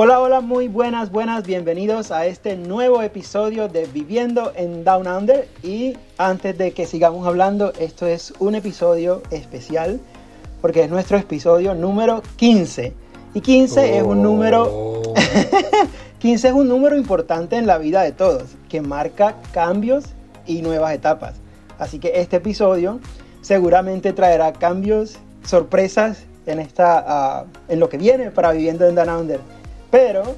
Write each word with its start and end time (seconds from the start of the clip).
Hola, 0.00 0.20
hola, 0.20 0.40
muy 0.40 0.68
buenas, 0.68 1.10
buenas, 1.10 1.44
bienvenidos 1.44 2.12
a 2.12 2.24
este 2.26 2.54
nuevo 2.54 3.02
episodio 3.02 3.66
de 3.66 3.86
Viviendo 3.86 4.52
en 4.54 4.84
Down 4.84 5.08
Under. 5.08 5.48
Y 5.64 5.96
antes 6.18 6.56
de 6.56 6.70
que 6.70 6.86
sigamos 6.86 7.26
hablando, 7.26 7.72
esto 7.80 8.06
es 8.06 8.32
un 8.38 8.54
episodio 8.54 9.24
especial 9.32 9.98
porque 10.60 10.84
es 10.84 10.88
nuestro 10.88 11.16
episodio 11.16 11.74
número 11.74 12.22
15. 12.36 12.92
Y 13.34 13.40
15 13.40 13.98
es 13.98 14.04
un 14.04 14.22
número 14.22 15.02
15 16.20 16.46
es 16.46 16.54
un 16.54 16.68
número 16.68 16.96
importante 16.96 17.56
en 17.56 17.66
la 17.66 17.78
vida 17.78 18.02
de 18.02 18.12
todos, 18.12 18.44
que 18.68 18.80
marca 18.80 19.34
cambios 19.50 20.04
y 20.46 20.62
nuevas 20.62 20.94
etapas. 20.94 21.34
Así 21.80 21.98
que 21.98 22.20
este 22.20 22.36
episodio 22.36 23.00
seguramente 23.40 24.12
traerá 24.12 24.52
cambios, 24.52 25.18
sorpresas 25.42 26.22
en 26.46 26.60
esta 26.60 27.04
ah, 27.04 27.44
en 27.66 27.80
lo 27.80 27.88
que 27.88 27.98
viene 27.98 28.30
para 28.30 28.52
Viviendo 28.52 28.86
en 28.86 28.94
Down 28.94 29.10
Under. 29.10 29.57
Pero 29.90 30.36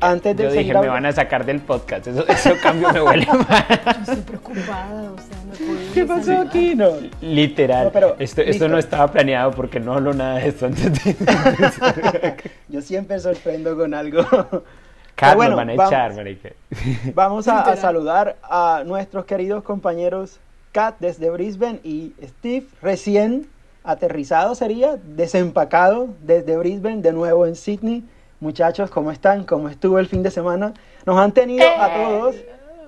antes 0.00 0.36
de 0.36 0.44
yo 0.44 0.50
dije, 0.50 0.72
me 0.72 0.88
van 0.88 1.04
a 1.04 1.12
sacar 1.12 1.44
del 1.44 1.60
podcast. 1.60 2.06
Eso, 2.06 2.26
eso 2.26 2.54
cambio 2.62 2.90
me 2.92 3.02
huele 3.02 3.26
mal. 3.48 3.66
Yo 3.68 4.00
estoy 4.00 4.16
preocupada, 4.22 5.12
o 5.12 5.18
sea, 5.18 5.36
no 5.44 5.92
¿Qué 5.92 6.04
pasó 6.04 6.40
aquí? 6.40 6.74
No. 6.74 6.92
Literal. 7.20 7.92
esto, 8.18 8.40
esto 8.40 8.68
no 8.68 8.78
estaba 8.78 9.10
planeado 9.10 9.50
porque 9.50 9.78
no 9.78 9.94
hablo 9.94 10.14
nada 10.14 10.38
de 10.38 10.48
esto 10.48 10.66
antes 10.66 11.04
de... 11.04 11.16
yo 12.68 12.80
siempre 12.80 13.18
sorprendo 13.18 13.76
con 13.76 13.92
algo. 13.92 14.24
Carlos 15.14 15.36
bueno, 15.36 15.56
van 15.56 15.70
a 15.70 15.74
echar, 15.74 16.12
Vamos 17.14 17.48
a, 17.48 17.62
a, 17.62 17.76
saludar 17.76 18.36
a 18.42 18.82
nuestros 18.84 19.24
queridos 19.24 19.62
compañeros 19.62 20.40
Kat 20.72 20.96
desde 21.00 21.30
Brisbane 21.30 21.80
y 21.82 22.12
Steve 22.22 22.66
recién 22.82 23.46
aterrizado 23.82 24.54
sería, 24.54 24.96
desempacado 24.96 26.08
desde 26.22 26.56
Brisbane, 26.58 27.00
de 27.00 27.12
nuevo 27.12 27.46
en 27.46 27.56
Sydney 27.56 28.04
Muchachos, 28.40 28.90
¿cómo 28.90 29.10
están? 29.10 29.44
¿Cómo 29.44 29.68
estuvo 29.68 29.98
el 29.98 30.06
fin 30.06 30.22
de 30.22 30.30
semana? 30.30 30.74
Nos 31.06 31.16
han 31.18 31.32
tenido 31.32 31.66
a 31.66 31.88
eh. 31.88 32.04
todos 32.04 32.36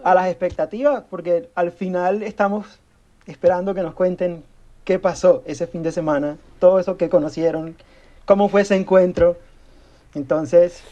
a 0.05 0.15
las 0.15 0.29
expectativas 0.29 1.05
porque 1.09 1.49
al 1.55 1.73
final 1.73 2.23
estamos 2.23 2.81
esperando 3.27 3.75
que 3.75 3.83
nos 3.83 3.95
cuenten 3.95 4.45
qué 4.85 4.99
pasó 4.99 5.43
ese 5.47 5.67
fin 5.67 5.83
de 5.83 5.93
semana, 5.93 6.37
todo 6.59 6.79
eso 6.79 6.97
que 6.97 7.09
conocieron, 7.09 7.77
cómo 8.25 8.49
fue 8.49 8.63
ese 8.63 8.77
encuentro. 8.77 9.37
Entonces, 10.15 10.83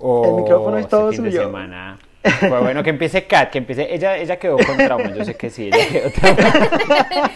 el 0.00 0.32
micrófono 0.34 0.78
es 0.78 0.88
todo 0.88 1.12
suyo. 1.12 1.42
semana. 1.42 1.98
Pues 2.40 2.62
bueno, 2.62 2.82
que 2.82 2.90
empiece 2.90 3.26
Kat, 3.26 3.50
que 3.50 3.58
empiece. 3.58 3.92
Ella, 3.94 4.16
ella 4.16 4.38
quedó 4.38 4.56
con 4.56 4.76
trauma, 4.76 5.12
yo 5.14 5.24
sé 5.24 5.34
que 5.34 5.50
sí, 5.50 5.70
ella 5.72 5.88
quedó 5.88 6.10
trauma. 6.10 6.38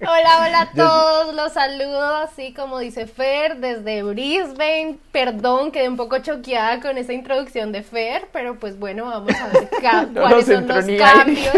hola, 0.00 0.46
hola 0.46 0.60
a 0.62 0.70
todos, 0.72 1.34
los 1.34 1.52
saludo 1.52 2.16
así 2.16 2.52
como 2.52 2.78
dice 2.78 3.06
Fer 3.06 3.56
desde 3.56 4.02
Brisbane. 4.02 4.98
Perdón, 5.12 5.72
quedé 5.72 5.88
un 5.88 5.96
poco 5.96 6.18
choqueada 6.18 6.80
con 6.80 6.98
esa 6.98 7.12
introducción 7.12 7.72
de 7.72 7.82
Fer, 7.82 8.28
pero 8.32 8.58
pues 8.58 8.78
bueno, 8.78 9.06
vamos 9.06 9.34
a 9.34 9.48
ver 9.48 9.68
cuáles 10.14 10.46
son 10.46 10.66
los 10.66 10.86
cambios. 10.86 11.54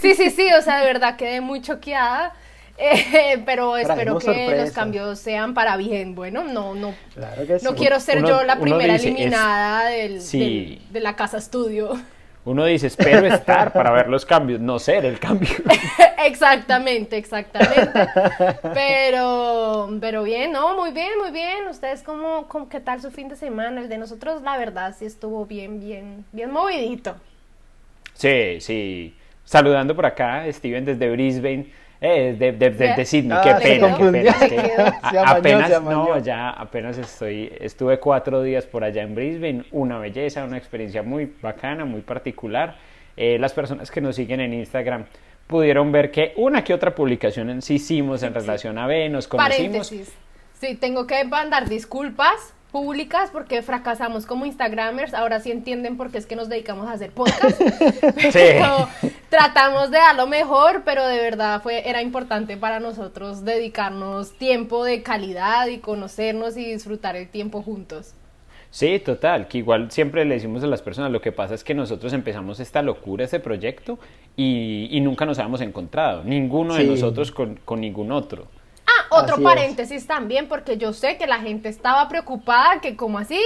Sí, 0.00 0.14
sí, 0.14 0.30
sí, 0.30 0.52
o 0.52 0.62
sea, 0.62 0.80
de 0.80 0.86
verdad 0.86 1.16
quedé 1.16 1.40
muy 1.40 1.60
choqueada. 1.60 2.32
Eh, 2.80 3.42
pero 3.44 3.76
espero 3.76 4.18
que 4.18 4.56
los 4.56 4.70
cambios 4.70 5.18
sean 5.18 5.52
para 5.52 5.76
bien. 5.76 6.14
Bueno, 6.14 6.44
no, 6.44 6.76
no, 6.76 6.94
no 7.62 7.74
quiero 7.74 7.98
ser 7.98 8.24
yo 8.24 8.44
la 8.44 8.60
primera 8.60 8.94
eliminada 8.94 9.86
del, 9.86 10.20
de 10.20 11.00
la 11.00 11.16
casa 11.16 11.38
estudio. 11.38 11.98
Uno 12.48 12.64
dice, 12.64 12.86
espero 12.86 13.26
estar 13.26 13.74
para 13.74 13.90
ver 13.90 14.08
los 14.08 14.24
cambios, 14.24 14.58
no 14.58 14.78
ser 14.78 15.04
el 15.04 15.20
cambio. 15.20 15.50
exactamente, 16.24 17.18
exactamente. 17.18 18.08
Pero, 18.72 19.90
pero 20.00 20.22
bien, 20.22 20.52
¿no? 20.52 20.74
Muy 20.74 20.92
bien, 20.92 21.10
muy 21.20 21.30
bien. 21.30 21.68
¿Ustedes 21.68 22.02
cómo, 22.02 22.48
cómo, 22.48 22.70
qué 22.70 22.80
tal 22.80 23.02
su 23.02 23.10
fin 23.10 23.28
de 23.28 23.36
semana? 23.36 23.82
El 23.82 23.90
de 23.90 23.98
nosotros, 23.98 24.40
la 24.40 24.56
verdad, 24.56 24.94
sí 24.98 25.04
estuvo 25.04 25.44
bien, 25.44 25.78
bien, 25.78 26.24
bien 26.32 26.50
movidito. 26.50 27.16
Sí, 28.14 28.62
sí. 28.62 29.14
Saludando 29.44 29.94
por 29.94 30.06
acá, 30.06 30.50
Steven 30.50 30.86
desde 30.86 31.10
Brisbane. 31.10 31.66
Eh, 32.00 32.36
de, 32.38 32.52
de, 32.52 32.70
de, 32.70 33.04
Sydney, 33.04 33.36
qué 33.42 33.50
ah, 33.50 33.58
pena, 33.60 33.96
qué 33.98 34.48
pena. 34.48 35.00
apenas, 35.26 35.82
no, 35.82 36.16
ya 36.18 36.50
apenas 36.50 36.96
estoy, 36.96 37.52
estuve 37.58 37.98
cuatro 37.98 38.40
días 38.40 38.66
por 38.66 38.84
allá 38.84 39.02
en 39.02 39.16
Brisbane, 39.16 39.64
una 39.72 39.98
belleza, 39.98 40.44
una 40.44 40.58
experiencia 40.58 41.02
muy 41.02 41.32
bacana, 41.42 41.84
muy 41.84 42.02
particular. 42.02 42.76
Eh, 43.16 43.36
las 43.40 43.52
personas 43.52 43.90
que 43.90 44.00
nos 44.00 44.14
siguen 44.14 44.38
en 44.38 44.54
Instagram 44.54 45.06
pudieron 45.48 45.90
ver 45.90 46.12
que 46.12 46.34
una 46.36 46.62
que 46.62 46.72
otra 46.72 46.94
publicación 46.94 47.60
sí 47.62 47.74
hicimos 47.74 48.22
en 48.22 48.32
relación 48.32 48.78
a 48.78 48.86
B, 48.86 49.08
nos 49.08 49.26
conocimos. 49.26 49.88
Paréntesis. 49.88 50.14
Sí, 50.60 50.76
tengo 50.76 51.04
que 51.04 51.24
mandar 51.24 51.68
disculpas 51.68 52.54
públicas 52.70 53.30
porque 53.32 53.62
fracasamos 53.62 54.26
como 54.26 54.46
Instagramers, 54.46 55.14
ahora 55.14 55.40
sí 55.40 55.50
entienden 55.50 55.96
por 55.96 56.10
qué 56.10 56.18
es 56.18 56.26
que 56.26 56.36
nos 56.36 56.48
dedicamos 56.48 56.88
a 56.88 56.92
hacer 56.92 57.10
podcast. 57.10 57.60
tratamos 59.30 59.90
de 59.90 59.98
dar 59.98 60.16
lo 60.16 60.26
mejor, 60.26 60.82
pero 60.84 61.06
de 61.06 61.18
verdad 61.18 61.62
fue 61.62 61.88
era 61.88 62.02
importante 62.02 62.56
para 62.56 62.80
nosotros 62.80 63.44
dedicarnos 63.44 64.32
tiempo 64.32 64.84
de 64.84 65.02
calidad 65.02 65.66
y 65.68 65.78
conocernos 65.78 66.56
y 66.56 66.64
disfrutar 66.64 67.16
el 67.16 67.28
tiempo 67.28 67.62
juntos. 67.62 68.14
Sí, 68.70 68.98
total, 68.98 69.48
que 69.48 69.58
igual 69.58 69.90
siempre 69.90 70.26
le 70.26 70.34
decimos 70.34 70.62
a 70.62 70.66
las 70.66 70.82
personas, 70.82 71.10
lo 71.10 71.22
que 71.22 71.32
pasa 71.32 71.54
es 71.54 71.64
que 71.64 71.74
nosotros 71.74 72.12
empezamos 72.12 72.60
esta 72.60 72.82
locura, 72.82 73.24
este 73.24 73.40
proyecto, 73.40 73.98
y, 74.36 74.98
nunca 75.00 75.24
nos 75.24 75.38
habíamos 75.38 75.62
encontrado, 75.62 76.22
ninguno 76.22 76.74
de 76.74 76.84
nosotros 76.84 77.32
con, 77.32 77.56
con 77.64 77.80
ningún 77.80 78.12
otro. 78.12 78.46
Otro 79.10 79.42
paréntesis 79.42 80.06
también, 80.06 80.48
porque 80.48 80.76
yo 80.76 80.92
sé 80.92 81.16
que 81.16 81.26
la 81.26 81.38
gente 81.38 81.68
estaba 81.68 82.08
preocupada, 82.08 82.80
que 82.80 82.96
como 82.96 83.18
así, 83.18 83.40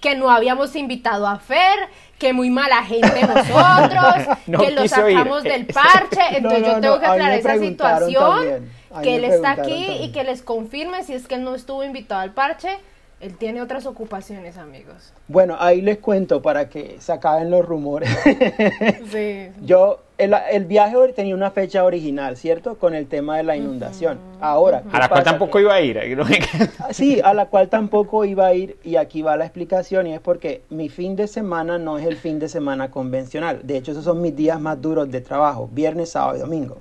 que 0.00 0.14
no 0.14 0.30
habíamos 0.30 0.76
invitado 0.76 1.26
a 1.26 1.38
Fer, 1.38 1.88
que 2.18 2.32
muy 2.32 2.50
mala 2.50 2.82
gente 2.84 3.20
nosotros, 3.26 4.36
que 4.60 4.70
lo 4.70 4.86
sacamos 4.86 5.42
del 5.42 5.66
parche, 5.72 6.20
entonces 6.36 6.66
yo 6.66 6.80
tengo 6.80 7.00
que 7.00 7.06
aclarar 7.06 7.38
esa 7.38 7.58
situación, 7.58 8.70
que 9.02 9.16
él 9.16 9.24
está 9.24 9.52
aquí 9.52 9.98
y 10.02 10.12
que 10.12 10.22
les 10.24 10.42
confirme 10.42 11.02
si 11.04 11.14
es 11.14 11.26
que 11.26 11.36
él 11.36 11.44
no 11.44 11.54
estuvo 11.54 11.82
invitado 11.82 12.20
al 12.20 12.32
parche 12.32 12.78
él 13.24 13.38
tiene 13.38 13.62
otras 13.62 13.86
ocupaciones, 13.86 14.58
amigos. 14.58 15.14
Bueno, 15.28 15.56
ahí 15.58 15.80
les 15.80 15.96
cuento 15.96 16.42
para 16.42 16.68
que 16.68 16.96
se 17.00 17.10
acaben 17.10 17.50
los 17.50 17.64
rumores. 17.64 18.10
sí. 19.10 19.48
Yo, 19.64 20.00
el, 20.18 20.34
el, 20.52 20.66
viaje 20.66 20.94
tenía 21.16 21.34
una 21.34 21.50
fecha 21.50 21.84
original, 21.84 22.36
¿cierto? 22.36 22.74
Con 22.74 22.94
el 22.94 23.06
tema 23.06 23.38
de 23.38 23.42
la 23.44 23.56
inundación. 23.56 24.18
Ahora. 24.42 24.82
A 24.92 24.98
la 24.98 25.08
cual 25.08 25.24
tampoco 25.24 25.58
iba 25.58 25.72
a 25.72 25.80
ir. 25.80 25.98
sí, 26.90 27.22
a 27.24 27.32
la 27.32 27.46
cual 27.46 27.70
tampoco 27.70 28.26
iba 28.26 28.46
a 28.46 28.52
ir. 28.52 28.76
Y 28.84 28.96
aquí 28.96 29.22
va 29.22 29.38
la 29.38 29.46
explicación. 29.46 30.06
Y 30.06 30.12
es 30.12 30.20
porque 30.20 30.60
mi 30.68 30.90
fin 30.90 31.16
de 31.16 31.26
semana 31.26 31.78
no 31.78 31.96
es 31.96 32.04
el 32.04 32.18
fin 32.18 32.38
de 32.38 32.50
semana 32.50 32.90
convencional. 32.90 33.60
De 33.62 33.78
hecho, 33.78 33.92
esos 33.92 34.04
son 34.04 34.20
mis 34.20 34.36
días 34.36 34.60
más 34.60 34.82
duros 34.82 35.10
de 35.10 35.22
trabajo: 35.22 35.70
viernes, 35.72 36.10
sábado 36.10 36.36
y 36.36 36.40
domingo. 36.40 36.76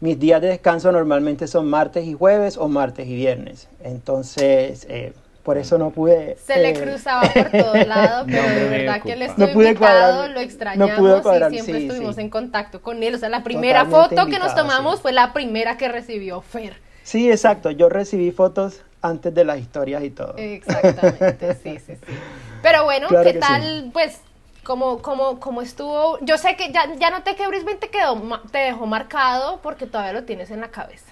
Mis 0.00 0.18
días 0.18 0.40
de 0.40 0.48
descanso 0.48 0.90
normalmente 0.92 1.46
son 1.46 1.68
martes 1.68 2.06
y 2.06 2.14
jueves 2.14 2.56
o 2.56 2.68
martes 2.68 3.06
y 3.06 3.14
viernes. 3.14 3.68
Entonces. 3.82 4.86
Eh, 4.88 5.12
por 5.42 5.56
eso 5.58 5.78
no 5.78 5.90
pude... 5.90 6.36
Se 6.44 6.58
le 6.58 6.70
eh, 6.70 6.74
cruzaba 6.74 7.22
por 7.22 7.50
todos 7.50 7.86
lados, 7.86 8.26
pero 8.26 8.48
de 8.48 8.68
verdad 8.68 9.02
que 9.02 9.12
él 9.12 9.22
estuvo 9.22 9.46
no 9.46 9.52
pude 9.52 9.68
invitado, 9.68 10.28
lo 10.28 10.40
extrañamos 10.40 11.22
y 11.52 11.54
siempre 11.54 11.78
estuvimos 11.86 12.18
en 12.18 12.30
contacto 12.30 12.82
con 12.82 13.02
él. 13.02 13.14
O 13.14 13.18
sea, 13.18 13.28
la 13.28 13.42
primera 13.42 13.86
foto 13.86 14.26
que 14.26 14.38
nos 14.38 14.54
tomamos 14.54 15.00
fue 15.00 15.12
la 15.12 15.32
primera 15.32 15.76
que 15.76 15.88
recibió 15.88 16.40
Fer. 16.42 16.76
Sí, 17.02 17.30
exacto. 17.30 17.70
Yo 17.70 17.88
recibí 17.88 18.30
fotos 18.30 18.82
antes 19.00 19.32
de 19.34 19.44
las 19.44 19.58
historias 19.58 20.02
y 20.04 20.10
todo. 20.10 20.34
Exactamente, 20.36 21.54
sí, 21.62 21.78
sí, 21.78 21.94
sí. 21.94 22.14
Pero 22.62 22.84
bueno, 22.84 23.08
¿qué 23.08 23.34
tal? 23.34 23.90
Pues 23.92 24.20
como, 24.64 25.00
como, 25.00 25.40
como 25.40 25.62
estuvo, 25.62 26.18
yo 26.20 26.36
sé 26.36 26.56
que 26.56 26.70
ya, 26.72 26.92
ya 26.96 27.10
noté 27.10 27.34
que 27.36 27.46
Brisbane 27.46 27.78
te 27.78 27.88
quedó, 27.88 28.20
te 28.50 28.58
dejó 28.58 28.84
marcado 28.84 29.60
porque 29.62 29.86
todavía 29.86 30.12
lo 30.12 30.24
tienes 30.24 30.50
en 30.50 30.60
la 30.60 30.68
cabeza. 30.68 31.06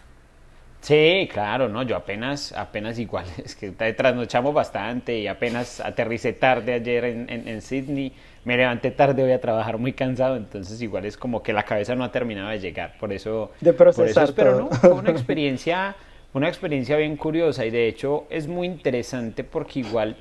Sí, 0.81 1.29
claro, 1.33 1.69
no, 1.69 1.83
yo 1.83 1.97
apenas, 1.97 2.53
apenas 2.53 2.99
igual, 2.99 3.27
es 3.45 3.57
que 3.57 3.71
trasnochamos 3.73 4.55
bastante 4.55 5.19
y 5.19 5.27
apenas 5.27 5.81
aterricé 5.81 6.33
tarde 6.33 6.75
ayer 6.75 7.05
en, 7.05 7.29
en, 7.29 7.63
Sydney, 7.63 8.13
me 8.45 8.57
levanté 8.57 8.93
tarde 8.93 9.23
voy 9.23 9.33
a 9.33 9.41
trabajar 9.41 9.79
muy 9.79 9.93
cansado, 9.93 10.37
entonces 10.37 10.81
igual 10.81 11.05
es 11.05 11.17
como 11.17 11.43
que 11.43 11.53
la 11.53 11.65
cabeza 11.65 11.95
no 11.97 12.05
ha 12.05 12.13
terminado 12.13 12.51
de 12.51 12.61
llegar, 12.61 12.97
por 12.99 13.13
eso, 13.13 13.51
de 13.61 13.73
procesar 13.73 14.33
pero 14.35 14.61
no, 14.61 14.69
fue 14.71 14.93
una 14.93 15.11
experiencia, 15.11 15.97
una 16.33 16.49
experiencia 16.49 16.97
bien 16.97 17.17
curiosa 17.17 17.67
y 17.67 17.71
de 17.71 17.89
hecho 17.89 18.27
es 18.31 18.47
muy 18.47 18.67
interesante 18.67 19.43
porque 19.43 19.81
igual 19.81 20.17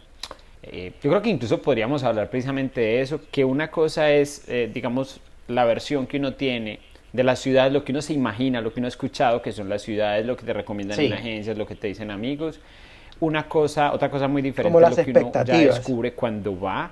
eh, 0.64 0.94
yo 1.04 1.12
creo 1.12 1.22
que 1.22 1.30
incluso 1.30 1.62
podríamos 1.62 2.04
hablar 2.04 2.30
precisamente 2.30 2.82
de 2.82 3.02
eso, 3.02 3.22
que 3.32 3.46
una 3.46 3.70
cosa 3.70 4.12
es, 4.12 4.50
eh, 4.50 4.70
digamos, 4.74 5.20
la 5.48 5.64
versión 5.64 6.08
que 6.08 6.18
uno 6.18 6.34
tiene 6.34 6.80
de 7.16 7.24
las 7.24 7.40
ciudades, 7.40 7.72
lo 7.72 7.84
que 7.84 7.92
uno 7.92 8.02
se 8.02 8.14
imagina, 8.14 8.62
lo 8.62 8.74
que 8.74 8.80
uno 8.80 8.88
ha 8.88 8.90
escuchado, 8.90 9.42
que 9.42 9.52
son 9.52 9.70
las 9.70 9.82
ciudades, 9.82 10.26
lo 10.26 10.36
que 10.36 10.46
te 10.46 10.54
recomiendan 10.54 11.00
en 11.00 11.14
agencias, 11.14 11.58
lo 11.58 11.66
que 11.66 11.76
te 11.76 11.88
dicen 11.88 12.12
amigos. 12.12 12.60
Una 13.20 13.48
cosa, 13.48 13.94
otra 13.94 14.10
cosa 14.10 14.28
muy 14.28 14.42
diferente, 14.42 14.80
lo 14.80 14.96
que 14.96 15.12
uno 15.12 15.44
ya 15.46 15.58
descubre 15.58 16.14
cuando 16.14 16.60
va 16.60 16.92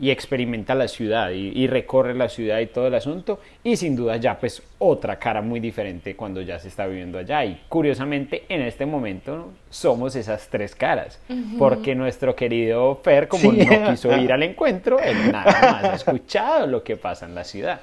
y 0.00 0.10
experimenta 0.10 0.74
la 0.74 0.88
ciudad 0.88 1.30
y, 1.30 1.66
recorre 1.66 2.14
la 2.14 2.28
ciudad 2.30 2.58
y 2.60 2.66
todo 2.66 2.86
el 2.86 2.94
asunto. 2.94 3.38
Y 3.62 3.76
sin 3.76 3.94
duda 3.94 4.16
ya 4.16 4.38
pues 4.38 4.62
otra 4.78 5.18
cara 5.18 5.42
muy 5.42 5.60
diferente 5.60 6.16
cuando 6.16 6.40
ya 6.40 6.58
se 6.58 6.68
está 6.68 6.86
viviendo 6.86 7.18
allá. 7.18 7.44
Y 7.44 7.60
curiosamente 7.68 8.44
en 8.48 8.62
este 8.62 8.86
momento 8.86 9.52
somos 9.68 10.16
esas 10.16 10.48
tres 10.48 10.74
caras 10.74 11.20
porque 11.58 11.94
nuestro 11.94 12.34
querido 12.34 12.98
Fer 13.04 13.28
como 13.28 13.52
no 13.52 13.90
quiso 13.90 14.16
ir 14.16 14.32
al 14.32 14.42
encuentro 14.42 14.98
él 14.98 15.30
nada 15.30 15.52
más 15.60 15.84
ha 15.84 15.94
escuchado 15.94 16.66
lo 16.66 16.82
que 16.82 16.96
pasa 16.96 17.26
en 17.26 17.34
la 17.34 17.44
ciudad 17.44 17.80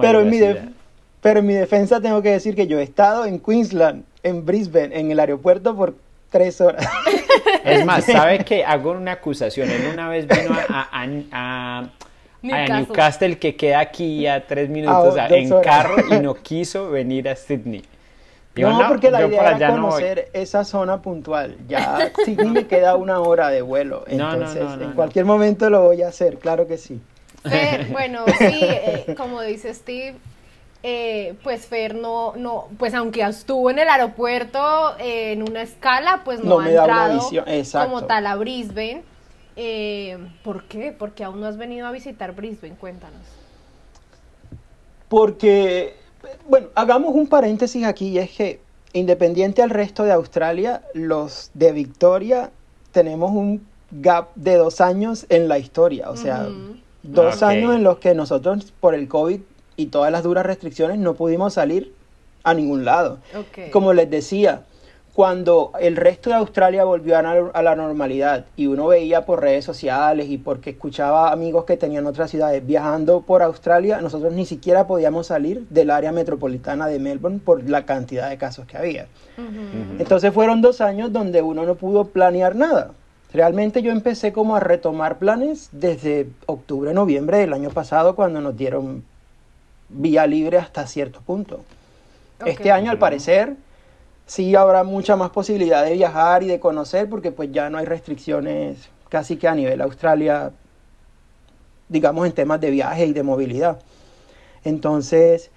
pero 0.00 0.20
en 0.20 0.30
mi 0.30 0.38
pero 1.22 1.38
en 1.38 1.46
mi 1.46 1.54
defensa 1.54 2.00
tengo 2.00 2.20
que 2.20 2.32
decir 2.32 2.54
que 2.54 2.66
yo 2.66 2.78
he 2.78 2.82
estado 2.82 3.24
en 3.24 3.38
Queensland 3.38 4.04
en 4.24 4.44
Brisbane 4.44 4.98
en 4.98 5.10
el 5.10 5.20
aeropuerto 5.20 5.74
por 5.74 5.94
tres 6.30 6.60
horas. 6.60 6.86
Es 7.64 7.86
más, 7.86 8.04
¿sabe 8.04 8.44
que 8.44 8.64
hago 8.64 8.90
una 8.90 9.12
acusación? 9.12 9.70
Él 9.70 9.90
una 9.92 10.08
vez 10.08 10.26
vino 10.26 10.52
a, 10.68 10.88
a, 11.30 11.90
Newcastle. 12.42 13.38
que 13.38 13.54
queda 13.54 13.78
aquí 13.78 14.26
a 14.26 14.44
tres 14.46 14.68
minutos 14.68 15.16
en 15.30 15.48
carro 15.60 15.94
y 16.10 16.18
no 16.18 16.34
quiso 16.42 16.90
venir 16.90 17.28
a 17.28 17.36
Sydney. 17.36 17.84
no, 18.56 18.88
porque 18.88 19.12
la 19.12 19.24
idea 19.26 19.56
era 19.56 19.70
conocer 19.70 20.28
esa 20.32 20.64
zona 20.64 21.00
puntual. 21.00 21.56
Ya 21.68 22.10
Sydney 22.24 22.50
me 22.50 22.66
queda 22.66 22.96
una 22.96 23.20
hora 23.20 23.48
de 23.48 23.62
vuelo. 23.62 24.04
Entonces, 24.08 24.64
en 24.80 24.92
cualquier 24.92 25.24
momento 25.24 25.70
lo 25.70 25.82
voy 25.82 26.02
a 26.02 26.08
hacer, 26.08 26.38
claro 26.38 26.66
que 26.66 26.78
sí. 26.78 27.00
bueno, 27.92 28.24
sí, 28.38 28.58
eh, 28.60 29.14
como 29.16 29.40
dice 29.40 29.72
Steve, 29.72 30.16
eh, 30.84 31.34
pues 31.44 31.66
Fer 31.66 31.94
no, 31.94 32.34
no, 32.36 32.66
pues 32.76 32.92
aunque 32.94 33.22
estuvo 33.22 33.70
en 33.70 33.78
el 33.78 33.88
aeropuerto 33.88 34.96
eh, 34.98 35.32
en 35.32 35.42
una 35.42 35.62
escala, 35.62 36.22
pues 36.24 36.42
no, 36.42 36.58
ha 36.58 36.68
entrado 36.68 37.20
como 37.72 38.04
tal 38.04 38.26
a 38.26 38.34
Brisbane. 38.34 39.04
Eh, 39.54 40.18
¿Por 40.42 40.64
qué? 40.64 40.92
Porque 40.96 41.22
aún 41.22 41.40
no 41.40 41.46
has 41.46 41.56
venido 41.56 41.86
a 41.86 41.92
visitar 41.92 42.34
Brisbane, 42.34 42.74
cuéntanos. 42.74 43.20
Porque, 45.08 45.94
bueno, 46.48 46.68
hagamos 46.74 47.14
un 47.14 47.28
paréntesis 47.28 47.84
aquí 47.84 48.08
y 48.08 48.18
es 48.18 48.30
que 48.30 48.60
independiente 48.92 49.62
al 49.62 49.70
resto 49.70 50.02
de 50.02 50.12
Australia, 50.12 50.82
los 50.94 51.50
de 51.54 51.72
Victoria 51.72 52.50
tenemos 52.90 53.30
un 53.30 53.64
gap 53.92 54.34
de 54.34 54.56
dos 54.56 54.80
años 54.80 55.26
en 55.28 55.48
la 55.48 55.58
historia, 55.58 56.10
o 56.10 56.16
sea, 56.16 56.48
dos 57.02 57.42
años 57.42 57.74
en 57.74 57.84
los 57.84 57.98
que 57.98 58.14
nosotros 58.14 58.72
por 58.80 58.94
el 58.94 59.06
COVID 59.06 59.40
y 59.76 59.86
todas 59.86 60.12
las 60.12 60.22
duras 60.22 60.46
restricciones 60.46 60.98
no 60.98 61.14
pudimos 61.14 61.54
salir 61.54 61.92
a 62.44 62.54
ningún 62.54 62.84
lado. 62.84 63.18
Como 63.70 63.92
les 63.92 64.10
decía, 64.10 64.62
cuando 65.14 65.72
el 65.78 65.96
resto 65.96 66.30
de 66.30 66.36
Australia 66.36 66.84
volvió 66.84 67.18
a, 67.18 67.62
la 67.62 67.76
normalidad 67.76 68.46
y 68.56 68.66
uno 68.66 68.86
veía 68.86 69.26
por 69.26 69.42
redes 69.42 69.64
sociales 69.64 70.30
y 70.30 70.38
porque 70.38 70.70
escuchaba 70.70 71.30
amigos 71.30 71.64
que 71.66 71.76
tenían 71.76 72.06
otras 72.06 72.30
ciudades 72.30 72.66
viajando 72.66 73.20
por 73.20 73.42
Australia, 73.42 74.00
nosotros 74.00 74.32
ni 74.32 74.46
siquiera 74.46 74.86
podíamos 74.86 75.26
salir 75.26 75.66
del 75.68 75.90
área 75.90 76.12
metropolitana 76.12 76.86
de 76.86 76.98
Melbourne 76.98 77.40
por 77.44 77.68
la 77.68 77.84
cantidad 77.84 78.30
de 78.30 78.38
casos 78.38 78.66
que 78.66 78.78
había. 78.78 79.06
Entonces 79.98 80.32
fueron 80.32 80.62
dos 80.62 80.80
años 80.80 81.12
donde 81.12 81.42
uno 81.42 81.64
no 81.64 81.74
pudo 81.74 82.06
planear 82.06 82.56
nada. 82.56 82.92
Realmente 83.34 83.82
yo 83.82 83.92
empecé 83.92 84.32
como 84.32 84.56
a 84.56 84.60
retomar 84.60 85.18
planes 85.18 85.68
desde 85.72 86.28
octubre, 86.46 86.92
noviembre 86.92 87.38
del 87.38 87.52
año 87.52 87.70
pasado 87.70 88.14
cuando 88.14 88.40
nos 88.40 88.56
dieron 88.56 89.04
vía 89.92 90.26
libre 90.26 90.58
hasta 90.58 90.86
cierto 90.86 91.20
punto. 91.20 91.60
Este 92.44 92.72
año, 92.72 92.90
al 92.90 92.98
parecer, 92.98 93.54
sí 94.26 94.54
habrá 94.56 94.82
mucha 94.84 95.16
más 95.16 95.30
posibilidad 95.30 95.84
de 95.84 95.92
viajar 95.92 96.42
y 96.42 96.48
de 96.48 96.58
conocer, 96.58 97.08
porque 97.08 97.30
pues 97.30 97.52
ya 97.52 97.70
no 97.70 97.78
hay 97.78 97.84
restricciones 97.84 98.88
casi 99.08 99.36
que 99.36 99.46
a 99.46 99.54
nivel 99.54 99.80
Australia, 99.80 100.52
digamos, 101.88 102.26
en 102.26 102.32
temas 102.32 102.60
de 102.60 102.70
viaje 102.70 103.06
y 103.06 103.12
de 103.12 103.22
movilidad. 103.22 103.78
Entonces, 104.64 105.50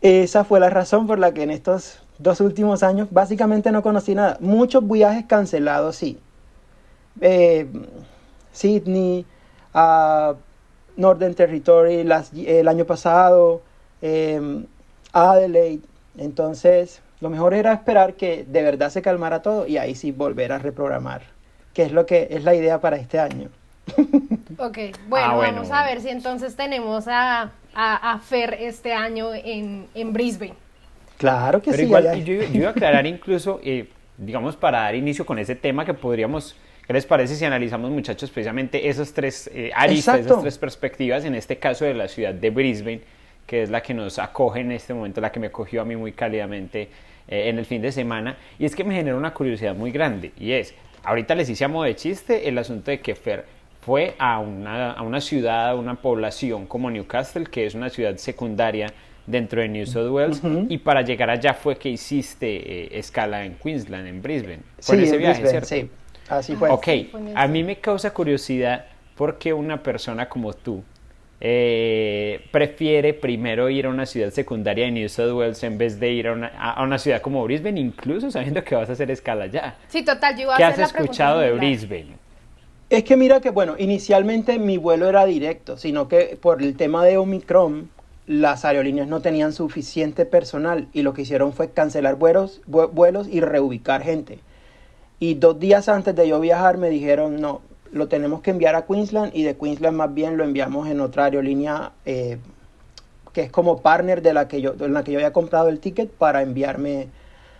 esa 0.00 0.44
fue 0.44 0.60
la 0.60 0.70
razón 0.70 1.06
por 1.06 1.18
la 1.18 1.32
que 1.34 1.42
en 1.42 1.50
estos 1.50 1.98
dos 2.18 2.40
últimos 2.40 2.82
años 2.82 3.08
básicamente 3.10 3.72
no 3.72 3.82
conocí 3.82 4.14
nada. 4.14 4.38
Muchos 4.40 4.88
viajes 4.88 5.26
cancelados, 5.26 5.96
sí. 5.96 6.18
Eh, 7.20 7.66
Sydney, 8.52 9.26
uh, 9.74 10.34
Northern 10.96 11.34
Territory 11.34 12.06
el 12.46 12.68
año 12.68 12.84
pasado, 12.84 13.62
eh, 14.02 14.64
Adelaide. 15.12 15.82
Entonces, 16.18 17.00
lo 17.20 17.30
mejor 17.30 17.54
era 17.54 17.72
esperar 17.72 18.14
que 18.14 18.44
de 18.44 18.62
verdad 18.62 18.90
se 18.90 19.02
calmara 19.02 19.42
todo 19.42 19.66
y 19.66 19.78
ahí 19.78 19.94
sí 19.94 20.12
volver 20.12 20.52
a 20.52 20.58
reprogramar, 20.58 21.22
que 21.74 21.82
es 21.82 21.92
lo 21.92 22.06
que 22.06 22.28
es 22.30 22.44
la 22.44 22.54
idea 22.54 22.80
para 22.80 22.96
este 22.96 23.18
año. 23.18 23.48
Ok, 24.58 24.78
bueno, 25.08 25.26
ah, 25.30 25.36
vamos 25.36 25.70
a 25.70 25.84
ver 25.84 26.02
si 26.02 26.10
entonces 26.10 26.54
tenemos 26.54 27.06
a, 27.08 27.50
a, 27.72 28.18
Fer 28.18 28.58
este 28.60 28.92
año 28.92 29.32
en, 29.32 29.86
en, 29.94 30.12
Brisbane. 30.12 30.52
Claro 31.16 31.62
que 31.62 31.72
sí. 31.72 31.82
Igual, 31.82 32.22
yo, 32.24 32.34
iba 32.34 32.68
a 32.68 32.70
aclarar 32.72 33.06
incluso, 33.06 33.58
eh, 33.62 33.88
digamos, 34.18 34.56
para 34.56 34.80
dar 34.80 34.96
inicio 34.96 35.24
con 35.24 35.38
ese 35.38 35.54
tema 35.54 35.86
que 35.86 35.94
podríamos 35.94 36.56
¿Qué 36.90 36.94
les 36.94 37.06
parece 37.06 37.36
si 37.36 37.44
analizamos, 37.44 37.88
muchachos, 37.92 38.30
precisamente 38.30 38.88
esos 38.88 39.12
tres 39.12 39.48
eh, 39.54 39.70
aristas, 39.76 40.26
esas 40.26 40.40
tres 40.40 40.58
perspectivas, 40.58 41.24
en 41.24 41.36
este 41.36 41.56
caso 41.56 41.84
de 41.84 41.94
la 41.94 42.08
ciudad 42.08 42.34
de 42.34 42.50
Brisbane, 42.50 43.02
que 43.50 43.64
es 43.64 43.70
la 43.70 43.82
que 43.82 43.94
nos 43.94 44.20
acoge 44.20 44.60
en 44.60 44.70
este 44.70 44.94
momento, 44.94 45.20
la 45.20 45.32
que 45.32 45.40
me 45.40 45.48
acogió 45.48 45.82
a 45.82 45.84
mí 45.84 45.96
muy 45.96 46.12
cálidamente 46.12 46.82
eh, 47.26 47.48
en 47.48 47.58
el 47.58 47.66
fin 47.66 47.82
de 47.82 47.90
semana. 47.90 48.36
Y 48.60 48.64
es 48.64 48.76
que 48.76 48.84
me 48.84 48.94
genera 48.94 49.16
una 49.16 49.34
curiosidad 49.34 49.74
muy 49.74 49.90
grande. 49.90 50.30
Y 50.38 50.52
es, 50.52 50.72
ahorita 51.02 51.34
les 51.34 51.50
hice 51.50 51.64
a 51.64 51.68
modo 51.68 51.82
de 51.82 51.96
chiste 51.96 52.48
el 52.48 52.56
asunto 52.58 52.92
de 52.92 53.00
que 53.00 53.16
Fer 53.16 53.44
fue 53.80 54.14
a 54.20 54.38
una, 54.38 54.92
a 54.92 55.02
una 55.02 55.20
ciudad, 55.20 55.70
a 55.70 55.74
una 55.74 55.96
población 55.96 56.66
como 56.68 56.92
Newcastle, 56.92 57.44
que 57.46 57.66
es 57.66 57.74
una 57.74 57.90
ciudad 57.90 58.16
secundaria 58.18 58.86
dentro 59.26 59.60
de 59.62 59.68
New 59.68 59.84
South 59.84 60.12
Wales 60.12 60.40
y 60.68 60.78
para 60.78 61.02
llegar 61.02 61.28
allá 61.28 61.52
fue 61.52 61.76
que 61.76 61.88
hiciste 61.88 62.46
eh, 62.84 62.98
escala 63.00 63.44
en 63.44 63.56
Queensland, 63.56 64.06
en 64.06 64.22
Brisbane. 64.22 64.60
sí, 64.78 64.94
ese 64.94 65.18
viaje, 65.18 65.44
¿cierto? 65.44 65.66
Sí, 65.66 65.90
así 66.28 66.54
fue. 66.54 66.70
Ok, 66.70 66.86
a 67.34 67.48
mí 67.48 67.64
me 67.64 67.80
causa 67.80 68.14
curiosidad 68.14 68.84
porque 69.16 69.52
una 69.52 69.82
persona 69.82 70.28
como 70.28 70.52
tú 70.52 70.84
eh, 71.42 72.46
prefiere 72.50 73.14
primero 73.14 73.70
ir 73.70 73.86
a 73.86 73.88
una 73.88 74.04
ciudad 74.04 74.30
secundaria 74.30 74.84
de 74.84 74.90
New 74.90 75.08
South 75.08 75.32
Wales 75.32 75.62
en 75.62 75.78
vez 75.78 75.98
de 75.98 76.12
ir 76.12 76.28
a 76.28 76.82
una, 76.82 76.98
ciudad 76.98 77.22
como 77.22 77.42
Brisbane, 77.44 77.80
incluso 77.80 78.30
sabiendo 78.30 78.62
que 78.62 78.74
vas 78.74 78.90
a 78.90 78.92
hacer 78.92 79.10
escala 79.10 79.44
allá. 79.44 79.76
Sí, 79.88 80.04
total, 80.04 80.36
yo 80.36 80.50
¿Qué 80.56 80.64
has 80.64 80.78
escuchado 80.78 81.40
de 81.40 81.52
Brisbane? 81.52 82.18
Es 82.90 83.04
que 83.04 83.16
mira 83.16 83.40
que, 83.40 83.50
bueno, 83.50 83.76
inicialmente 83.78 84.58
mi 84.58 84.76
vuelo 84.76 85.08
era 85.08 85.24
directo, 85.24 85.78
sino 85.78 86.08
que 86.08 86.36
por 86.40 86.60
el 86.60 86.76
tema 86.76 87.04
de 87.04 87.16
Omicron, 87.16 87.88
las 88.26 88.64
aerolíneas 88.64 89.08
no 89.08 89.20
tenían 89.20 89.52
suficiente 89.52 90.26
personal 90.26 90.88
y 90.92 91.02
lo 91.02 91.14
que 91.14 91.22
hicieron 91.22 91.52
fue 91.52 91.70
cancelar 91.70 92.16
vuelos, 92.16 92.60
vuelos 92.66 93.28
y 93.28 93.40
reubicar 93.40 94.02
gente. 94.02 94.40
Y 95.18 95.34
dos 95.34 95.58
días 95.58 95.88
antes 95.88 96.14
de 96.14 96.28
yo 96.28 96.38
viajar 96.38 96.78
me 96.78 96.90
dijeron, 96.90 97.40
no, 97.40 97.62
lo 97.92 98.08
tenemos 98.08 98.40
que 98.40 98.50
enviar 98.50 98.74
a 98.74 98.86
Queensland 98.86 99.34
y 99.34 99.42
de 99.42 99.56
Queensland 99.56 99.96
más 99.96 100.14
bien 100.14 100.36
lo 100.36 100.44
enviamos 100.44 100.88
en 100.88 101.00
otra 101.00 101.24
aerolínea 101.24 101.92
eh, 102.04 102.38
que 103.32 103.42
es 103.42 103.50
como 103.50 103.80
partner 103.80 104.22
de 104.22 104.34
la 104.34 104.48
que 104.48 104.60
yo 104.60 104.74
en 104.78 104.92
la 104.92 105.04
que 105.04 105.12
yo 105.12 105.18
había 105.18 105.32
comprado 105.32 105.68
el 105.68 105.80
ticket 105.80 106.10
para 106.10 106.42
enviarme. 106.42 107.08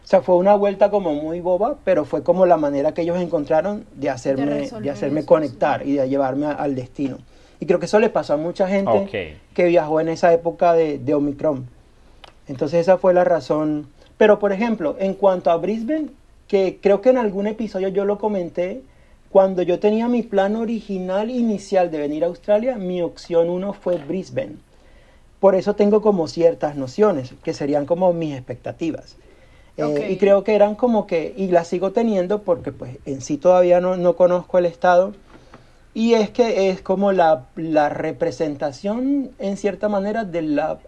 O 0.02 0.06
sea 0.06 0.22
fue 0.22 0.36
una 0.36 0.54
vuelta 0.54 0.90
como 0.90 1.14
muy 1.14 1.40
boba 1.40 1.76
pero 1.84 2.04
fue 2.04 2.22
como 2.22 2.46
la 2.46 2.56
manera 2.56 2.92
que 2.92 3.02
ellos 3.02 3.18
encontraron 3.20 3.84
de 3.94 4.10
hacerme 4.10 4.68
de, 4.80 4.90
hacerme 4.90 5.24
conectar 5.24 5.86
y 5.86 5.94
de 5.94 6.08
llevarme 6.08 6.46
al 6.46 6.74
destino. 6.74 7.18
Y 7.60 7.66
creo 7.66 7.78
que 7.78 7.86
eso 7.86 7.98
le 7.98 8.08
pasó 8.08 8.34
a 8.34 8.36
mucha 8.36 8.66
gente 8.68 9.38
que 9.54 9.64
viajó 9.66 10.00
en 10.00 10.08
esa 10.08 10.32
época 10.32 10.72
de, 10.72 10.98
de 10.98 11.14
Omicron. 11.14 11.66
Entonces 12.48 12.80
esa 12.80 12.96
fue 12.96 13.12
la 13.12 13.22
razón. 13.22 13.88
Pero 14.16 14.38
por 14.38 14.52
ejemplo 14.52 14.96
en 14.98 15.14
cuanto 15.14 15.50
a 15.50 15.56
Brisbane 15.56 16.08
que 16.48 16.78
creo 16.80 17.00
que 17.00 17.10
en 17.10 17.18
algún 17.18 17.46
episodio 17.46 17.88
yo 17.88 18.04
lo 18.04 18.18
comenté 18.18 18.82
cuando 19.30 19.62
yo 19.62 19.78
tenía 19.78 20.08
mi 20.08 20.22
plan 20.22 20.56
original 20.56 21.30
inicial 21.30 21.90
de 21.90 21.98
venir 21.98 22.24
a 22.24 22.26
Australia, 22.26 22.76
mi 22.76 23.00
opción 23.00 23.48
uno 23.48 23.72
fue 23.72 23.96
Brisbane. 23.96 24.56
Por 25.38 25.54
eso 25.54 25.74
tengo 25.74 26.02
como 26.02 26.26
ciertas 26.26 26.76
nociones, 26.76 27.34
que 27.44 27.54
serían 27.54 27.86
como 27.86 28.12
mis 28.12 28.34
expectativas. 28.34 29.16
Eh, 29.76 30.08
y 30.10 30.16
creo 30.18 30.42
que 30.42 30.54
eran 30.54 30.74
como 30.74 31.06
que, 31.06 31.32
y 31.36 31.46
las 31.46 31.68
sigo 31.68 31.92
teniendo 31.92 32.42
porque 32.42 32.72
pues 32.72 32.98
en 33.06 33.20
sí 33.22 33.38
todavía 33.38 33.80
no, 33.80 33.96
no 33.96 34.16
conozco 34.16 34.58
el 34.58 34.66
estado. 34.66 35.14
Y 35.94 36.14
es 36.14 36.30
que 36.30 36.68
es 36.70 36.82
como 36.82 37.12
la, 37.12 37.46
la 37.54 37.88
representación, 37.88 39.30
en 39.38 39.56
cierta 39.56 39.88
manera, 39.88 40.24
de 40.24 40.42
la, 40.42 40.78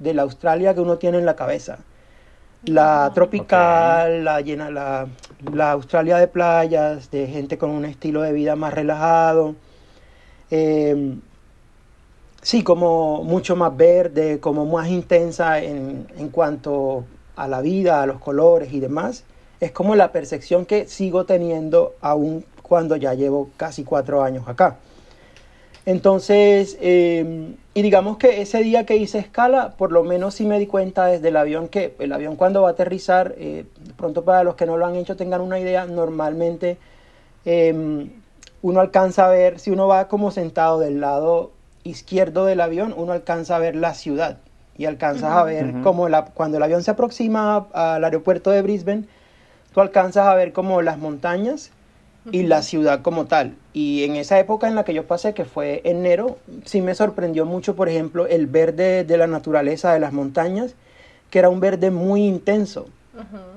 de 0.00 0.14
la 0.14 0.22
Australia 0.22 0.74
que 0.74 0.80
uno 0.80 0.98
tiene 0.98 1.18
en 1.18 1.26
la 1.26 1.36
cabeza 1.36 1.78
la 2.64 3.10
tropical, 3.14 4.24
la 4.24 4.40
llena, 4.40 4.70
la, 4.70 5.06
la, 5.52 5.72
Australia 5.72 6.18
de 6.18 6.28
playas, 6.28 7.10
de 7.10 7.26
gente 7.26 7.58
con 7.58 7.70
un 7.70 7.84
estilo 7.84 8.22
de 8.22 8.32
vida 8.32 8.56
más 8.56 8.74
relajado. 8.74 9.54
Em, 10.50 11.20
sí, 12.42 12.62
como 12.62 13.22
mucho 13.24 13.56
más 13.56 13.76
verde, 13.76 14.40
como 14.40 14.66
más 14.66 14.88
intensa 14.88 15.62
en, 15.62 16.06
en, 16.16 16.28
cuanto 16.30 17.04
a 17.36 17.46
la 17.48 17.60
vida, 17.60 18.02
a 18.02 18.06
los 18.06 18.20
colores 18.20 18.72
y 18.72 18.80
demás. 18.80 19.24
Es 19.60 19.72
como 19.72 19.94
la 19.96 20.12
percepción 20.12 20.66
que 20.66 20.86
sigo 20.86 21.24
teniendo 21.24 21.94
aún 22.00 22.44
cuando 22.62 22.96
ya 22.96 23.14
llevo 23.14 23.50
casi 23.56 23.84
cuatro 23.84 24.22
años 24.22 24.46
acá. 24.48 24.78
Entonces, 25.88 26.76
em, 26.82 27.56
y 27.72 27.80
digamos 27.80 28.18
que 28.18 28.42
ese 28.42 28.58
día 28.58 28.84
que 28.84 28.96
hice 28.96 29.18
escala, 29.18 29.70
por 29.78 29.90
lo 29.90 30.04
menos 30.04 30.34
sí 30.34 30.44
me 30.44 30.58
di 30.58 30.66
cuenta 30.66 31.06
desde 31.06 31.28
el 31.28 31.36
avión 31.38 31.68
que 31.68 31.94
el 31.98 32.12
avión 32.12 32.36
cuando 32.36 32.60
va 32.60 32.68
a 32.68 32.72
aterrizar, 32.72 33.34
eh, 33.38 33.64
pronto 33.96 34.22
para 34.22 34.44
los 34.44 34.54
que 34.54 34.66
no 34.66 34.76
lo 34.76 34.84
han 34.84 34.96
hecho 34.96 35.16
tengan 35.16 35.40
una 35.40 35.58
idea, 35.58 35.86
normalmente 35.86 36.76
em, 37.46 38.10
uno 38.60 38.80
alcanza 38.80 39.24
a 39.24 39.30
ver, 39.30 39.60
si 39.60 39.70
uno 39.70 39.88
va 39.88 40.08
como 40.08 40.30
sentado 40.30 40.78
del 40.78 41.00
lado 41.00 41.52
izquierdo 41.84 42.44
del 42.44 42.60
avión, 42.60 42.92
uno 42.94 43.12
alcanza 43.12 43.56
a 43.56 43.58
ver 43.58 43.74
la 43.74 43.94
ciudad 43.94 44.36
y 44.76 44.84
alcanzas 44.84 45.32
a 45.32 45.42
ver 45.42 45.72
como 45.82 46.10
la, 46.10 46.26
cuando 46.26 46.58
el 46.58 46.64
avión 46.64 46.82
se 46.82 46.90
aproxima 46.90 47.66
al 47.72 48.04
aeropuerto 48.04 48.50
de 48.50 48.60
Brisbane, 48.60 49.04
tú 49.72 49.80
alcanzas 49.80 50.26
a 50.26 50.34
ver 50.34 50.52
como 50.52 50.82
las 50.82 50.98
montañas 50.98 51.70
y 52.32 52.42
la 52.42 52.62
ciudad 52.62 53.02
como 53.02 53.26
tal. 53.26 53.54
Y 53.72 54.04
en 54.04 54.16
esa 54.16 54.38
época 54.38 54.68
en 54.68 54.74
la 54.74 54.84
que 54.84 54.94
yo 54.94 55.06
pasé, 55.06 55.34
que 55.34 55.44
fue 55.44 55.80
enero, 55.84 56.38
sí 56.64 56.80
me 56.80 56.94
sorprendió 56.94 57.44
mucho, 57.44 57.76
por 57.76 57.88
ejemplo, 57.88 58.26
el 58.26 58.46
verde 58.46 59.04
de 59.04 59.16
la 59.16 59.26
naturaleza 59.26 59.92
de 59.92 60.00
las 60.00 60.12
montañas, 60.12 60.74
que 61.30 61.38
era 61.38 61.48
un 61.48 61.60
verde 61.60 61.90
muy 61.90 62.24
intenso. 62.24 62.86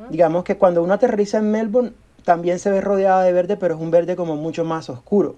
Digamos 0.09 0.43
que 0.43 0.57
cuando 0.57 0.81
uno 0.83 0.93
aterriza 0.93 1.37
en 1.37 1.51
Melbourne, 1.51 1.91
también 2.23 2.59
se 2.59 2.71
ve 2.71 2.81
rodeada 2.81 3.23
de 3.23 3.31
verde, 3.31 3.57
pero 3.57 3.75
es 3.75 3.81
un 3.81 3.91
verde 3.91 4.15
como 4.15 4.35
mucho 4.35 4.63
más 4.63 4.89
oscuro. 4.89 5.35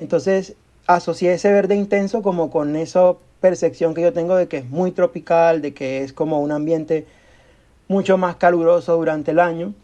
Entonces, 0.00 0.54
asocié 0.86 1.34
ese 1.34 1.52
verde 1.52 1.74
intenso 1.74 2.22
como 2.22 2.50
con 2.50 2.76
esa 2.76 3.14
percepción 3.40 3.94
que 3.94 4.02
yo 4.02 4.12
tengo 4.12 4.36
de 4.36 4.48
que 4.48 4.58
es 4.58 4.68
muy 4.68 4.92
tropical, 4.92 5.62
de 5.62 5.72
que 5.72 6.02
es 6.02 6.12
como 6.12 6.40
un 6.40 6.52
ambiente 6.52 7.06
mucho 7.88 8.18
más 8.18 8.36
caluroso 8.36 8.96
durante 8.96 9.30
el 9.32 9.40
año 9.40 9.74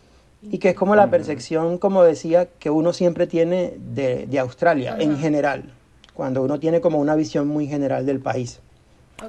y 0.43 0.59
que 0.59 0.71
es 0.71 0.75
como 0.75 0.95
la 0.95 1.09
percepción, 1.09 1.79
como 1.79 2.03
decía, 2.03 2.49
que 2.59 2.71
uno 2.71 2.93
siempre 2.93 3.27
tiene 3.27 3.75
de, 3.79 4.27
de 4.27 4.39
Australia 4.39 4.97
en 4.99 5.19
general, 5.19 5.73
cuando 6.15 6.43
uno 6.43 6.61
tiene 6.61 6.81
como 6.81 6.99
una 6.99 7.15
visión 7.15 7.49
muy 7.49 7.67
general 7.67 8.07
del 8.07 8.21
país. 8.21 8.61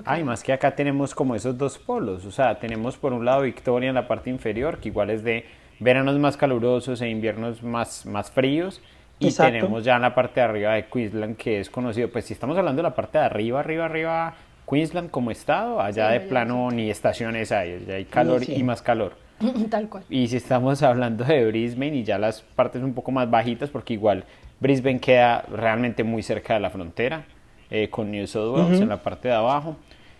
Ay, 0.03 0.23
más 0.23 0.43
que 0.43 0.51
acá 0.51 0.75
tenemos 0.75 1.15
como 1.15 1.33
esos 1.35 1.57
dos 1.57 1.77
polos, 1.77 2.25
o 2.25 2.31
sea, 2.31 2.59
tenemos 2.59 2.97
por 2.97 3.13
un 3.13 3.23
lado 3.23 3.43
Victoria 3.43 3.89
en 3.89 3.95
la 3.95 4.07
parte 4.07 4.29
inferior, 4.29 4.79
que 4.79 4.89
igual 4.89 5.09
es 5.09 5.23
de 5.23 5.45
veranos 5.79 6.17
más 6.19 6.35
calurosos 6.35 7.01
e 7.01 7.09
inviernos 7.09 7.63
más, 7.63 8.05
más 8.05 8.29
fríos, 8.29 8.81
y 9.19 9.31
tenemos 9.31 9.83
ya 9.83 9.95
en 9.95 10.03
la 10.03 10.13
parte 10.13 10.41
de 10.41 10.45
arriba 10.45 10.73
de 10.73 10.85
Queensland, 10.85 11.37
que 11.37 11.59
es 11.59 11.69
conocido, 11.69 12.09
pues 12.11 12.25
si 12.25 12.33
estamos 12.33 12.57
hablando 12.57 12.81
de 12.81 12.89
la 12.89 12.95
parte 12.95 13.17
de 13.17 13.23
arriba, 13.23 13.61
arriba, 13.61 13.85
arriba, 13.85 14.35
Queensland 14.69 15.09
como 15.09 15.31
estado, 15.31 15.79
allá 15.79 16.09
de 16.09 16.19
plano 16.19 16.69
ni 16.69 16.91
estaciones 16.91 17.51
hay, 17.51 17.85
ya 17.87 17.95
hay 17.95 18.05
calor 18.05 18.41
y 18.47 18.61
más 18.63 18.81
calor. 18.81 19.13
Tal 19.69 19.89
cual. 19.89 20.03
Y 20.09 20.27
si 20.27 20.37
estamos 20.37 20.81
hablando 20.83 21.23
de 21.23 21.45
Brisbane 21.45 21.97
y 21.97 22.03
ya 22.03 22.17
las 22.17 22.41
partes 22.41 22.81
un 22.81 22.93
poco 22.93 23.11
más 23.11 23.29
bajitas, 23.29 23.69
porque 23.69 23.93
igual 23.93 24.25
Brisbane 24.59 24.99
queda 24.99 25.41
realmente 25.51 26.03
muy 26.03 26.23
cerca 26.23 26.55
de 26.55 26.59
la 26.59 26.69
frontera 26.69 27.25
eh, 27.69 27.89
con 27.89 28.11
New 28.11 28.25
South 28.27 28.55
Wales 28.55 28.81
en 28.81 28.89
la 28.89 29.01
parte 29.01 29.27
de 29.27 29.35
abajo. 29.35 29.75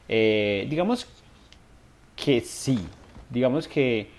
Eh, 0.08 0.68
digamos 0.70 1.08
que 2.16 2.42
sí, 2.42 2.80
digamos 3.30 3.68
que, 3.68 4.10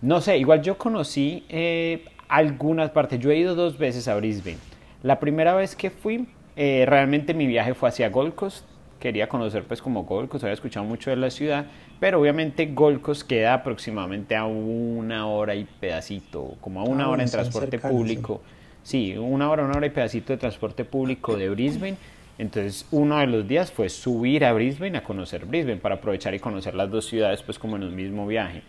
no 0.00 0.20
sé, 0.20 0.38
igual 0.38 0.62
yo 0.62 0.78
conocí 0.78 1.44
eh, 1.48 2.04
algunas 2.28 2.90
partes, 2.90 3.20
yo 3.20 3.30
he 3.30 3.36
ido 3.36 3.54
dos 3.54 3.78
veces 3.78 4.08
a 4.08 4.16
Brisbane. 4.16 4.58
La 5.02 5.20
primera 5.20 5.54
vez 5.54 5.76
que 5.76 5.90
fui, 5.90 6.28
realmente 6.56 7.34
mi 7.34 7.46
viaje 7.46 7.74
fue 7.74 7.88
hacia 7.88 8.08
Gold 8.08 8.34
Coast, 8.34 8.64
quería 9.02 9.28
conocer 9.28 9.64
pues 9.64 9.82
como 9.82 10.04
Gold 10.04 10.28
Coast, 10.28 10.44
había 10.44 10.54
escuchado 10.54 10.86
mucho 10.86 11.10
de 11.10 11.16
la 11.16 11.28
ciudad, 11.28 11.66
pero 11.98 12.20
obviamente 12.20 12.66
Gold 12.66 13.00
Coast 13.00 13.26
queda 13.26 13.54
aproximadamente 13.54 14.36
a 14.36 14.44
una 14.44 15.26
hora 15.26 15.56
y 15.56 15.64
pedacito, 15.64 16.54
como 16.60 16.80
a 16.80 16.84
una 16.84 17.04
ah, 17.04 17.08
hora 17.08 17.24
en 17.24 17.28
transporte 17.28 17.80
público. 17.80 18.42
Sí. 18.84 19.16
una 19.16 19.50
hora, 19.50 19.64
una 19.64 19.76
hora 19.76 19.86
y 19.86 19.90
pedacito 19.90 20.32
de 20.32 20.36
transporte 20.36 20.84
público 20.84 21.36
de 21.36 21.50
Brisbane. 21.50 21.96
Entonces 22.38 22.86
uno 22.92 23.18
de 23.18 23.26
los 23.26 23.46
días 23.48 23.72
fue 23.72 23.88
subir 23.88 24.44
a 24.44 24.52
Brisbane 24.52 24.96
a 24.96 25.02
conocer 25.02 25.46
Brisbane 25.46 25.78
para 25.78 25.96
aprovechar 25.96 26.34
y 26.34 26.38
conocer 26.38 26.74
las 26.74 26.88
dos 26.88 27.04
ciudades 27.04 27.42
pues 27.42 27.58
como 27.58 27.74
en 27.74 27.82
un 27.82 27.96
mismo 27.96 28.24
viaje. 28.28 28.62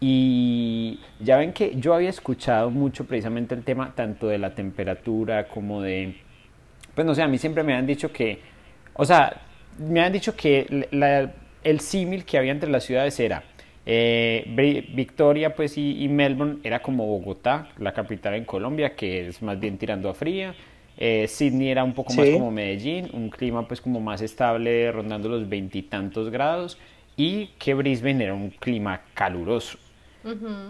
Y 0.00 0.98
ya 1.20 1.36
ven 1.36 1.52
que 1.52 1.74
yo 1.76 1.92
había 1.92 2.08
escuchado 2.08 2.70
mucho 2.70 3.04
precisamente 3.04 3.54
el 3.54 3.64
tema 3.64 3.94
tanto 3.94 4.28
de 4.28 4.38
la 4.38 4.54
temperatura 4.54 5.46
como 5.46 5.82
de... 5.82 6.16
Pues 6.94 7.06
no 7.06 7.14
sé, 7.14 7.22
a 7.22 7.28
mí 7.28 7.36
siempre 7.36 7.62
me 7.62 7.74
han 7.74 7.86
dicho 7.86 8.10
que... 8.10 8.40
O 8.94 9.04
sea, 9.04 9.42
me 9.78 10.00
han 10.00 10.12
dicho 10.12 10.34
que 10.36 10.88
el 11.64 11.80
símil 11.80 12.24
que 12.24 12.38
había 12.38 12.52
entre 12.52 12.70
las 12.70 12.84
ciudades 12.84 13.18
era 13.20 13.42
eh, 13.90 14.84
Victoria 14.94 15.54
pues 15.54 15.78
y, 15.78 16.06
Melbourne 16.08 16.58
era 16.62 16.82
como 16.82 17.06
Bogotá, 17.06 17.68
la 17.78 17.92
capital 17.92 18.34
en 18.34 18.44
Colombia, 18.44 18.94
que 18.94 19.28
es 19.28 19.40
más 19.40 19.58
bien 19.58 19.78
tirando 19.78 20.10
a 20.10 20.14
fría. 20.14 20.54
Eh, 20.98 21.26
Sydney 21.26 21.70
era 21.70 21.84
un 21.84 21.94
poco 21.94 22.12
más 22.12 22.28
como 22.28 22.50
Medellín, 22.50 23.08
un 23.14 23.30
clima 23.30 23.66
pues 23.66 23.80
como 23.80 23.98
más 23.98 24.20
estable, 24.20 24.92
rondando 24.92 25.30
los 25.30 25.48
veintitantos 25.48 26.28
grados, 26.28 26.76
y 27.16 27.46
que 27.58 27.72
Brisbane 27.72 28.24
era 28.24 28.34
un 28.34 28.50
clima 28.50 29.00
caluroso. 29.14 29.78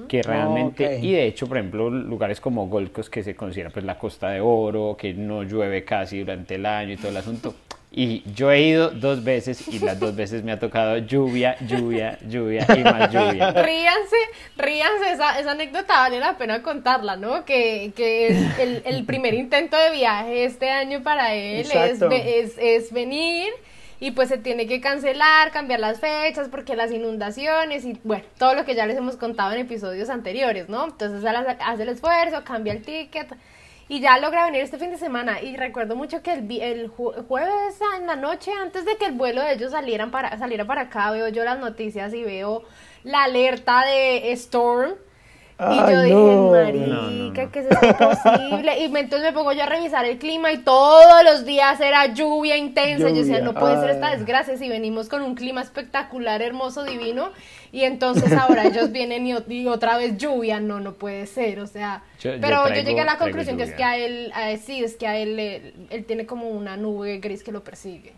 que 0.06 0.22
realmente 0.22 1.00
y 1.02 1.12
de 1.12 1.26
hecho 1.26 1.48
por 1.48 1.56
ejemplo 1.56 1.90
lugares 1.90 2.40
como 2.40 2.68
Gold 2.68 2.92
Coast 2.92 3.10
que 3.10 3.24
se 3.24 3.34
considera 3.34 3.70
pues 3.70 3.84
la 3.84 3.98
costa 3.98 4.28
de 4.28 4.40
oro 4.40 4.96
que 4.96 5.14
no 5.14 5.42
llueve 5.42 5.82
casi 5.84 6.20
durante 6.20 6.54
el 6.56 6.66
año 6.66 6.92
y 6.92 6.96
todo 6.96 7.08
el 7.08 7.16
asunto 7.16 7.54
y 7.90 8.22
yo 8.34 8.52
he 8.52 8.60
ido 8.60 8.90
dos 8.90 9.24
veces 9.24 9.66
y 9.66 9.78
las 9.78 9.98
dos 9.98 10.14
veces 10.14 10.44
me 10.44 10.52
ha 10.52 10.58
tocado 10.58 10.98
lluvia, 10.98 11.56
lluvia, 11.66 12.18
lluvia 12.28 12.66
y 12.76 12.84
más 12.84 13.10
lluvia. 13.10 13.50
Ríanse, 13.62 14.16
ríanse, 14.56 15.12
esa, 15.12 15.38
esa 15.38 15.52
anécdota 15.52 15.94
vale 15.94 16.20
la 16.20 16.36
pena 16.36 16.62
contarla, 16.62 17.16
¿no? 17.16 17.46
Que, 17.46 17.92
que 17.96 18.28
el, 18.58 18.82
el, 18.84 19.04
primer 19.06 19.32
intento 19.32 19.78
de 19.78 19.90
viaje 19.90 20.44
este 20.44 20.68
año 20.68 21.02
para 21.02 21.34
él 21.34 21.66
es, 21.72 22.02
es, 22.02 22.54
es, 22.58 22.92
venir 22.92 23.48
y 24.00 24.10
pues 24.10 24.28
se 24.28 24.36
tiene 24.36 24.66
que 24.66 24.82
cancelar, 24.82 25.50
cambiar 25.50 25.80
las 25.80 25.98
fechas 25.98 26.48
porque 26.50 26.76
las 26.76 26.92
inundaciones 26.92 27.86
y 27.86 27.98
bueno, 28.04 28.24
todo 28.36 28.52
lo 28.52 28.66
que 28.66 28.74
ya 28.74 28.84
les 28.84 28.98
hemos 28.98 29.16
contado 29.16 29.52
en 29.52 29.60
episodios 29.60 30.10
anteriores, 30.10 30.68
¿no? 30.68 30.84
Entonces 30.84 31.24
hace 31.60 31.82
el 31.82 31.88
esfuerzo, 31.88 32.44
cambia 32.44 32.74
el 32.74 32.82
ticket 32.82 33.28
y 33.88 34.00
ya 34.00 34.18
logra 34.18 34.44
venir 34.44 34.62
este 34.62 34.78
fin 34.78 34.90
de 34.90 34.98
semana. 34.98 35.40
Y 35.40 35.56
recuerdo 35.56 35.96
mucho 35.96 36.22
que 36.22 36.32
el, 36.32 36.50
el 36.60 36.88
jueves 36.88 37.80
en 37.98 38.06
la 38.06 38.16
noche, 38.16 38.52
antes 38.52 38.84
de 38.84 38.96
que 38.96 39.06
el 39.06 39.12
vuelo 39.12 39.42
de 39.42 39.54
ellos 39.54 39.72
salieran 39.72 40.10
para, 40.10 40.36
saliera 40.38 40.66
para 40.66 40.82
acá, 40.82 41.10
veo 41.10 41.28
yo 41.28 41.44
las 41.44 41.58
noticias 41.58 42.12
y 42.14 42.22
veo 42.22 42.64
la 43.02 43.24
alerta 43.24 43.84
de 43.84 44.32
Storm 44.32 44.94
y 45.60 45.76
yo 45.90 46.02
dije, 46.02 46.92
marica, 46.92 47.50
que 47.50 47.58
es 47.58 47.66
posible? 47.66 48.78
Y 48.78 48.84
entonces 48.84 49.22
me 49.22 49.32
pongo 49.32 49.52
yo 49.52 49.64
a 49.64 49.66
revisar 49.66 50.04
el 50.04 50.18
clima 50.18 50.52
y 50.52 50.58
todos 50.58 51.24
los 51.24 51.44
días 51.44 51.80
era 51.80 52.06
lluvia 52.14 52.56
intensa. 52.56 53.08
Yo 53.08 53.16
decía, 53.16 53.40
no 53.40 53.54
puede 53.54 53.80
ser 53.80 53.90
esta 53.90 54.14
desgracia 54.14 54.56
si 54.56 54.68
venimos 54.68 55.08
con 55.08 55.22
un 55.22 55.34
clima 55.34 55.60
espectacular, 55.60 56.42
hermoso, 56.42 56.84
divino. 56.84 57.32
Y 57.72 57.82
entonces 57.82 58.32
ahora 58.32 58.66
ellos 58.66 58.92
vienen 58.92 59.26
y, 59.26 59.66
otra 59.66 59.98
vez 59.98 60.16
lluvia. 60.16 60.60
No, 60.60 60.78
no 60.78 60.92
puede 60.92 61.26
ser, 61.26 61.58
o 61.58 61.66
sea. 61.66 62.04
pero 62.22 62.68
yo, 62.68 62.82
llegué 62.82 63.00
a 63.00 63.04
la 63.04 63.18
conclusión 63.18 63.56
que 63.56 63.64
es 63.64 63.74
que 63.74 63.82
a 63.82 63.96
él, 63.96 64.32
sí, 64.64 64.84
es 64.84 64.94
que 64.94 65.08
a 65.08 65.16
él, 65.16 65.40
él, 65.90 66.04
tiene 66.04 66.24
como 66.24 66.50
una 66.50 66.76
nube 66.76 67.18
gris 67.18 67.42
que 67.42 67.50
lo 67.50 67.64
persigue. 67.64 68.12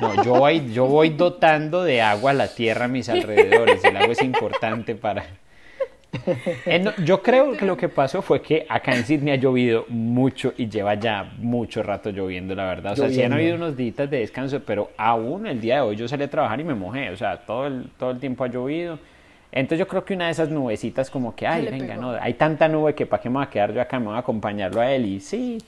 No, 0.00 0.22
yo 0.22 0.34
voy, 0.34 0.72
yo 0.72 0.86
voy 0.86 1.10
dotando 1.10 1.84
de 1.84 2.02
agua 2.02 2.32
a 2.32 2.34
la 2.34 2.48
tierra 2.48 2.84
a 2.84 2.88
mis 2.88 3.08
alrededores. 3.08 3.82
El 3.82 3.96
agua 3.96 4.12
es 4.12 4.22
importante 4.22 4.94
para 4.94 5.24
yo 7.04 7.22
creo 7.22 7.56
que 7.56 7.64
lo 7.64 7.76
que 7.76 7.88
pasó 7.88 8.22
fue 8.22 8.42
que 8.42 8.66
acá 8.68 8.94
en 8.94 9.04
Sydney 9.04 9.34
ha 9.34 9.36
llovido 9.36 9.84
mucho 9.88 10.52
y 10.56 10.68
lleva 10.68 10.94
ya 10.94 11.32
mucho 11.38 11.82
rato 11.82 12.10
lloviendo, 12.10 12.54
la 12.54 12.64
verdad. 12.64 12.92
O 12.92 12.96
sea, 12.96 13.08
sí 13.08 13.22
han 13.22 13.32
habido 13.32 13.56
unos 13.56 13.76
días 13.76 13.96
de 13.96 14.18
descanso, 14.18 14.60
pero 14.60 14.90
aún 14.96 15.46
el 15.46 15.60
día 15.60 15.76
de 15.76 15.80
hoy 15.82 15.96
yo 15.96 16.08
salí 16.08 16.24
a 16.24 16.30
trabajar 16.30 16.60
y 16.60 16.64
me 16.64 16.74
mojé. 16.74 17.10
O 17.10 17.16
sea, 17.16 17.38
todo 17.38 17.66
el, 17.66 17.90
todo 17.98 18.10
el 18.10 18.18
tiempo 18.18 18.44
ha 18.44 18.48
llovido. 18.48 18.98
Entonces 19.52 19.80
yo 19.80 19.88
creo 19.88 20.04
que 20.04 20.14
una 20.14 20.26
de 20.26 20.32
esas 20.32 20.48
nubecitas 20.48 21.10
como 21.10 21.34
que, 21.34 21.46
ay, 21.46 21.66
venga, 21.66 21.96
no, 21.96 22.12
hay 22.12 22.34
tanta 22.34 22.68
nube 22.68 22.94
que 22.94 23.04
para 23.04 23.20
qué 23.20 23.28
me 23.28 23.36
voy 23.36 23.44
a 23.44 23.50
quedar 23.50 23.74
yo 23.74 23.80
acá, 23.80 23.98
me 23.98 24.06
voy 24.06 24.14
a 24.14 24.18
acompañarlo 24.18 24.80
a 24.80 24.92
él. 24.92 25.06
Y 25.06 25.20
sí, 25.20 25.58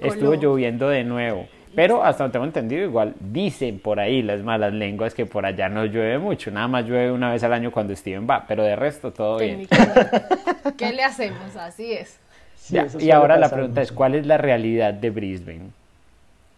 estuvo 0.00 0.34
lloviendo 0.34 0.88
de 0.88 1.04
nuevo. 1.04 1.46
Pero 1.74 2.04
hasta 2.04 2.24
donde 2.24 2.32
tengo 2.32 2.44
entendido, 2.44 2.82
igual 2.82 3.14
dicen 3.18 3.78
por 3.78 3.98
ahí 3.98 4.22
las 4.22 4.42
malas 4.42 4.72
lenguas 4.72 5.14
que 5.14 5.26
por 5.26 5.46
allá 5.46 5.68
no 5.68 5.84
llueve 5.84 6.18
mucho, 6.18 6.50
nada 6.50 6.68
más 6.68 6.84
llueve 6.84 7.10
una 7.10 7.32
vez 7.32 7.42
al 7.44 7.52
año 7.52 7.70
cuando 7.70 7.96
Steven 7.96 8.26
va, 8.28 8.44
pero 8.46 8.62
de 8.62 8.76
resto 8.76 9.12
todo 9.12 9.38
bien. 9.38 9.66
¿Qué 10.76 10.92
le 10.92 11.02
hacemos? 11.02 11.56
Así 11.56 11.92
es. 11.92 12.18
y 13.00 13.10
ahora 13.10 13.38
la 13.38 13.48
pregunta 13.48 13.80
es, 13.80 13.90
¿cuál 13.90 14.14
es 14.14 14.26
la 14.26 14.38
realidad 14.38 14.92
de 14.92 15.10
Brisbane? 15.10 15.70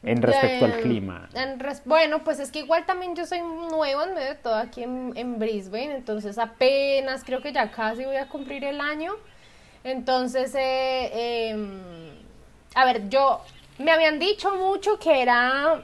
En 0.02 0.20
respecto 0.20 0.66
al 0.66 0.80
clima. 0.80 1.30
bueno, 1.86 2.24
pues 2.24 2.38
es 2.38 2.50
que 2.50 2.58
igual 2.58 2.84
también 2.84 3.16
yo 3.16 3.24
soy 3.24 3.40
nuevo 3.40 4.04
en 4.04 4.14
medio 4.14 4.28
de 4.28 4.34
todo 4.34 4.54
aquí 4.54 4.82
en, 4.82 5.38
Brisbane, 5.38 5.94
entonces 5.96 6.36
apenas 6.36 7.24
creo 7.24 7.40
que 7.40 7.52
ya 7.52 7.70
casi 7.70 8.04
voy 8.04 8.16
a 8.16 8.28
cumplir 8.28 8.64
el 8.64 8.80
año. 8.80 9.12
Entonces, 9.82 10.54
eh, 10.54 11.50
em, 11.50 11.80
a 12.74 12.84
ver, 12.84 13.08
yo 13.08 13.40
me 13.78 13.90
habían 13.90 14.18
dicho 14.18 14.54
mucho 14.54 14.98
que 14.98 15.22
era 15.22 15.82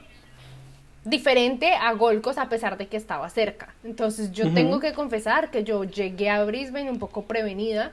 diferente 1.03 1.73
a 1.73 1.93
Golcos 1.93 2.37
a 2.37 2.49
pesar 2.49 2.77
de 2.77 2.87
que 2.87 2.97
estaba 2.97 3.29
cerca. 3.29 3.73
Entonces 3.83 4.31
yo 4.31 4.53
tengo 4.53 4.79
que 4.79 4.93
confesar 4.93 5.49
que 5.49 5.63
yo 5.63 5.83
llegué 5.83 6.29
a 6.29 6.43
Brisbane 6.43 6.91
un 6.91 6.99
poco 6.99 7.23
prevenida 7.23 7.91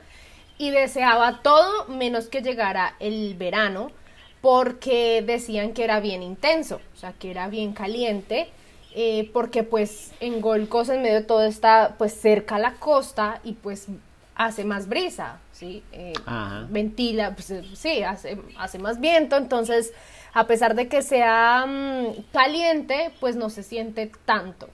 y 0.58 0.70
deseaba 0.70 1.40
todo 1.42 1.86
menos 1.86 2.28
que 2.28 2.42
llegara 2.42 2.94
el 3.00 3.34
verano 3.34 3.90
porque 4.40 5.22
decían 5.26 5.72
que 5.72 5.84
era 5.84 6.00
bien 6.00 6.22
intenso, 6.22 6.80
o 6.94 6.96
sea, 6.96 7.12
que 7.12 7.30
era 7.30 7.48
bien 7.48 7.72
caliente, 7.72 8.48
eh, 8.94 9.30
porque 9.32 9.62
pues 9.62 10.12
en 10.20 10.40
Golcos 10.40 10.88
en 10.88 11.02
medio 11.02 11.16
de 11.16 11.24
todo 11.24 11.44
está 11.44 11.94
pues 11.98 12.12
cerca 12.12 12.56
a 12.56 12.58
la 12.58 12.74
costa 12.74 13.40
y 13.42 13.54
pues 13.54 13.88
hace 14.38 14.64
más 14.64 14.88
brisa, 14.88 15.40
¿sí? 15.52 15.82
Eh, 15.92 16.14
ventila, 16.70 17.34
pues 17.34 17.52
sí, 17.74 18.02
hace, 18.04 18.38
hace 18.56 18.78
más 18.78 19.00
viento, 19.00 19.36
entonces 19.36 19.92
a 20.32 20.46
pesar 20.46 20.76
de 20.76 20.86
que 20.86 21.02
sea 21.02 21.66
mm, 21.66 22.22
caliente, 22.32 23.10
pues 23.20 23.34
no 23.34 23.50
se 23.50 23.64
siente 23.64 24.10
tanto. 24.24 24.68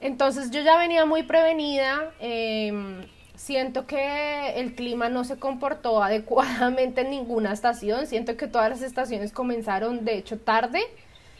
Entonces 0.00 0.50
yo 0.50 0.60
ya 0.60 0.76
venía 0.76 1.06
muy 1.06 1.22
prevenida, 1.22 2.12
em, 2.20 3.00
siento 3.34 3.86
que 3.86 4.52
el 4.56 4.74
clima 4.74 5.08
no 5.08 5.24
se 5.24 5.38
comportó 5.38 6.02
adecuadamente 6.04 7.00
en 7.00 7.10
ninguna 7.10 7.54
estación, 7.54 8.06
siento 8.06 8.36
que 8.36 8.46
todas 8.46 8.68
las 8.68 8.82
estaciones 8.82 9.32
comenzaron 9.32 10.04
de 10.04 10.18
hecho 10.18 10.38
tarde. 10.38 10.82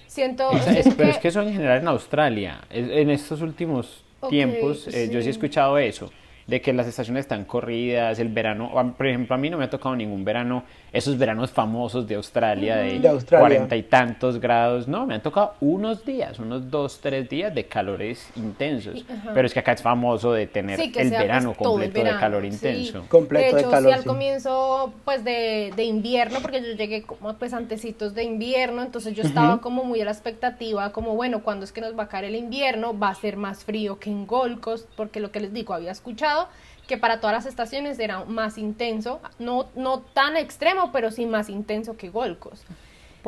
Siento, 0.06 0.48
pero 0.96 1.10
es 1.10 1.18
que 1.18 1.28
eso 1.28 1.42
en 1.42 1.52
general 1.52 1.82
en 1.82 1.88
Australia, 1.88 2.62
en 2.70 3.10
estos 3.10 3.42
últimos 3.42 4.04
tiempos, 4.30 4.88
eh, 4.88 5.10
yo 5.12 5.20
sí 5.20 5.28
he 5.28 5.30
escuchado 5.30 5.76
eso 5.76 6.10
de 6.48 6.62
que 6.62 6.72
las 6.72 6.86
estaciones 6.86 7.20
están 7.20 7.44
corridas, 7.44 8.18
el 8.18 8.30
verano, 8.30 8.72
por 8.96 9.06
ejemplo, 9.06 9.34
a 9.34 9.38
mí 9.38 9.50
no 9.50 9.58
me 9.58 9.64
ha 9.64 9.70
tocado 9.70 9.94
ningún 9.94 10.24
verano, 10.24 10.64
esos 10.92 11.18
veranos 11.18 11.50
famosos 11.50 12.06
de 12.06 12.14
Australia, 12.14 12.76
de 12.76 13.20
cuarenta 13.28 13.76
y 13.76 13.82
tantos 13.82 14.40
grados, 14.40 14.88
no, 14.88 15.06
me 15.06 15.14
han 15.14 15.22
tocado 15.22 15.54
unos 15.60 16.04
días, 16.04 16.38
unos 16.38 16.70
dos, 16.70 17.00
tres 17.00 17.28
días 17.28 17.54
de 17.54 17.66
calores 17.66 18.30
intensos, 18.36 19.04
pero 19.34 19.46
es 19.46 19.52
que 19.52 19.60
acá 19.60 19.72
es 19.72 19.82
famoso 19.82 20.32
de 20.32 20.46
tener 20.46 20.80
el 20.80 21.10
verano 21.10 21.54
completo 21.54 22.02
de 22.02 22.10
calor 22.10 22.44
intenso. 22.44 23.04
Completo 23.08 23.56
de, 23.56 23.62
hecho, 23.62 23.76
al 23.76 24.04
comienzo 24.04 24.92
pues 25.04 25.24
de, 25.24 25.72
de, 25.76 25.84
invierno, 25.84 26.40
porque 26.40 26.62
yo 26.62 26.72
llegué 26.72 27.02
como 27.02 27.34
pues 27.34 27.52
antecitos 27.52 28.14
de 28.14 28.24
invierno, 28.24 28.82
entonces 28.82 29.14
yo 29.14 29.22
estaba 29.22 29.60
como 29.60 29.84
muy 29.84 30.00
a 30.00 30.04
la 30.04 30.10
expectativa, 30.10 30.92
como 30.92 31.14
bueno, 31.14 31.42
cuando 31.42 31.64
es 31.64 31.72
que 31.72 31.80
nos 31.80 31.98
va 31.98 32.04
a 32.04 32.08
caer 32.08 32.24
el 32.24 32.36
invierno, 32.36 32.98
va 32.98 33.10
a 33.10 33.14
ser 33.14 33.36
más 33.36 33.64
frío 33.64 33.98
que 33.98 34.10
en 34.10 34.26
Golcos, 34.26 34.86
porque 34.96 35.20
lo 35.20 35.30
que 35.30 35.40
les 35.40 35.52
digo, 35.52 35.74
había 35.74 35.92
escuchado 35.92 36.48
que 36.88 36.96
para 36.96 37.20
todas 37.20 37.36
las 37.36 37.46
estaciones 37.46 37.98
era 38.00 38.24
más 38.24 38.58
intenso, 38.58 39.20
no, 39.38 39.68
no 39.76 40.00
tan 40.00 40.36
extremo, 40.36 40.90
pero 40.90 41.12
sí 41.12 41.26
más 41.26 41.48
intenso 41.50 41.96
que 41.96 42.08
Golcos. 42.08 42.64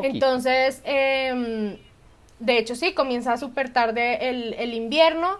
Entonces, 0.02 0.80
em, 0.84 1.76
de 2.38 2.58
hecho 2.58 2.74
sí, 2.74 2.94
comienza 2.94 3.36
súper 3.36 3.72
tarde 3.72 4.30
el, 4.30 4.54
el, 4.54 4.72
invierno 4.72 5.38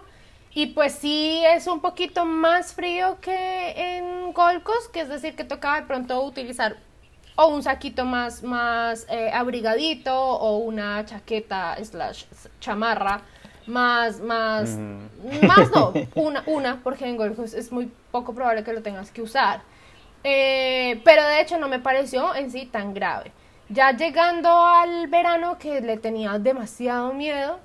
y 0.53 0.67
pues 0.67 0.93
sí 0.93 1.41
es 1.45 1.65
un 1.65 1.81
poquito 1.81 2.25
más 2.25 2.75
frío 2.75 3.17
que 3.21 3.97
en 3.97 4.33
Golcos, 4.33 4.87
que 4.93 5.01
es 5.01 5.09
decir, 5.09 5.35
que 5.35 5.43
tocaba 5.43 5.81
de 5.81 5.87
pronto 5.87 6.23
utilizar 6.23 6.77
o 7.35 7.47
un 7.47 7.63
saquito 7.63 8.05
más, 8.05 8.43
más 8.43 9.07
eh, 9.09 9.31
abrigadito 9.33 10.13
o 10.15 10.57
una 10.57 11.03
chaqueta 11.05 11.75
slash 11.83 12.25
chamarra 12.59 13.21
más, 13.71 14.19
más, 14.19 14.77
más 15.47 15.71
no, 15.71 15.93
una, 16.15 16.43
una, 16.45 16.79
porque 16.83 17.07
en 17.07 17.17
golf 17.17 17.39
es 17.39 17.71
muy 17.71 17.91
poco 18.11 18.33
probable 18.33 18.63
que 18.63 18.73
lo 18.73 18.81
tengas 18.81 19.09
que 19.11 19.21
usar. 19.21 19.61
Eh, 20.23 21.01
pero 21.03 21.25
de 21.25 21.41
hecho 21.41 21.57
no 21.57 21.67
me 21.67 21.79
pareció 21.79 22.35
en 22.35 22.51
sí 22.51 22.65
tan 22.65 22.93
grave. 22.93 23.31
Ya 23.69 23.95
llegando 23.95 24.49
al 24.49 25.07
verano 25.07 25.57
que 25.57 25.81
le 25.81 25.97
tenía 25.97 26.37
demasiado 26.37 27.13
miedo, 27.13 27.59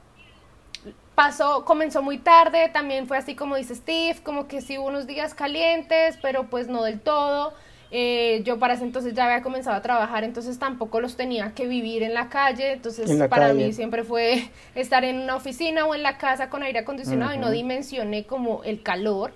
pasó, 1.14 1.64
comenzó 1.64 2.02
muy 2.02 2.18
tarde, 2.18 2.68
también 2.68 3.08
fue 3.08 3.18
así 3.18 3.34
como 3.34 3.56
dice 3.56 3.74
Steve, 3.74 4.20
como 4.22 4.46
que 4.46 4.60
sí 4.60 4.78
hubo 4.78 4.86
unos 4.86 5.06
días 5.06 5.34
calientes, 5.34 6.18
pero 6.22 6.44
pues 6.44 6.68
no 6.68 6.84
del 6.84 7.00
todo. 7.00 7.54
Eh, 7.90 8.42
yo 8.44 8.58
para 8.58 8.74
ese 8.74 8.82
entonces 8.82 9.14
ya 9.14 9.26
había 9.26 9.42
comenzado 9.42 9.76
a 9.76 9.82
trabajar, 9.82 10.24
entonces 10.24 10.58
tampoco 10.58 11.00
los 11.00 11.16
tenía 11.16 11.52
que 11.54 11.68
vivir 11.68 12.02
en 12.02 12.14
la 12.14 12.28
calle, 12.28 12.72
entonces 12.72 13.10
para 13.28 13.52
mí 13.52 13.72
siempre 13.72 14.02
fue 14.02 14.50
estar 14.74 15.04
en 15.04 15.20
una 15.20 15.36
oficina 15.36 15.86
o 15.86 15.94
en 15.94 16.02
la 16.02 16.18
casa 16.18 16.50
con 16.50 16.64
aire 16.64 16.80
acondicionado 16.80 17.34
y 17.34 17.38
no 17.38 17.50
dimensioné 17.50 18.24
como 18.24 18.64
el 18.64 18.82
calor. 18.82 19.32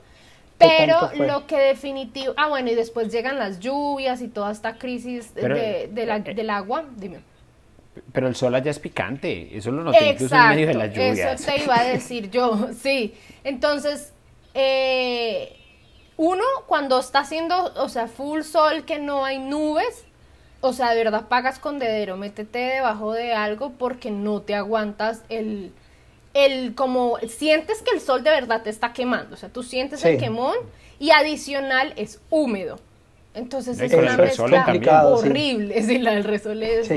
Pero 0.58 1.10
lo 1.14 1.46
que 1.46 1.56
definitivo, 1.56 2.34
ah 2.36 2.48
bueno, 2.48 2.70
y 2.70 2.74
después 2.74 3.10
llegan 3.10 3.38
las 3.38 3.60
lluvias 3.60 4.20
y 4.20 4.28
toda 4.28 4.52
esta 4.52 4.76
crisis 4.76 5.34
de, 5.34 5.48
la, 5.48 6.16
eh, 6.16 6.34
del 6.34 6.50
agua, 6.50 6.84
dime. 6.96 7.20
Pero 8.12 8.28
el 8.28 8.36
sol 8.36 8.54
allá 8.54 8.70
es 8.70 8.78
picante, 8.78 9.56
eso 9.56 9.70
lo 9.70 9.82
noté 9.82 10.10
incluso 10.10 10.34
en 10.34 10.48
medio 10.48 10.66
de 10.66 10.74
las 10.74 10.90
lluvias. 10.90 11.40
Eso 11.40 11.50
te 11.50 11.64
iba 11.64 11.78
a 11.78 11.84
decir 11.84 12.30
yo, 12.30 12.68
sí. 12.78 13.14
Entonces, 13.42 14.12
eh, 14.52 15.59
uno, 16.20 16.44
cuando 16.66 17.00
está 17.00 17.20
haciendo, 17.20 17.72
o 17.76 17.88
sea, 17.88 18.06
full 18.06 18.42
sol, 18.42 18.84
que 18.84 18.98
no 18.98 19.24
hay 19.24 19.38
nubes, 19.38 20.04
o 20.60 20.74
sea, 20.74 20.90
de 20.90 21.02
verdad 21.02 21.28
pagas 21.28 21.58
con 21.58 21.78
dedero, 21.78 22.18
métete 22.18 22.58
debajo 22.58 23.14
de 23.14 23.32
algo 23.32 23.72
porque 23.78 24.10
no 24.10 24.42
te 24.42 24.54
aguantas 24.54 25.22
el, 25.30 25.72
el 26.34 26.74
como, 26.74 27.16
sientes 27.26 27.80
que 27.80 27.94
el 27.94 28.02
sol 28.02 28.22
de 28.22 28.28
verdad 28.28 28.60
te 28.62 28.68
está 28.68 28.92
quemando, 28.92 29.32
o 29.32 29.38
sea, 29.38 29.48
tú 29.48 29.62
sientes 29.62 30.04
el 30.04 30.18
quemón 30.18 30.56
y 30.98 31.10
adicional 31.10 31.94
es 31.96 32.20
húmedo. 32.28 32.78
Entonces 33.32 33.80
es 33.80 33.94
una 33.94 34.18
mezcla 34.18 35.06
horrible, 35.06 35.82
sí. 35.82 35.98
la 36.00 36.10
del 36.12 36.24
resol 36.24 36.62
es, 36.62 36.90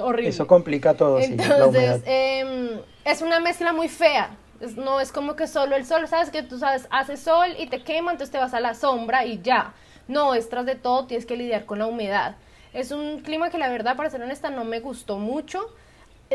horrible. 0.00 0.30
Eso 0.30 0.46
complica 0.46 0.94
todo. 0.94 1.18
Entonces, 1.20 2.00
em, 2.06 2.80
es 3.04 3.20
una 3.20 3.40
mezcla 3.40 3.74
muy 3.74 3.90
fea 3.90 4.38
no 4.76 5.00
es 5.00 5.12
como 5.12 5.36
que 5.36 5.46
solo 5.46 5.76
el 5.76 5.84
sol, 5.84 6.06
sabes 6.08 6.30
que 6.30 6.42
tú 6.42 6.58
sabes, 6.58 6.86
hace 6.90 7.16
sol 7.16 7.48
y 7.58 7.66
te 7.66 7.82
quema, 7.82 8.12
entonces 8.12 8.32
te 8.32 8.38
vas 8.38 8.54
a 8.54 8.60
la 8.60 8.74
sombra 8.74 9.24
y 9.24 9.40
ya. 9.42 9.74
No, 10.08 10.34
es 10.34 10.48
tras 10.48 10.66
de 10.66 10.74
todo 10.74 11.06
tienes 11.06 11.26
que 11.26 11.36
lidiar 11.36 11.64
con 11.64 11.78
la 11.78 11.86
humedad. 11.86 12.36
Es 12.72 12.90
un 12.90 13.20
clima 13.20 13.50
que 13.50 13.58
la 13.58 13.68
verdad, 13.68 13.96
para 13.96 14.10
ser 14.10 14.22
honesta, 14.22 14.50
no 14.50 14.64
me 14.64 14.80
gustó 14.80 15.18
mucho. 15.18 15.60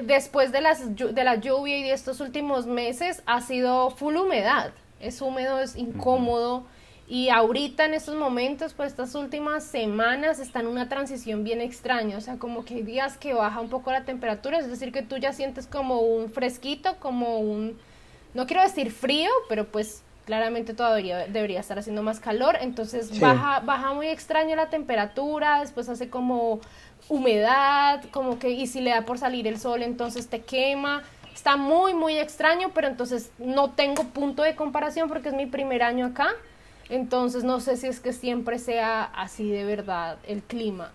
Después 0.01 0.51
de, 0.51 0.62
las, 0.62 0.95
de 0.95 1.23
la 1.23 1.36
lluvia 1.36 1.77
y 1.77 1.84
de 1.84 1.93
estos 1.93 2.21
últimos 2.21 2.65
meses 2.65 3.21
ha 3.25 3.41
sido 3.41 3.91
full 3.91 4.15
humedad. 4.15 4.71
Es 4.99 5.21
húmedo, 5.21 5.60
es 5.60 5.75
incómodo. 5.75 6.65
Y 7.10 7.29
ahorita 7.29 7.86
en 7.86 7.95
estos 7.95 8.15
momentos, 8.15 8.73
pues 8.73 8.91
estas 8.91 9.15
últimas 9.15 9.63
semanas 9.63 10.39
están 10.39 10.65
en 10.65 10.71
una 10.71 10.89
transición 10.89 11.43
bien 11.43 11.60
extraña, 11.60 12.15
o 12.17 12.21
sea, 12.21 12.38
como 12.38 12.65
que 12.65 12.75
hay 12.75 12.84
días 12.84 13.17
que 13.17 13.34
baja 13.34 13.60
un 13.62 13.69
poco 13.69 13.91
la 13.91 14.05
temperatura, 14.05 14.60
es 14.60 14.69
decir, 14.69 14.91
que 14.91 15.01
tú 15.01 15.17
ya 15.17 15.34
sientes 15.34 15.65
como 15.65 16.01
un 16.01 16.29
fresquito, 16.29 16.97
como 16.99 17.39
un 17.39 17.79
no 18.34 18.46
quiero 18.46 18.62
decir 18.62 18.92
frío, 18.92 19.30
pero 19.48 19.65
pues 19.65 20.04
claramente 20.26 20.74
todavía 20.74 21.28
debería 21.28 21.60
estar 21.60 21.80
haciendo 21.80 22.04
más 22.04 22.20
calor, 22.20 22.58
entonces 22.62 23.20
baja, 23.20 23.62
baja 23.62 23.94
muy 23.94 24.08
extraño 24.08 24.56
la 24.56 24.70
temperatura, 24.70 25.62
después 25.62 25.89
hace 25.89 26.10
como 26.10 26.60
humedad, 27.08 28.04
como 28.12 28.38
que, 28.38 28.52
y 28.52 28.68
si 28.68 28.82
le 28.82 28.92
da 28.92 29.06
por 29.06 29.18
salir 29.18 29.48
el 29.48 29.60
sol, 29.60 29.82
entonces 29.84 30.28
te 30.28 30.42
quema. 30.42 31.04
Está 31.34 31.56
muy, 31.56 31.94
muy 31.94 32.18
extraño, 32.18 32.72
pero 32.74 32.88
entonces 32.88 33.32
no 33.38 33.72
tengo 33.72 34.04
punto 34.04 34.44
de 34.44 34.56
comparación 34.56 35.08
porque 35.08 35.30
es 35.30 35.36
mi 35.36 35.46
primer 35.46 35.84
año 35.84 36.08
acá. 36.08 36.30
Entonces 36.89 37.44
no 37.44 37.60
sé 37.60 37.78
si 37.78 37.88
es 37.88 38.00
que 38.00 38.13
siempre 38.13 38.60
sea 38.60 39.04
así 39.04 39.50
de 39.50 39.63
verdad 39.63 40.18
el 40.28 40.42
clima. 40.44 40.92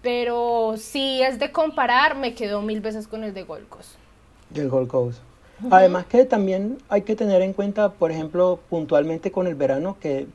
Pero 0.00 0.74
si 0.76 1.22
es 1.22 1.38
de 1.38 1.50
comparar, 1.50 2.16
me 2.16 2.34
quedo 2.34 2.62
mil 2.62 2.80
veces 2.80 3.08
con 3.08 3.24
el 3.24 3.34
de 3.34 3.42
Gold 3.42 3.68
Coast. 3.68 3.96
El 4.54 4.68
Gold 4.68 4.88
Coast. 4.88 5.20
Además 5.70 6.06
que 6.06 6.24
también 6.24 6.78
hay 6.88 7.02
que 7.02 7.16
tener 7.16 7.42
en 7.42 7.52
cuenta, 7.52 7.90
por 7.90 8.10
ejemplo, 8.10 8.60
puntualmente 8.70 9.30
con 9.30 9.46
el 9.46 9.54
verano, 9.54 9.96
que 10.00 10.26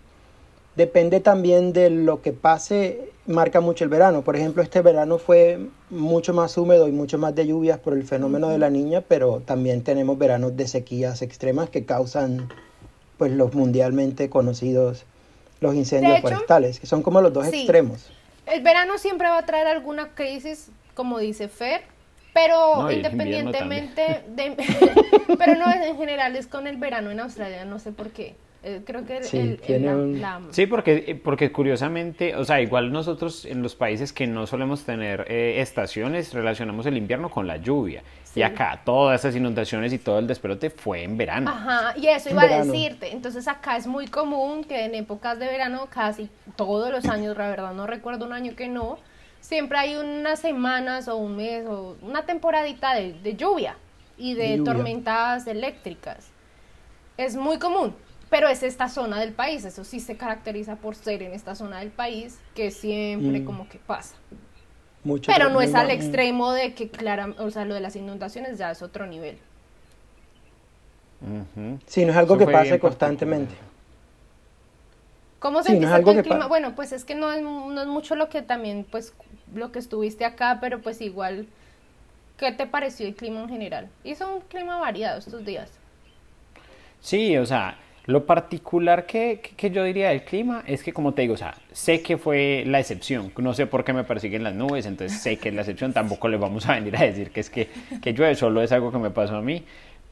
depende 0.75 1.19
también 1.19 1.73
de 1.73 1.89
lo 1.89 2.21
que 2.21 2.33
pase, 2.33 3.09
marca 3.25 3.61
mucho 3.61 3.83
el 3.83 3.89
verano. 3.89 4.21
Por 4.21 4.35
ejemplo, 4.35 4.61
este 4.61 4.81
verano 4.81 5.17
fue 5.17 5.67
mucho 5.89 6.33
más 6.33 6.57
húmedo 6.57 6.87
y 6.87 6.91
mucho 6.91 7.17
más 7.17 7.33
de 7.33 7.47
lluvias 7.47 7.79
por 7.79 7.93
el 7.93 8.03
fenómeno 8.03 8.49
de 8.49 8.57
la 8.57 8.69
niña, 8.69 9.01
pero 9.01 9.41
también 9.45 9.83
tenemos 9.83 10.17
veranos 10.17 10.55
de 10.55 10.67
sequías 10.67 11.21
extremas 11.21 11.69
que 11.69 11.85
causan 11.85 12.49
pues 13.17 13.31
los 13.31 13.53
mundialmente 13.53 14.29
conocidos 14.29 15.05
los 15.61 15.73
incendios 15.73 16.19
forestales, 16.21 16.79
que 16.79 16.85
son 16.85 17.01
como 17.01 17.21
los 17.21 17.33
dos 17.33 17.47
extremos. 17.47 18.11
El 18.45 18.61
verano 18.61 18.97
siempre 18.97 19.27
va 19.27 19.39
a 19.39 19.45
traer 19.45 19.67
alguna 19.67 20.13
crisis, 20.13 20.69
como 20.93 21.17
dice 21.17 21.47
Fer, 21.47 21.81
pero 22.35 22.91
independientemente 22.91 24.25
de... 24.27 24.57
pero 25.39 25.55
no, 25.55 25.71
en 25.71 25.95
general 25.95 26.35
es 26.35 26.47
con 26.47 26.67
el 26.67 26.75
verano 26.75 27.09
en 27.09 27.21
Australia, 27.21 27.63
no 27.63 27.79
sé 27.79 27.93
por 27.93 28.09
qué. 28.09 28.35
Eh, 28.61 28.81
creo 28.83 29.05
que 29.05 29.23
sí, 29.23 29.57
sí 30.49 30.65
porque, 30.65 31.21
porque 31.23 31.51
curiosamente, 31.51 32.35
o 32.35 32.43
sea, 32.43 32.59
igual 32.59 32.91
nosotros 32.91 33.45
en 33.45 33.61
los 33.61 33.75
países 33.75 34.11
que 34.11 34.27
no 34.27 34.47
solemos 34.47 34.83
tener 34.83 35.25
eh, 35.29 35.61
estaciones, 35.61 36.33
relacionamos 36.33 36.85
el 36.87 36.97
invierno 36.97 37.29
con 37.29 37.47
la 37.47 37.57
lluvia. 37.57 38.03
Y 38.33 38.41
acá 38.41 38.81
todas 38.83 39.21
esas 39.21 39.33
inundaciones 39.37 39.93
y 39.93 39.97
todo 39.97 40.19
el 40.19 40.27
despelote 40.27 40.71
fue 40.71 41.03
en 41.03 41.15
verano. 41.15 41.49
Ajá, 41.51 41.93
y 41.95 42.07
eso 42.07 42.31
iba 42.31 42.41
a 42.41 42.63
decirte. 42.63 43.13
Entonces 43.13 43.47
acá 43.47 43.77
es 43.77 43.87
muy 43.87 44.07
común 44.07 44.65
que 44.65 44.83
en 44.83 44.95
épocas 44.95 45.39
de 45.39 45.45
verano, 45.45 45.87
casi 45.89 46.27
todos 46.57 46.91
los 46.91 47.05
años, 47.05 47.37
la 47.37 47.47
verdad 47.47 47.73
no 47.73 47.87
recuerdo 47.87 48.25
un 48.25 48.33
año 48.33 48.55
que 48.57 48.67
no, 48.67 48.97
siempre 49.45 49.77
hay 49.77 49.95
unas 49.95 50.39
semanas 50.39 51.07
o 51.07 51.17
un 51.17 51.37
mes 51.37 51.65
o 51.67 51.95
una 52.01 52.25
temporadita 52.25 52.95
de, 52.95 53.35
lluvia 53.35 53.77
y 54.17 54.33
de, 54.33 54.61
tormentas 54.63 55.45
eléctricas. 55.45 56.29
Es 57.17 57.35
muy 57.35 57.59
común, 57.59 57.93
pero 58.29 58.47
es 58.47 58.63
esta 58.63 58.89
zona 58.89 59.19
del 59.19 59.33
país, 59.33 59.63
eso 59.63 59.83
sí 59.83 59.99
se 59.99 60.17
caracteriza 60.17 60.77
por 60.77 60.95
ser 60.95 61.21
en 61.21 61.33
esta 61.33 61.53
zona 61.53 61.79
del 61.79 61.91
país 61.91 62.39
que 62.55 62.71
siempre 62.71 63.41
mm. 63.41 63.45
como 63.45 63.69
que 63.69 63.77
pasa. 63.77 64.15
Mucho 65.03 65.31
Pero 65.31 65.49
no 65.49 65.61
es 65.61 65.75
al 65.75 65.91
extremo 65.91 66.51
de 66.51 66.73
que, 66.73 66.89
claro, 66.89 67.35
o 67.37 67.51
sea, 67.51 67.63
lo 67.65 67.75
de 67.75 67.79
las 67.79 67.95
inundaciones 67.95 68.57
ya 68.57 68.71
es 68.71 68.81
otro 68.81 69.05
nivel. 69.05 69.37
Sí, 71.85 72.03
no 72.05 72.11
es 72.11 72.17
algo 72.17 72.37
que 72.37 72.47
pase 72.47 72.79
constantemente. 72.79 73.53
¿Cómo 75.37 75.61
sentiste 75.61 76.11
el 76.11 76.23
clima? 76.23 76.47
Bueno, 76.47 76.73
pues 76.73 76.91
es 76.91 77.05
que 77.05 77.13
no 77.13 77.31
es, 77.31 77.43
no 77.43 77.79
es 77.79 77.87
mucho 77.87 78.15
lo 78.15 78.29
que 78.29 78.41
también, 78.41 78.83
pues, 78.89 79.13
lo 79.53 79.71
que 79.71 79.79
estuviste 79.79 80.25
acá, 80.25 80.59
pero 80.61 80.81
pues 80.81 81.01
igual, 81.01 81.47
¿qué 82.37 82.51
te 82.51 82.65
pareció 82.65 83.07
el 83.07 83.15
clima 83.15 83.41
en 83.41 83.49
general? 83.49 83.89
Hizo 84.03 84.35
un 84.35 84.41
clima 84.41 84.79
variado 84.79 85.19
estos 85.19 85.45
días. 85.45 85.71
Sí, 87.01 87.37
o 87.37 87.45
sea, 87.45 87.77
lo 88.05 88.25
particular 88.25 89.05
que, 89.05 89.41
que, 89.55 89.69
yo 89.69 89.83
diría 89.83 90.09
del 90.09 90.23
clima 90.23 90.63
es 90.65 90.83
que, 90.83 90.93
como 90.93 91.13
te 91.13 91.23
digo, 91.23 91.35
o 91.35 91.37
sea, 91.37 91.55
sé 91.71 92.01
que 92.01 92.17
fue 92.17 92.63
la 92.65 92.79
excepción. 92.79 93.31
No 93.37 93.53
sé 93.53 93.67
por 93.67 93.83
qué 93.83 93.93
me 93.93 94.03
persiguen 94.03 94.43
las 94.43 94.55
nubes, 94.55 94.85
entonces 94.85 95.21
sé 95.21 95.37
que 95.37 95.49
es 95.49 95.55
la 95.55 95.61
excepción. 95.61 95.93
Tampoco 95.93 96.27
le 96.27 96.37
vamos 96.37 96.67
a 96.67 96.75
venir 96.75 96.95
a 96.97 97.03
decir 97.03 97.31
que 97.31 97.39
es 97.39 97.49
que, 97.49 97.69
que 98.01 98.13
llueve, 98.13 98.35
solo 98.35 98.61
es 98.61 98.71
algo 98.71 98.91
que 98.91 98.97
me 98.97 99.11
pasó 99.11 99.35
a 99.35 99.41
mí 99.41 99.63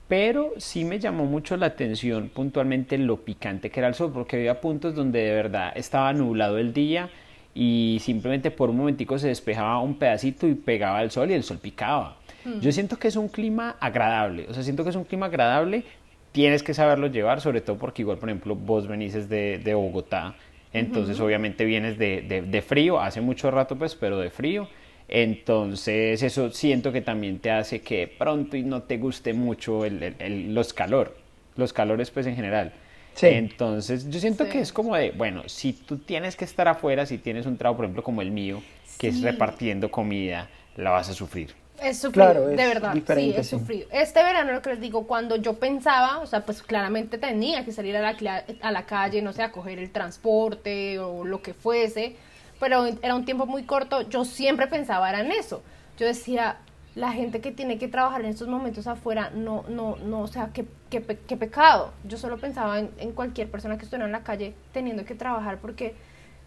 pero 0.08 0.54
sí 0.58 0.84
me 0.84 1.00
llamó 1.00 1.26
mucho 1.26 1.58
la 1.58 1.68
atención 1.68 2.30
puntualmente 2.30 2.98
lo 2.98 3.18
picante 3.18 3.70
que 3.70 3.80
era 3.80 3.88
el 3.88 3.96
sol, 3.96 4.12
porque 4.14 4.36
había 4.36 4.62
puntos 4.62 4.96
donde 4.96 5.24
de 5.24 5.34
verdad 5.34 5.72
estaba 5.76 6.12
nublado 6.14 6.58
el 6.58 6.74
día 6.74 7.10
y 7.56 8.00
simplemente 8.02 8.52
por 8.52 8.70
un 8.70 8.78
momentico 8.78 9.20
se 9.20 9.28
despejaba 9.28 9.80
un 9.80 9.96
pedacito 9.96 10.48
y 10.48 10.56
pegaba 10.56 11.02
el 11.02 11.12
sol 11.12 11.30
y 11.32 11.34
el 11.34 11.44
sol 11.44 11.60
picaba. 11.62 12.18
Hmm. 12.44 12.60
Yo 12.60 12.72
siento 12.72 12.98
que 12.98 13.08
es 13.08 13.16
un 13.16 13.28
clima 13.28 13.78
agradable, 13.80 14.48
o 14.50 14.54
sea, 14.54 14.64
siento 14.64 14.84
que 14.84 14.90
es 14.90 14.96
un 14.96 15.04
clima 15.04 15.28
agradable, 15.28 15.84
tienes 16.32 16.64
que 16.64 16.74
saberlo 16.74 17.08
llevar, 17.08 17.42
sobre 17.42 17.62
todo 17.62 17.78
porque 17.78 18.02
igual, 18.02 18.18
por 18.18 18.30
ejemplo, 18.30 18.56
vos 18.56 18.88
venís 18.88 19.30
de, 19.30 19.60
de 19.60 19.74
Bogotá, 19.74 20.36
entonces 20.74 21.20
obviamente 21.20 21.66
vienes 21.66 22.00
de, 22.00 22.24
de, 22.24 22.42
de, 22.42 22.62
frío, 22.64 23.00
hace 23.00 23.22
mucho 23.22 23.52
rato 23.52 23.78
pues, 23.78 23.94
pero 23.94 24.20
de 24.20 24.32
frío, 24.32 24.68
entonces 25.08 26.24
eso 26.24 26.50
siento 26.50 26.92
que 26.92 27.02
también 27.02 27.38
te 27.38 27.52
hace 27.52 27.82
que 27.82 28.08
pronto 28.08 28.58
y 28.58 28.64
no 28.64 28.82
te 28.82 28.98
guste 28.98 29.34
mucho 29.34 29.86
el, 29.86 30.54
los 30.54 30.74
calor, 30.74 31.16
los 31.56 31.72
calores 31.74 32.10
pues 32.10 32.26
en 32.26 32.36
general. 32.36 32.74
Entonces 33.22 34.10
yo 34.10 34.20
siento 34.20 34.48
que 34.50 34.60
es 34.60 34.74
como 34.74 34.96
de, 34.96 35.12
bueno, 35.12 35.44
si 35.48 35.74
tú 35.74 35.98
tienes 35.98 36.36
que 36.36 36.46
estar 36.46 36.68
afuera, 36.68 37.06
si 37.06 37.18
tienes 37.18 37.46
un 37.46 37.58
trabajo 37.58 37.78
por 37.78 37.86
ejemplo 37.86 38.04
como 38.04 38.22
el 38.22 38.32
mío, 38.32 38.62
que 38.98 39.10
es 39.10 39.22
repartiendo 39.22 39.92
comida, 39.92 40.50
la 40.76 40.92
vas 40.92 41.10
a 41.10 41.14
sufrir. 41.14 41.54
Es 41.82 42.00
sufrido, 42.00 42.48
de 42.48 42.56
verdad, 42.56 42.96
sí, 43.16 43.34
es 43.36 43.50
sufrido. 43.50 43.88
Este 43.92 44.24
verano, 44.24 44.54
lo 44.54 44.62
que 44.62 44.70
les 44.70 44.80
digo, 44.80 45.06
cuando 45.06 45.36
yo 45.36 45.56
pensaba, 45.56 46.20
o 46.20 46.26
sea, 46.28 46.46
pues 46.46 46.62
claramente 46.62 47.18
tenía 47.18 47.66
que 47.66 47.72
salir 47.72 47.98
a 47.98 48.02
la, 48.02 48.44
a 48.62 48.72
la 48.72 48.86
calle, 48.86 49.22
no 49.22 49.34
sé, 49.34 49.42
a 49.42 49.52
coger 49.52 49.80
el 49.80 49.92
transporte 49.92 51.00
o 51.00 51.26
lo 51.26 51.42
que 51.42 51.54
fuese, 51.54 52.16
pero 52.60 52.86
era 53.02 53.16
un 53.16 53.26
tiempo 53.26 53.46
muy 53.46 53.64
corto, 53.64 54.08
yo 54.08 54.24
siempre 54.24 54.68
pensaba 54.68 55.10
era 55.10 55.22
en 55.22 55.32
eso. 55.32 55.64
Yo 55.98 56.06
decía, 56.06 56.58
la 56.96 57.12
gente 57.12 57.42
que 57.42 57.52
tiene 57.52 57.78
que 57.78 57.88
trabajar 57.88 58.22
en 58.22 58.28
estos 58.28 58.48
momentos 58.48 58.88
afuera, 58.88 59.32
no, 59.34 59.66
no, 59.68 59.98
no, 59.98 60.22
o 60.22 60.28
sea, 60.28 60.52
qué, 61.02 61.38
pecado. 61.38 61.92
Yo 62.04 62.18
solo 62.18 62.38
pensaba 62.38 62.80
en, 62.80 62.90
en, 62.98 63.12
cualquier 63.12 63.50
persona 63.50 63.78
que 63.78 63.84
estuviera 63.84 64.06
en 64.06 64.12
la 64.12 64.24
calle 64.24 64.54
teniendo 64.72 65.06
que 65.06 65.16
trabajar 65.16 65.60
porque 65.60 65.96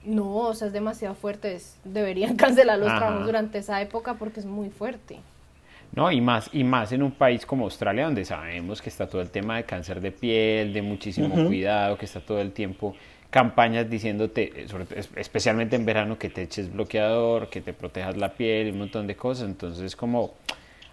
no, 0.04 0.36
o 0.36 0.54
sea, 0.54 0.68
es 0.68 0.72
demasiado 0.72 1.14
fuerte, 1.14 1.58
deberían 1.84 2.36
cancelar 2.36 2.78
los 2.78 2.88
trabajos 2.88 3.26
durante 3.26 3.58
esa 3.58 3.80
época 3.82 4.14
porque 4.14 4.40
es 4.40 4.46
muy 4.46 4.70
fuerte. 4.70 5.18
No, 5.92 6.10
y 6.10 6.20
más, 6.20 6.50
y 6.52 6.64
más 6.64 6.92
en 6.92 7.02
un 7.02 7.12
país 7.12 7.46
como 7.46 7.64
Australia, 7.64 8.04
donde 8.04 8.24
sabemos 8.24 8.82
que 8.82 8.88
está 8.88 9.08
todo 9.08 9.22
el 9.22 9.30
tema 9.30 9.56
de 9.56 9.64
cáncer 9.64 10.00
de 10.00 10.10
piel, 10.10 10.72
de 10.72 10.82
muchísimo 10.82 11.34
cuidado, 11.46 11.96
que 11.96 12.04
está 12.04 12.20
todo 12.20 12.40
el 12.40 12.52
tiempo 12.52 12.94
campañas 13.30 13.90
diciéndote, 13.90 14.66
especialmente 15.16 15.76
en 15.76 15.84
verano, 15.84 16.18
que 16.18 16.30
te 16.30 16.42
eches 16.42 16.72
bloqueador, 16.72 17.50
que 17.50 17.60
te 17.60 17.72
protejas 17.72 18.16
la 18.16 18.32
piel 18.32 18.68
y 18.68 18.70
un 18.70 18.78
montón 18.78 19.06
de 19.06 19.16
cosas. 19.16 19.48
Entonces, 19.48 19.94
como 19.96 20.34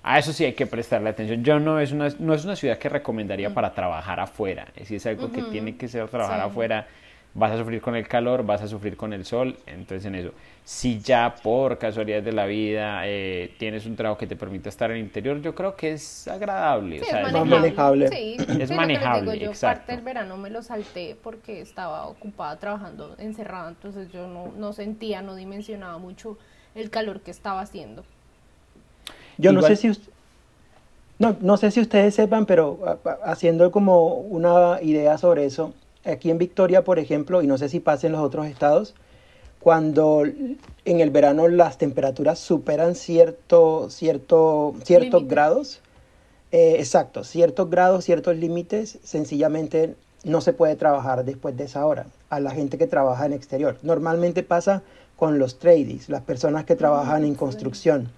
a 0.03 0.19
eso 0.19 0.33
sí 0.33 0.45
hay 0.45 0.53
que 0.53 0.67
prestarle 0.67 1.09
atención. 1.09 1.43
Yo 1.43 1.59
no 1.59 1.79
es 1.79 1.91
una, 1.91 2.09
no 2.19 2.33
es 2.33 2.45
una 2.45 2.55
ciudad 2.55 2.77
que 2.77 2.89
recomendaría 2.89 3.49
mm. 3.49 3.53
para 3.53 3.73
trabajar 3.73 4.19
afuera. 4.19 4.67
Es, 4.75 4.91
es 4.91 5.05
algo 5.05 5.31
que 5.31 5.41
tiene 5.43 5.75
que 5.77 5.87
ser 5.87 6.07
trabajar 6.09 6.41
afuera 6.41 6.85
vas 7.35 7.51
a 7.51 7.57
sufrir 7.57 7.81
con 7.81 7.95
el 7.95 8.07
calor, 8.07 8.45
vas 8.45 8.61
a 8.61 8.67
sufrir 8.67 8.95
con 8.95 9.13
el 9.13 9.25
sol, 9.25 9.57
entonces 9.65 10.05
en 10.05 10.15
eso. 10.15 10.31
Si 10.63 10.99
ya 10.99 11.33
por 11.41 11.77
casualidad 11.77 12.21
de 12.21 12.31
la 12.31 12.45
vida 12.45 13.01
eh, 13.05 13.53
tienes 13.57 13.85
un 13.85 13.95
trabajo 13.95 14.17
que 14.17 14.27
te 14.27 14.35
permite 14.35 14.69
estar 14.69 14.91
en 14.91 14.97
el 14.97 15.03
interior, 15.03 15.41
yo 15.41 15.53
creo 15.55 15.75
que 15.75 15.93
es 15.93 16.27
agradable. 16.27 16.97
es, 16.97 17.11
manejable. 17.45 18.07
Sí, 18.09 18.37
es 18.59 18.71
manejable. 18.71 19.39
yo 19.39 19.51
parte 19.59 19.93
del 19.93 20.03
verano 20.03 20.37
me 20.37 20.49
lo 20.49 20.61
salté 20.61 21.17
porque 21.21 21.61
estaba 21.61 22.07
ocupada 22.07 22.59
trabajando 22.59 23.15
encerrada, 23.17 23.69
entonces 23.69 24.11
yo 24.11 24.27
no, 24.27 24.53
no 24.55 24.73
sentía, 24.73 25.21
no 25.21 25.35
dimensionaba 25.35 25.97
mucho 25.97 26.37
el 26.75 26.89
calor 26.89 27.21
que 27.21 27.31
estaba 27.31 27.61
haciendo. 27.61 28.03
Yo 29.37 29.51
no 29.51 29.61
sé 29.61 29.75
si 29.75 29.91
no, 31.19 31.37
no 31.41 31.57
sé 31.57 31.71
si 31.71 31.79
ustedes 31.79 32.15
sepan, 32.15 32.45
pero 32.45 32.99
haciendo 33.23 33.71
como 33.71 34.15
una 34.15 34.81
idea 34.81 35.17
sobre 35.17 35.45
eso, 35.45 35.73
aquí 36.03 36.29
en 36.31 36.37
Victoria, 36.37 36.83
por 36.83 36.99
ejemplo, 36.99 37.41
y 37.41 37.47
no 37.47 37.57
sé 37.57 37.69
si 37.69 37.79
pasa 37.79 38.07
en 38.07 38.13
los 38.13 38.21
otros 38.21 38.47
estados, 38.47 38.93
cuando 39.59 40.23
en 40.25 40.99
el 40.99 41.09
verano 41.11 41.47
las 41.47 41.77
temperaturas 41.77 42.39
superan 42.39 42.95
cierto, 42.95 43.89
cierto, 43.89 44.73
ciertos 44.83 45.27
grados, 45.27 45.81
eh, 46.51 46.75
exacto, 46.79 47.23
ciertos 47.23 47.69
grados, 47.69 48.03
ciertos 48.03 48.35
límites, 48.35 48.99
sencillamente 49.03 49.95
no 50.25 50.41
se 50.41 50.51
puede 50.51 50.75
trabajar 50.75 51.23
después 51.23 51.55
de 51.55 51.65
esa 51.65 51.85
hora 51.85 52.07
a 52.29 52.39
la 52.39 52.51
gente 52.51 52.77
que 52.77 52.87
trabaja 52.87 53.25
en 53.25 53.33
exterior. 53.33 53.77
Normalmente 53.83 54.43
pasa 54.43 54.81
con 55.15 55.39
los 55.39 55.59
tradies, 55.59 56.09
las 56.09 56.21
personas 56.21 56.65
que 56.65 56.75
trabajan 56.75 57.23
en 57.23 57.35
construcción 57.35 58.09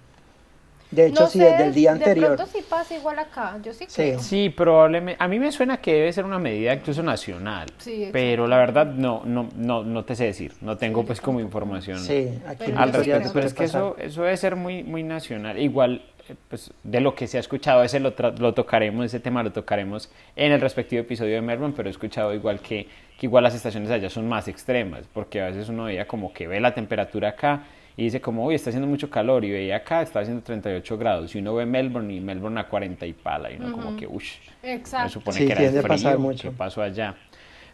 de 0.90 1.06
hecho, 1.06 1.26
sí, 1.26 1.38
desde 1.40 1.64
el 1.64 1.74
día 1.74 1.92
anterior. 1.92 2.30
De 2.30 2.36
pronto 2.36 2.52
sí 2.52 2.64
pasa 2.68 2.94
igual 2.94 3.18
acá, 3.18 3.58
yo 3.62 3.72
sí, 3.72 3.86
creo. 3.86 4.20
Sí, 4.20 4.50
probablemente. 4.50 5.22
A 5.22 5.26
mí 5.26 5.38
me 5.38 5.50
suena 5.50 5.78
que 5.78 5.92
debe 5.92 6.12
ser 6.12 6.24
una 6.24 6.38
medida 6.38 6.74
incluso 6.74 7.02
nacional. 7.02 7.66
Sí, 7.78 8.08
pero 8.12 8.46
la 8.46 8.56
verdad 8.58 8.86
no, 8.86 9.22
no, 9.24 9.48
no, 9.56 9.82
no 9.82 10.04
te 10.04 10.14
sé 10.14 10.24
decir. 10.24 10.52
No 10.60 10.76
tengo 10.76 11.04
pues 11.04 11.20
como 11.20 11.40
información 11.40 11.98
sí, 11.98 12.28
aquí 12.46 12.72
al 12.74 12.92
respecto. 12.92 13.30
Pero 13.32 13.46
es 13.46 13.54
que 13.54 13.64
eso, 13.64 13.96
eso 13.98 14.22
debe 14.22 14.36
ser 14.36 14.54
muy, 14.54 14.84
muy 14.84 15.02
nacional. 15.02 15.58
Igual, 15.58 16.02
eh, 16.28 16.34
pues 16.48 16.72
de 16.84 17.00
lo 17.00 17.14
que 17.14 17.26
se 17.26 17.36
ha 17.36 17.40
escuchado, 17.40 17.82
ese 17.82 17.98
lo, 17.98 18.14
lo 18.38 18.54
tocaremos, 18.54 19.04
ese 19.04 19.18
tema 19.18 19.42
lo 19.42 19.52
tocaremos 19.52 20.10
en 20.36 20.52
el 20.52 20.60
respectivo 20.60 21.00
episodio 21.00 21.34
de 21.34 21.40
Melbourne, 21.40 21.74
pero 21.76 21.88
he 21.88 21.92
escuchado 21.92 22.32
igual 22.32 22.60
que, 22.60 22.86
que 23.18 23.26
igual 23.26 23.42
las 23.42 23.54
estaciones 23.54 23.90
allá 23.90 24.08
son 24.08 24.28
más 24.28 24.46
extremas, 24.46 25.02
porque 25.12 25.40
a 25.40 25.46
veces 25.46 25.68
uno 25.68 25.84
veía 25.84 26.06
como 26.06 26.32
que 26.32 26.46
ve 26.46 26.60
la 26.60 26.74
temperatura 26.74 27.30
acá 27.30 27.64
y 27.96 28.04
dice 28.04 28.20
como, 28.20 28.44
uy, 28.44 28.54
está 28.54 28.70
haciendo 28.70 28.86
mucho 28.86 29.08
calor 29.08 29.44
y 29.44 29.50
veía 29.50 29.76
acá, 29.76 30.02
está 30.02 30.20
haciendo 30.20 30.42
38 30.42 30.98
grados 30.98 31.34
y 31.34 31.38
uno 31.38 31.54
ve 31.54 31.64
Melbourne 31.64 32.14
y 32.14 32.20
Melbourne 32.20 32.60
a 32.60 32.68
40 32.68 33.06
y 33.06 33.12
pala 33.14 33.50
y 33.50 33.56
uno 33.56 33.72
como 33.72 33.96
que, 33.96 34.06
uy, 34.06 34.24
Exacto. 34.62 35.14
supone 35.14 35.46
que 35.46 35.52
era 35.52 35.62
el 35.62 35.82
frío, 35.82 36.18
mucho. 36.18 36.50
¿qué 36.50 36.56
pasó 36.56 36.82
allá? 36.82 37.14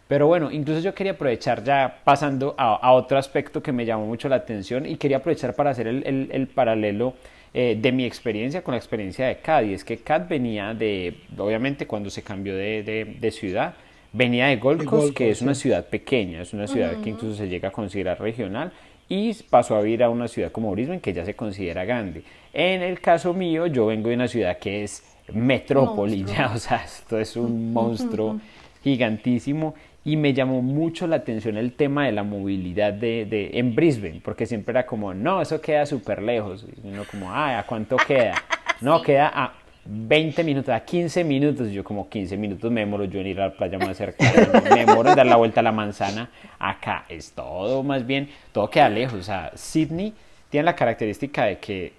Pero 0.06 0.26
bueno, 0.26 0.50
incluso 0.50 0.80
yo 0.80 0.94
quería 0.94 1.12
aprovechar 1.12 1.64
ya 1.64 2.00
pasando 2.04 2.54
a, 2.58 2.92
otro 2.92 3.18
aspecto 3.18 3.62
que 3.62 3.72
me 3.72 3.84
llamó 3.84 4.06
mucho 4.06 4.28
la 4.28 4.36
atención 4.36 4.84
y 4.86 4.96
quería 4.96 5.16
aprovechar 5.16 5.54
para 5.54 5.70
hacer 5.70 5.86
el, 5.86 6.28
el, 6.30 6.46
paralelo 6.48 7.14
eh, 7.54 7.78
de 7.80 7.92
mi 7.92 8.04
experiencia 8.04 8.62
con 8.62 8.72
la 8.72 8.78
experiencia 8.78 9.26
de 9.26 9.38
Cad. 9.38 9.62
Y 9.64 9.74
es 9.74 9.84
que 9.84 9.98
Cad 9.98 10.28
venía 10.28 10.74
de, 10.74 11.16
obviamente 11.38 11.86
cuando 11.86 12.10
se 12.10 12.22
cambió 12.22 12.54
de, 12.54 12.82
de, 12.82 13.16
de 13.18 13.30
ciudad, 13.30 13.74
venía 14.12 14.48
de 14.48 14.56
Gold 14.56 14.84
Coast, 14.84 15.16
que 15.16 15.30
es 15.30 15.40
una 15.40 15.54
ciudad 15.54 15.86
pequeña, 15.86 16.42
es 16.42 16.52
una 16.52 16.66
ciudad 16.66 17.00
que 17.00 17.08
incluso 17.08 17.34
se 17.34 17.48
llega 17.48 17.68
a 17.68 17.72
considerar 17.72 18.20
regional 18.20 18.72
y 19.12 19.34
pasó 19.50 19.76
a 19.76 19.82
vivir 19.82 20.02
a 20.02 20.08
una 20.08 20.26
ciudad 20.26 20.50
como 20.50 20.70
Brisbane 20.70 21.00
que 21.00 21.12
ya 21.12 21.26
se 21.26 21.34
considera 21.34 21.84
grande. 21.84 22.22
En 22.54 22.80
el 22.80 22.98
caso 22.98 23.34
mío, 23.34 23.66
yo 23.66 23.84
vengo 23.84 24.08
de 24.08 24.14
una 24.14 24.26
ciudad 24.26 24.56
que 24.56 24.84
es 24.84 25.04
metrópoli, 25.34 26.24
ya, 26.36 26.50
o 26.54 26.58
sea, 26.58 26.82
esto 26.82 27.18
es 27.18 27.36
un 27.36 27.74
monstruo 27.74 28.40
gigantísimo 28.82 29.74
y 30.02 30.16
me 30.16 30.32
llamó 30.32 30.62
mucho 30.62 31.06
la 31.06 31.16
atención 31.16 31.58
el 31.58 31.74
tema 31.74 32.06
de 32.06 32.12
la 32.12 32.22
movilidad 32.22 32.94
de, 32.94 33.26
de 33.26 33.50
en 33.52 33.74
Brisbane, 33.74 34.22
porque 34.24 34.46
siempre 34.46 34.72
era 34.72 34.86
como, 34.86 35.12
no, 35.12 35.42
eso 35.42 35.60
queda 35.60 35.84
súper 35.84 36.22
lejos, 36.22 36.66
y 36.82 36.88
uno 36.88 37.04
como, 37.04 37.30
ay, 37.30 37.56
¿a 37.56 37.66
cuánto 37.66 37.96
queda? 37.98 38.34
No, 38.80 39.00
queda 39.00 39.30
a 39.32 39.61
20 39.84 40.44
minutos, 40.44 40.72
a 40.72 40.84
15 40.84 41.24
minutos, 41.24 41.70
yo 41.70 41.82
como 41.82 42.08
15 42.08 42.36
minutos 42.36 42.70
me 42.70 42.80
demoro 42.80 43.04
yo 43.04 43.20
en 43.20 43.26
ir 43.26 43.40
a 43.40 43.48
la 43.48 43.52
playa 43.52 43.78
más 43.78 43.96
cercana, 43.96 44.62
me 44.62 44.84
demoro 44.84 45.10
en 45.10 45.16
dar 45.16 45.26
la 45.26 45.36
vuelta 45.36 45.60
a 45.60 45.62
la 45.62 45.72
manzana, 45.72 46.30
acá 46.58 47.04
es 47.08 47.32
todo 47.32 47.82
más 47.82 48.06
bien, 48.06 48.28
todo 48.52 48.70
queda 48.70 48.88
lejos, 48.88 49.18
o 49.18 49.22
sea, 49.22 49.50
Sydney 49.54 50.14
tiene 50.50 50.64
la 50.66 50.76
característica 50.76 51.46
de 51.46 51.58
que 51.58 51.94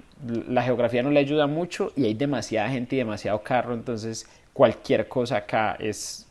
la 0.47 0.63
geografía 0.63 1.03
no 1.03 1.11
le 1.11 1.19
ayuda 1.19 1.45
mucho 1.47 1.91
y 1.97 2.05
hay 2.05 2.13
demasiada 2.13 2.69
gente 2.69 2.95
y 2.95 2.99
demasiado 2.99 3.43
carro, 3.43 3.73
entonces 3.73 4.29
cualquier 4.53 5.09
cosa 5.09 5.37
acá 5.37 5.75
es 5.77 6.25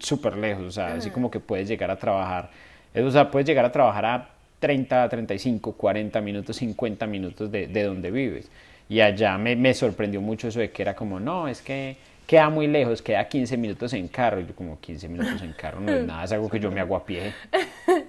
súper 0.00 0.36
lejos, 0.36 0.64
o 0.64 0.70
sea, 0.70 0.94
así 0.94 1.10
como 1.10 1.30
que 1.30 1.40
puedes 1.40 1.68
llegar 1.68 1.90
a 1.90 1.96
trabajar, 1.96 2.50
o 2.94 3.10
sea, 3.10 3.30
puedes 3.30 3.46
llegar 3.48 3.64
a 3.64 3.72
trabajar 3.72 4.04
a 4.04 4.28
30, 4.58 5.08
35, 5.08 5.72
40 5.72 6.20
minutos, 6.20 6.56
50 6.56 7.06
minutos 7.06 7.50
de, 7.50 7.66
de 7.66 7.82
donde 7.84 8.10
vives. 8.10 8.50
Y 8.88 9.00
allá 9.00 9.36
me, 9.36 9.54
me, 9.54 9.74
sorprendió 9.74 10.20
mucho 10.20 10.48
eso 10.48 10.60
de 10.60 10.70
que 10.70 10.82
era 10.82 10.94
como, 10.94 11.20
no, 11.20 11.46
es 11.48 11.60
que 11.60 11.96
queda 12.26 12.48
muy 12.48 12.66
lejos, 12.66 13.02
queda 13.02 13.28
15 13.28 13.56
minutos 13.56 13.92
en 13.92 14.08
carro. 14.08 14.40
Y 14.40 14.46
yo 14.46 14.54
como 14.54 14.80
15 14.80 15.08
minutos 15.08 15.42
en 15.42 15.52
carro 15.52 15.80
no 15.80 15.92
es 15.92 16.06
nada, 16.06 16.24
es 16.24 16.32
algo 16.32 16.48
que 16.48 16.58
yo 16.58 16.70
me 16.70 16.80
hago 16.80 16.96
a 16.96 17.04
pie. 17.04 17.34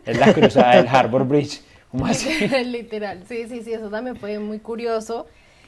Es 0.05 0.17
la 0.17 0.33
cruzada 0.33 0.77
del 0.77 0.87
Harbor 0.87 1.25
Bridge 1.25 1.61
¿Cómo 1.91 2.05
así? 2.07 2.47
Literal, 2.65 3.23
sí, 3.27 3.47
sí, 3.47 3.63
sí, 3.63 3.73
eso 3.73 3.89
también 3.89 4.15
fue 4.15 4.39
muy 4.39 4.59
curioso. 4.59 5.27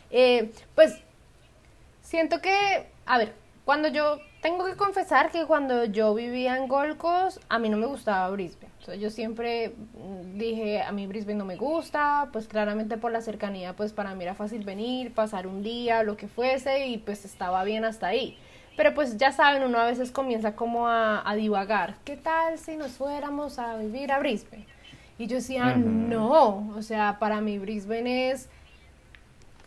Eh, 0.09 0.51
pues 0.75 0.99
siento 2.01 2.41
que, 2.41 2.87
a 3.05 3.17
ver, 3.17 3.33
cuando 3.71 3.87
yo 3.87 4.19
tengo 4.41 4.65
que 4.65 4.75
confesar 4.75 5.31
que 5.31 5.45
cuando 5.45 5.85
yo 5.85 6.13
vivía 6.13 6.57
en 6.57 6.67
Golcos, 6.67 7.39
a 7.47 7.57
mí 7.57 7.69
no 7.69 7.77
me 7.77 7.85
gustaba 7.85 8.29
Brisbane. 8.29 8.73
O 8.81 8.83
sea, 8.83 8.95
yo 8.95 9.09
siempre 9.09 9.69
mm, 9.93 10.37
dije, 10.37 10.81
a 10.81 10.91
mí 10.91 11.07
Brisbane 11.07 11.37
no 11.37 11.45
me 11.45 11.55
gusta, 11.55 12.27
pues 12.33 12.49
claramente 12.49 12.97
por 12.97 13.13
la 13.13 13.21
cercanía, 13.21 13.73
pues 13.73 13.93
para 13.93 14.13
mí 14.13 14.25
era 14.25 14.35
fácil 14.35 14.65
venir, 14.65 15.13
pasar 15.13 15.47
un 15.47 15.63
día, 15.63 16.03
lo 16.03 16.17
que 16.17 16.27
fuese, 16.27 16.87
y 16.87 16.97
pues 16.97 17.23
estaba 17.23 17.63
bien 17.63 17.85
hasta 17.85 18.07
ahí. 18.07 18.37
Pero 18.75 18.93
pues 18.93 19.15
ya 19.15 19.31
saben, 19.31 19.63
uno 19.63 19.79
a 19.79 19.85
veces 19.85 20.11
comienza 20.11 20.53
como 20.53 20.89
a, 20.89 21.23
divagar. 21.37 21.95
¿Qué 22.03 22.17
tal 22.17 22.57
si 22.57 22.75
nos 22.75 22.91
fuéramos 22.91 23.57
a 23.57 23.77
vivir 23.77 24.11
a 24.11 24.19
Brisbane? 24.19 24.65
Y 25.17 25.27
yo 25.27 25.37
decía, 25.37 25.77
no, 25.77 26.73
o 26.75 26.81
sea, 26.81 27.19
para 27.19 27.39
mí 27.39 27.57
Brisbane 27.57 28.31
es 28.31 28.49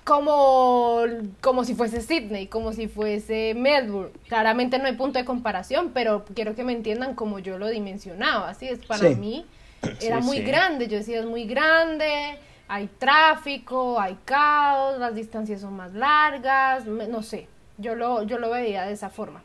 como, 0.04 1.00
como 1.40 1.64
si 1.64 1.74
fuese 1.74 2.02
Sydney, 2.02 2.46
como 2.46 2.72
si 2.72 2.88
fuese 2.88 3.54
Melbourne. 3.56 4.12
Claramente 4.28 4.78
no 4.78 4.86
hay 4.86 4.92
punto 4.92 5.18
de 5.18 5.24
comparación, 5.24 5.92
pero 5.94 6.26
quiero 6.34 6.54
que 6.54 6.62
me 6.62 6.74
entiendan 6.74 7.14
como 7.14 7.38
yo 7.38 7.58
lo 7.58 7.68
dimensionaba. 7.68 8.50
Así 8.50 8.68
es, 8.68 8.84
para 8.84 9.08
mí 9.10 9.46
era 10.02 10.20
muy 10.20 10.40
grande. 10.42 10.88
Yo 10.88 10.98
decía, 10.98 11.20
es 11.20 11.26
muy 11.26 11.46
grande, 11.46 12.38
hay 12.68 12.86
tráfico, 12.98 13.98
hay 13.98 14.18
caos, 14.26 14.98
las 14.98 15.14
distancias 15.14 15.62
son 15.62 15.74
más 15.74 15.94
largas, 15.94 16.84
no 16.84 17.22
sé. 17.22 17.48
Yo 17.78 17.94
lo, 17.94 18.22
yo 18.24 18.38
lo 18.38 18.50
veía 18.50 18.84
de 18.84 18.92
esa 18.92 19.08
forma. 19.08 19.42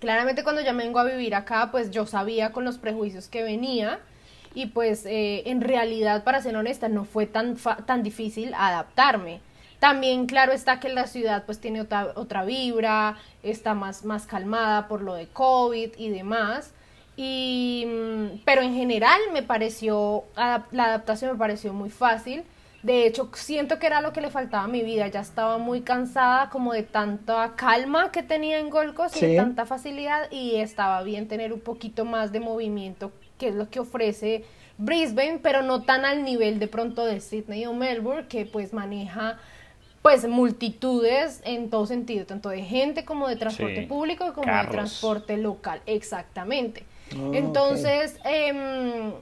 Claramente 0.00 0.42
cuando 0.42 0.62
ya 0.62 0.72
me 0.72 0.82
vengo 0.82 0.98
a 0.98 1.04
vivir 1.04 1.34
acá, 1.34 1.70
pues 1.70 1.90
yo 1.90 2.06
sabía 2.06 2.50
con 2.50 2.64
los 2.64 2.78
prejuicios 2.78 3.28
que 3.28 3.42
venía 3.44 4.00
y 4.52 4.66
pues 4.66 5.06
eh, 5.06 5.42
en 5.46 5.60
realidad, 5.60 6.24
para 6.24 6.42
ser 6.42 6.56
honesta, 6.56 6.88
no 6.88 7.04
fue 7.04 7.26
tan, 7.26 7.56
tan 7.86 8.02
difícil 8.02 8.52
adaptarme 8.54 9.40
también, 9.80 10.26
claro 10.26 10.52
está 10.52 10.78
que 10.78 10.90
la 10.90 11.06
ciudad 11.06 11.44
pues 11.46 11.58
tiene 11.58 11.80
otra, 11.80 12.12
otra 12.14 12.44
vibra, 12.44 13.16
está 13.42 13.74
más, 13.74 14.04
más 14.04 14.26
calmada 14.26 14.86
por 14.86 15.00
lo 15.00 15.14
de 15.14 15.26
COVID 15.26 15.92
y 15.96 16.10
demás. 16.10 16.72
Y, 17.16 17.86
mm, 17.88 18.42
pero 18.44 18.60
en 18.60 18.74
general 18.74 19.18
me 19.32 19.42
pareció, 19.42 20.24
la 20.36 20.84
adaptación 20.84 21.32
me 21.32 21.38
pareció 21.38 21.72
muy 21.72 21.90
fácil. 21.90 22.44
De 22.82 23.06
hecho, 23.06 23.30
siento 23.34 23.78
que 23.78 23.86
era 23.86 24.00
lo 24.00 24.12
que 24.12 24.20
le 24.20 24.30
faltaba 24.30 24.64
a 24.64 24.68
mi 24.68 24.82
vida. 24.82 25.08
Ya 25.08 25.20
estaba 25.20 25.58
muy 25.58 25.80
cansada 25.80 26.50
como 26.50 26.72
de 26.74 26.82
tanta 26.82 27.54
calma 27.56 28.12
que 28.12 28.22
tenía 28.22 28.58
en 28.58 28.70
Golcos 28.70 29.16
y 29.16 29.26
de 29.26 29.36
tanta 29.36 29.66
facilidad 29.66 30.30
y 30.30 30.56
estaba 30.56 31.02
bien 31.02 31.26
tener 31.26 31.52
un 31.52 31.60
poquito 31.60 32.04
más 32.04 32.32
de 32.32 32.40
movimiento, 32.40 33.12
que 33.38 33.48
es 33.48 33.54
lo 33.54 33.70
que 33.70 33.80
ofrece 33.80 34.44
Brisbane, 34.78 35.40
pero 35.42 35.60
no 35.62 35.82
tan 35.82 36.06
al 36.06 36.24
nivel 36.24 36.58
de 36.58 36.68
pronto 36.68 37.04
de 37.04 37.20
Sydney 37.20 37.66
o 37.66 37.74
Melbourne, 37.74 38.28
que 38.28 38.46
pues 38.46 38.72
maneja 38.72 39.38
pues 40.02 40.26
multitudes 40.26 41.40
en 41.44 41.68
todo 41.68 41.86
sentido, 41.86 42.24
tanto 42.24 42.48
de 42.48 42.62
gente 42.62 43.04
como 43.04 43.28
de 43.28 43.36
transporte 43.36 43.82
público 43.82 44.32
como 44.32 44.54
de 44.54 44.66
transporte 44.68 45.36
local, 45.36 45.82
exactamente. 45.86 46.84
Ah, 47.12 47.30
Entonces, 47.32 48.18
em, 48.24 49.12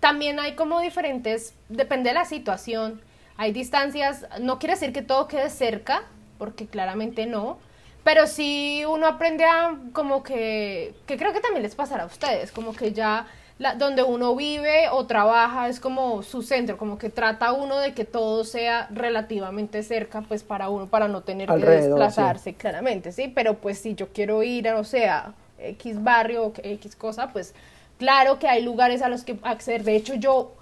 también 0.00 0.40
hay 0.40 0.54
como 0.54 0.80
diferentes, 0.80 1.54
depende 1.68 2.10
de 2.10 2.14
la 2.14 2.24
situación, 2.24 3.00
hay 3.36 3.52
distancias, 3.52 4.26
no 4.40 4.58
quiere 4.58 4.74
decir 4.74 4.92
que 4.92 5.02
todo 5.02 5.28
quede 5.28 5.50
cerca, 5.50 6.04
porque 6.38 6.66
claramente 6.66 7.26
no, 7.26 7.58
pero 8.02 8.26
sí 8.26 8.82
uno 8.88 9.06
aprende 9.06 9.44
a 9.44 9.76
como 9.92 10.22
que, 10.22 10.94
que 11.06 11.16
creo 11.16 11.32
que 11.32 11.40
también 11.40 11.62
les 11.62 11.74
pasará 11.74 12.04
a 12.04 12.06
ustedes, 12.06 12.50
como 12.50 12.74
que 12.74 12.92
ya 12.92 13.26
donde 13.58 14.02
uno 14.02 14.34
vive 14.34 14.88
o 14.90 15.06
trabaja 15.06 15.68
es 15.68 15.78
como 15.78 16.22
su 16.22 16.42
centro, 16.42 16.76
como 16.76 16.98
que 16.98 17.08
trata 17.08 17.52
uno 17.52 17.78
de 17.78 17.94
que 17.94 18.04
todo 18.04 18.44
sea 18.44 18.88
relativamente 18.90 19.82
cerca, 19.84 20.22
pues 20.22 20.42
para 20.42 20.68
uno, 20.68 20.86
para 20.86 21.06
no 21.06 21.22
tener 21.22 21.48
que 21.48 21.64
desplazarse, 21.64 22.54
claramente, 22.54 23.12
¿sí? 23.12 23.30
Pero 23.32 23.54
pues 23.54 23.78
si 23.78 23.94
yo 23.94 24.08
quiero 24.08 24.42
ir, 24.42 24.68
a, 24.68 24.78
o 24.78 24.84
sea, 24.84 25.34
X 25.58 26.02
barrio, 26.02 26.52
X 26.56 26.96
cosa, 26.96 27.32
pues 27.32 27.54
claro 27.98 28.40
que 28.40 28.48
hay 28.48 28.62
lugares 28.62 29.02
a 29.02 29.08
los 29.08 29.22
que 29.22 29.38
acceder. 29.42 29.84
De 29.84 29.94
hecho, 29.94 30.14
yo, 30.14 30.52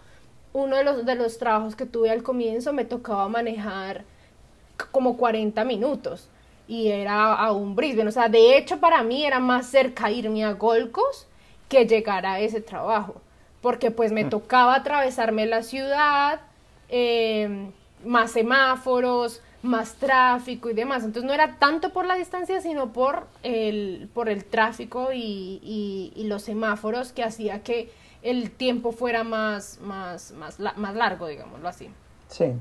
uno 0.52 0.76
de 0.76 0.84
los, 0.84 1.06
de 1.06 1.14
los 1.14 1.38
trabajos 1.38 1.74
que 1.74 1.86
tuve 1.86 2.10
al 2.10 2.22
comienzo 2.22 2.74
me 2.74 2.84
tocaba 2.84 3.26
manejar 3.28 4.04
como 4.90 5.16
40 5.16 5.64
minutos 5.64 6.28
y 6.68 6.88
era 6.88 7.34
a 7.34 7.52
un 7.52 7.74
Brisbane. 7.74 8.10
O 8.10 8.12
sea, 8.12 8.28
de 8.28 8.58
hecho, 8.58 8.80
para 8.80 9.02
mí 9.02 9.24
era 9.24 9.40
más 9.40 9.66
cerca 9.66 10.10
irme 10.10 10.44
a 10.44 10.52
Golcos 10.52 11.26
que 11.72 11.86
llegara 11.86 12.34
a 12.34 12.40
ese 12.40 12.60
trabajo, 12.60 13.14
porque 13.62 13.90
pues 13.90 14.12
me 14.12 14.24
mm. 14.24 14.28
tocaba 14.28 14.74
atravesarme 14.74 15.46
la 15.46 15.62
ciudad, 15.62 16.42
eh, 16.90 17.70
más 18.04 18.32
semáforos, 18.32 19.40
más 19.62 19.94
tráfico 19.94 20.68
y 20.68 20.74
demás. 20.74 21.02
Entonces 21.02 21.24
no 21.24 21.32
era 21.32 21.56
tanto 21.58 21.90
por 21.94 22.04
la 22.04 22.16
distancia, 22.16 22.60
sino 22.60 22.92
por 22.92 23.24
el, 23.42 24.10
por 24.12 24.28
el 24.28 24.44
tráfico 24.44 25.14
y, 25.14 26.12
los 26.26 26.42
semáforos 26.42 27.12
que 27.12 27.24
hacía 27.24 27.62
que 27.62 27.90
el 28.22 28.50
tiempo 28.50 28.92
fuera 28.92 29.24
más, 29.24 29.80
más, 29.82 30.32
más, 30.32 30.58
más 30.76 30.94
largo, 30.94 31.26
digámoslo 31.26 31.68
así. 31.68 31.88
Sí. 32.28 32.52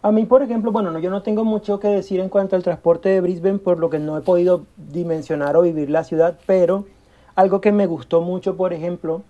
A 0.00 0.10
mí, 0.10 0.24
por 0.24 0.42
ejemplo, 0.42 0.72
bueno, 0.72 0.98
yo 0.98 1.10
no 1.10 1.22
tengo 1.22 1.44
mucho 1.44 1.80
que 1.80 1.88
decir 1.88 2.20
en 2.20 2.30
cuanto 2.30 2.56
al 2.56 2.62
transporte 2.62 3.10
de 3.10 3.20
Brisbane, 3.20 3.58
por 3.58 3.78
lo 3.78 3.90
que 3.90 3.98
no 3.98 4.16
he 4.16 4.22
podido 4.22 4.64
dimensionar 4.76 5.54
o 5.56 5.62
vivir 5.62 5.90
la 5.90 6.04
ciudad, 6.04 6.38
pero 6.46 6.86
algo 7.34 7.60
que 7.60 7.72
me 7.72 7.86
gustó 7.86 8.20
mucho, 8.20 8.56
por 8.56 8.72
ejemplo, 8.72 9.22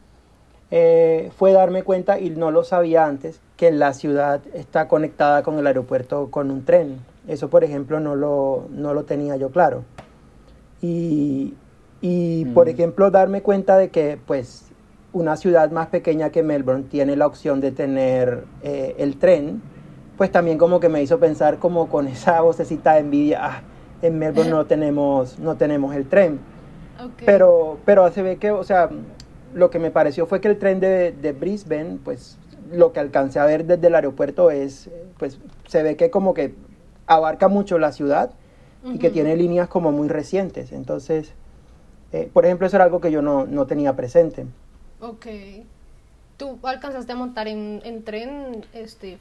eh, 0.70 1.30
fue 1.36 1.52
darme 1.52 1.82
cuenta, 1.82 2.18
y 2.18 2.30
no 2.30 2.50
lo 2.50 2.64
sabía 2.64 3.06
antes, 3.06 3.40
que 3.56 3.70
la 3.70 3.94
ciudad 3.94 4.40
está 4.52 4.88
conectada 4.88 5.42
con 5.42 5.58
el 5.58 5.66
aeropuerto 5.66 6.30
con 6.30 6.50
un 6.50 6.64
tren. 6.64 6.98
Eso, 7.28 7.48
por 7.48 7.64
ejemplo, 7.64 8.00
no 8.00 8.16
lo, 8.16 8.66
no 8.70 8.92
lo 8.92 9.04
tenía 9.04 9.36
yo 9.36 9.50
claro. 9.50 9.84
Y, 10.82 11.54
y 12.00 12.44
por 12.46 12.66
mm. 12.66 12.70
ejemplo, 12.70 13.10
darme 13.10 13.42
cuenta 13.42 13.78
de 13.78 13.88
que, 13.90 14.18
pues, 14.26 14.64
una 15.14 15.36
ciudad 15.36 15.70
más 15.70 15.86
pequeña 15.86 16.30
que 16.30 16.42
Melbourne 16.42 16.84
tiene 16.90 17.16
la 17.16 17.26
opción 17.26 17.60
de 17.60 17.70
tener 17.70 18.44
eh, 18.62 18.96
el 18.98 19.16
tren, 19.16 19.62
pues 20.18 20.30
también 20.30 20.58
como 20.58 20.80
que 20.80 20.88
me 20.88 21.02
hizo 21.02 21.18
pensar 21.18 21.58
como 21.58 21.88
con 21.88 22.08
esa 22.08 22.40
vocecita 22.40 22.94
de 22.94 23.00
envidia, 23.00 23.38
ah, 23.42 23.62
en 24.02 24.18
Melbourne 24.18 24.50
no 24.50 24.66
tenemos, 24.66 25.38
no 25.38 25.56
tenemos 25.56 25.94
el 25.94 26.06
tren. 26.06 26.40
Pero, 27.24 27.78
pero 27.84 28.10
se 28.12 28.22
ve 28.22 28.36
que, 28.36 28.50
o 28.50 28.64
sea, 28.64 28.90
lo 29.54 29.70
que 29.70 29.78
me 29.78 29.90
pareció 29.90 30.26
fue 30.26 30.40
que 30.40 30.48
el 30.48 30.58
tren 30.58 30.80
de, 30.80 31.12
de, 31.12 31.32
Brisbane, 31.32 31.98
pues 32.02 32.38
lo 32.70 32.92
que 32.92 33.00
alcancé 33.00 33.38
a 33.38 33.44
ver 33.46 33.64
desde 33.64 33.86
el 33.86 33.94
aeropuerto 33.94 34.50
es, 34.50 34.90
pues 35.18 35.38
se 35.66 35.82
ve 35.82 35.96
que 35.96 36.10
como 36.10 36.34
que 36.34 36.54
abarca 37.06 37.48
mucho 37.48 37.78
la 37.78 37.92
ciudad 37.92 38.30
y 38.84 38.98
que 38.98 39.10
tiene 39.10 39.36
líneas 39.36 39.68
como 39.68 39.92
muy 39.92 40.08
recientes. 40.08 40.72
Entonces, 40.72 41.32
eh, 42.12 42.28
por 42.32 42.44
ejemplo, 42.44 42.66
eso 42.66 42.76
era 42.76 42.84
algo 42.84 43.00
que 43.00 43.10
yo 43.10 43.22
no, 43.22 43.46
no, 43.46 43.66
tenía 43.66 43.96
presente. 43.96 44.46
Ok. 45.00 45.26
¿Tú 46.36 46.58
alcanzaste 46.62 47.12
a 47.12 47.16
montar 47.16 47.48
en, 47.48 47.80
en 47.84 48.04
tren, 48.04 48.64
Steve? 48.86 49.18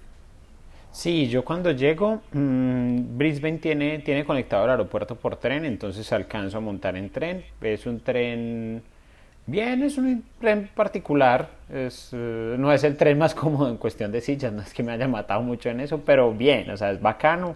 Sí, 0.94 1.28
yo 1.28 1.44
cuando 1.44 1.72
llego, 1.72 2.22
mmm, 2.34 3.18
Brisbane 3.18 3.58
tiene, 3.58 4.00
tiene 4.00 4.24
conectado 4.26 4.66
el 4.66 4.72
aeropuerto 4.72 5.16
por 5.16 5.38
tren, 5.38 5.66
entonces 5.66 6.12
alcanzo 6.14 6.60
a 6.60 6.62
montar 6.62 6.96
en 6.96 7.10
tren. 7.10 7.44
Es 7.62 7.88
un 7.88 8.00
tren 8.02 8.84
bien, 9.48 9.84
es 9.84 9.98
un 9.98 10.24
tren 10.40 10.70
particular, 10.76 11.50
es, 11.70 12.12
eh, 12.14 12.56
no 12.60 12.72
es 12.72 12.84
el 12.84 12.96
tren 12.98 13.18
más 13.18 13.34
cómodo 13.36 13.70
en 13.70 13.78
cuestión 13.78 14.12
de 14.12 14.22
sillas, 14.22 14.54
no 14.54 14.62
es 14.62 14.74
que 14.74 14.84
me 14.84 14.92
haya 14.92 15.08
matado 15.08 15.42
mucho 15.42 15.70
en 15.70 15.80
eso, 15.80 16.02
pero 16.06 16.32
bien, 16.34 16.70
o 16.70 16.78
sea, 16.78 16.92
es 16.92 17.02
bacano. 17.02 17.56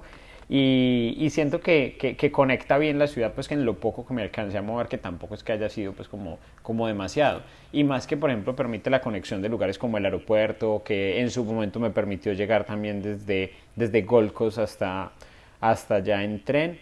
Y, 0.50 1.28
siento 1.32 1.60
que, 1.60 1.98
que, 2.18 2.32
conecta 2.32 2.78
bien 2.78 3.00
la 3.00 3.08
ciudad, 3.08 3.34
pues 3.34 3.50
que 3.50 3.54
en 3.54 3.66
lo 3.66 3.76
poco 3.82 4.06
que 4.06 4.14
me 4.14 4.22
alcance 4.22 4.58
a 4.58 4.62
mover, 4.62 4.88
que 4.88 4.98
tampoco 4.98 5.36
es 5.36 5.44
que 5.44 5.52
haya 5.52 5.68
sido 5.68 5.92
pues 5.92 6.08
como, 6.08 6.40
como 6.62 6.88
demasiado. 6.88 7.42
Y 7.74 7.84
más 7.84 8.08
que, 8.08 8.16
por 8.16 8.30
ejemplo, 8.30 8.56
permite 8.56 8.90
la 8.90 9.02
conexión 9.02 9.42
de 9.42 9.50
lugares 9.50 9.78
como 9.78 9.98
el 9.98 10.06
aeropuerto, 10.06 10.84
que 10.86 11.20
en 11.20 11.32
su 11.32 11.44
momento 11.44 11.82
me 11.82 11.90
permitió 11.90 12.32
llegar 12.32 12.64
también 12.64 13.02
desde, 13.02 13.52
desde 13.76 14.04
Gold 14.04 14.32
Coast 14.32 14.58
hasta, 14.60 15.12
hasta 15.60 15.96
allá 15.96 16.24
en 16.24 16.44
tren. 16.44 16.80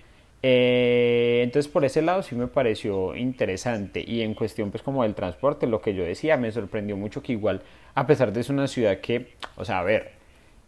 Eh, 0.47 1.41
entonces 1.43 1.71
por 1.71 1.85
ese 1.85 2.03
lado 2.03 2.21
sí 2.21 2.35
me 2.35 2.45
pareció 2.45 3.15
interesante 3.15 4.03
y 4.05 4.21
en 4.21 4.35
cuestión 4.35 4.69
pues 4.69 4.83
como 4.83 5.01
del 5.01 5.15
transporte, 5.15 5.65
lo 5.65 5.81
que 5.81 5.95
yo 5.95 6.03
decía, 6.03 6.37
me 6.37 6.51
sorprendió 6.51 6.95
mucho 6.95 7.23
que 7.23 7.31
igual, 7.31 7.63
a 7.95 8.05
pesar 8.05 8.31
de 8.31 8.43
ser 8.43 8.53
una 8.53 8.67
ciudad 8.67 8.99
que, 8.99 9.33
o 9.55 9.65
sea, 9.65 9.79
a 9.79 9.83
ver, 9.83 10.11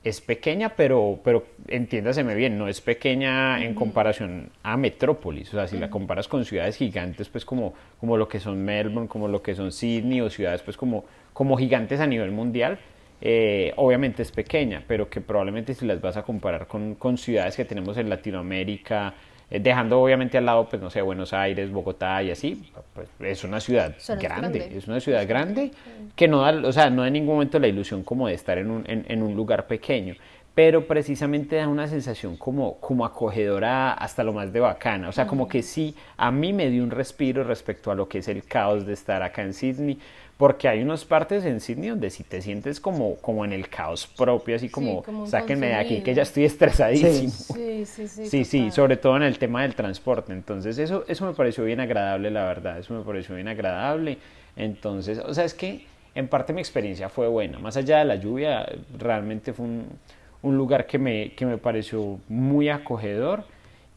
es 0.03 0.21
pequeña, 0.21 0.69
pero, 0.75 1.19
pero 1.23 1.45
entiéndaseme 1.67 2.35
bien, 2.35 2.57
no 2.57 2.67
es 2.67 2.81
pequeña 2.81 3.63
en 3.63 3.73
comparación 3.73 4.51
a 4.63 4.77
metrópolis. 4.77 5.49
O 5.49 5.57
sea, 5.57 5.67
si 5.67 5.77
la 5.77 5.89
comparas 5.89 6.27
con 6.27 6.45
ciudades 6.45 6.77
gigantes, 6.77 7.29
pues 7.29 7.43
como, 7.43 7.73
como 7.99 8.17
lo 8.17 8.27
que 8.27 8.39
son 8.39 8.63
Melbourne, 8.63 9.07
como 9.07 9.27
lo 9.27 9.41
que 9.41 9.55
son 9.55 9.71
Sydney, 9.71 10.21
o 10.21 10.29
ciudades 10.29 10.61
pues 10.61 10.77
como, 10.77 11.05
como 11.33 11.57
gigantes 11.57 11.99
a 11.99 12.07
nivel 12.07 12.31
mundial, 12.31 12.79
eh, 13.19 13.73
obviamente 13.75 14.21
es 14.21 14.31
pequeña, 14.31 14.83
pero 14.87 15.09
que 15.09 15.21
probablemente 15.21 15.73
si 15.73 15.85
las 15.85 15.99
vas 15.99 16.17
a 16.17 16.23
comparar 16.23 16.67
con, 16.67 16.95
con 16.95 17.17
ciudades 17.17 17.55
que 17.55 17.65
tenemos 17.65 17.97
en 17.97 18.09
Latinoamérica, 18.09 19.13
dejando 19.49 20.01
obviamente 20.01 20.37
al 20.37 20.45
lado, 20.45 20.67
pues 20.67 20.81
no 20.81 20.89
sé, 20.89 21.01
Buenos 21.01 21.33
Aires, 21.33 21.71
Bogotá 21.71 22.21
y 22.21 22.31
así, 22.31 22.69
pues 22.93 23.07
es 23.19 23.43
una 23.43 23.59
ciudad 23.59 23.95
grande, 24.19 24.71
es 24.75 24.87
una 24.87 24.99
ciudad 24.99 25.25
grande 25.27 25.71
que 26.15 26.27
no 26.27 26.41
da, 26.41 26.67
o 26.67 26.71
sea, 26.71 26.89
no 26.89 27.03
da 27.03 27.07
en 27.07 27.13
ningún 27.13 27.35
momento 27.35 27.57
la 27.59 27.67
ilusión 27.67 28.03
como 28.03 28.27
de 28.27 28.33
estar 28.33 28.57
en 28.57 28.69
un, 28.69 28.83
en, 28.87 29.21
un 29.23 29.35
lugar 29.35 29.67
pequeño, 29.67 30.15
pero 30.53 30.85
precisamente 30.85 31.55
da 31.55 31.67
una 31.69 31.87
sensación 31.87 32.35
como, 32.35 32.77
como 32.79 33.05
acogedora 33.05 33.93
hasta 33.93 34.23
lo 34.23 34.33
más 34.33 34.51
de 34.51 34.59
bacana, 34.59 35.07
o 35.07 35.11
sea, 35.13 35.27
como 35.27 35.47
que 35.47 35.61
sí, 35.61 35.95
a 36.17 36.29
mí 36.29 36.51
me 36.51 36.69
dio 36.69 36.83
un 36.83 36.91
respiro 36.91 37.43
respecto 37.45 37.89
a 37.89 37.95
lo 37.95 38.09
que 38.09 38.17
es 38.17 38.27
el 38.27 38.43
caos 38.43 38.85
de 38.85 38.93
estar 38.93 39.23
acá 39.23 39.43
en 39.43 39.53
Sydney, 39.53 39.97
porque 40.37 40.67
hay 40.67 40.83
unas 40.83 41.03
partes 41.03 41.43
en 41.45 41.59
Sydney 41.59 41.89
donde 41.89 42.11
si 42.11 42.23
te 42.23 42.41
sientes 42.41 42.79
como, 42.79 43.15
como 43.15 43.43
en 43.43 43.53
el 43.53 43.69
caos 43.69 44.05
propio, 44.05 44.55
así 44.55 44.69
como, 44.69 45.03
sáquenme 45.25 45.67
de 45.67 45.75
aquí 45.75 46.01
que 46.01 46.13
ya 46.13 46.21
estoy 46.21 46.45
estresadísimo. 46.45 47.31
Sí, 47.31 47.85
sí, 47.85 48.07
sí. 48.07 48.25
Sí, 48.27 48.45
sí, 48.45 48.71
sobre 48.71 48.97
todo 48.97 49.17
en 49.17 49.23
el 49.23 49.39
tema 49.39 49.63
del 49.63 49.73
transporte. 49.73 50.33
Entonces 50.33 50.77
eso, 50.77 51.03
eso 51.07 51.25
me 51.25 51.33
pareció 51.33 51.63
bien 51.63 51.79
agradable, 51.79 52.29
la 52.29 52.45
verdad, 52.45 52.77
eso 52.77 52.93
me 52.93 53.03
pareció 53.03 53.35
bien 53.35 53.47
agradable. 53.47 54.19
Entonces, 54.55 55.17
o 55.17 55.33
sea, 55.33 55.43
es 55.43 55.55
que 55.55 55.85
en 56.13 56.27
parte 56.27 56.53
mi 56.53 56.61
experiencia 56.61 57.09
fue 57.09 57.27
buena. 57.27 57.57
Más 57.57 57.75
allá 57.75 57.99
de 57.99 58.05
la 58.05 58.15
lluvia, 58.15 58.67
realmente 58.95 59.53
fue 59.53 59.65
un, 59.65 59.87
un 60.43 60.55
lugar 60.55 60.85
que 60.85 60.99
me, 60.99 61.31
que 61.33 61.47
me 61.47 61.57
pareció 61.57 62.19
muy 62.27 62.69
acogedor 62.69 63.43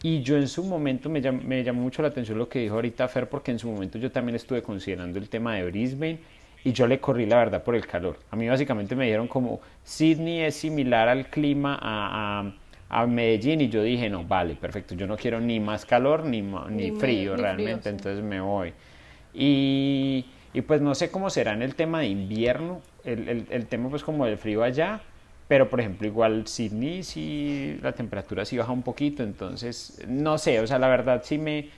y 0.03 0.23
yo 0.23 0.37
en 0.37 0.49
su 0.49 0.65
momento 0.65 1.11
me, 1.11 1.21
me 1.21 1.63
llamó 1.63 1.83
mucho 1.83 2.01
la 2.01 2.09
atención 2.09 2.39
lo 2.39 2.49
que 2.49 2.61
dijo 2.61 2.75
ahorita 2.75 3.07
Fer, 3.09 3.29
porque 3.29 3.51
en 3.51 3.59
su 3.59 3.71
momento 3.71 3.99
yo 3.99 4.11
también 4.11 4.37
estuve 4.37 4.63
considerando 4.63 5.19
el 5.19 5.29
tema 5.29 5.55
de 5.57 5.65
Brisbane 5.65 6.19
y 6.65 6.73
yo 6.73 6.87
le 6.87 7.01
corrí 7.01 7.27
la 7.27 7.37
verdad 7.37 7.63
por 7.63 7.75
el 7.75 7.87
calor. 7.87 8.19
A 8.31 8.37
mí 8.37 8.49
básicamente 8.49 8.97
me 8.97 9.05
dijeron 9.05 9.29
como 9.29 9.61
Sydney 9.85 10.41
es 10.41 10.55
similar 10.55 11.09
al 11.09 11.27
clima 11.27 11.79
a, 11.81 12.51
a, 12.89 13.07
Medellín 13.07 13.61
y 13.61 13.69
yo 13.69 13.83
dije, 13.83 14.09
no, 14.09 14.25
vale, 14.25 14.55
perfecto, 14.55 14.95
yo 14.95 15.07
no 15.07 15.17
quiero 15.17 15.39
ni 15.41 15.61
más 15.61 15.85
calor 15.85 16.25
ni, 16.25 16.43
ni, 16.43 16.93
frío 16.93 17.37
realmente, 17.37 17.91
entonces 17.91 18.25
me 18.25 18.41
voy. 18.41 18.73
Y, 19.35 20.25
y, 20.53 20.61
pues 20.63 20.81
no 20.81 20.95
sé 20.95 21.11
cómo 21.11 21.31
será 21.31 21.53
en 21.53 21.63
el 21.63 21.75
tema 21.75 22.01
de 22.01 22.09
invierno, 22.09 22.81
el, 23.05 23.29
el, 23.29 23.47
el 23.51 23.67
tema 23.67 23.91
pues 23.91 24.03
como 24.03 24.27
del 24.27 24.39
frío 24.39 24.63
allá, 24.63 25.03
pero 25.51 25.69
por 25.69 25.81
ejemplo 25.81 26.07
igual 26.07 26.47
Sydney 26.47 27.03
sí 27.03 27.77
la 27.83 27.91
temperatura 27.91 28.45
sí 28.45 28.57
baja 28.57 28.71
un 28.71 28.83
poquito, 28.83 29.25
entonces 29.25 30.01
no 30.07 30.39
sé, 30.39 30.61
o 30.61 30.67
sea, 30.69 30.79
la 30.79 30.87
verdad 30.87 31.23
sí 31.25 31.39
me, 31.39 31.71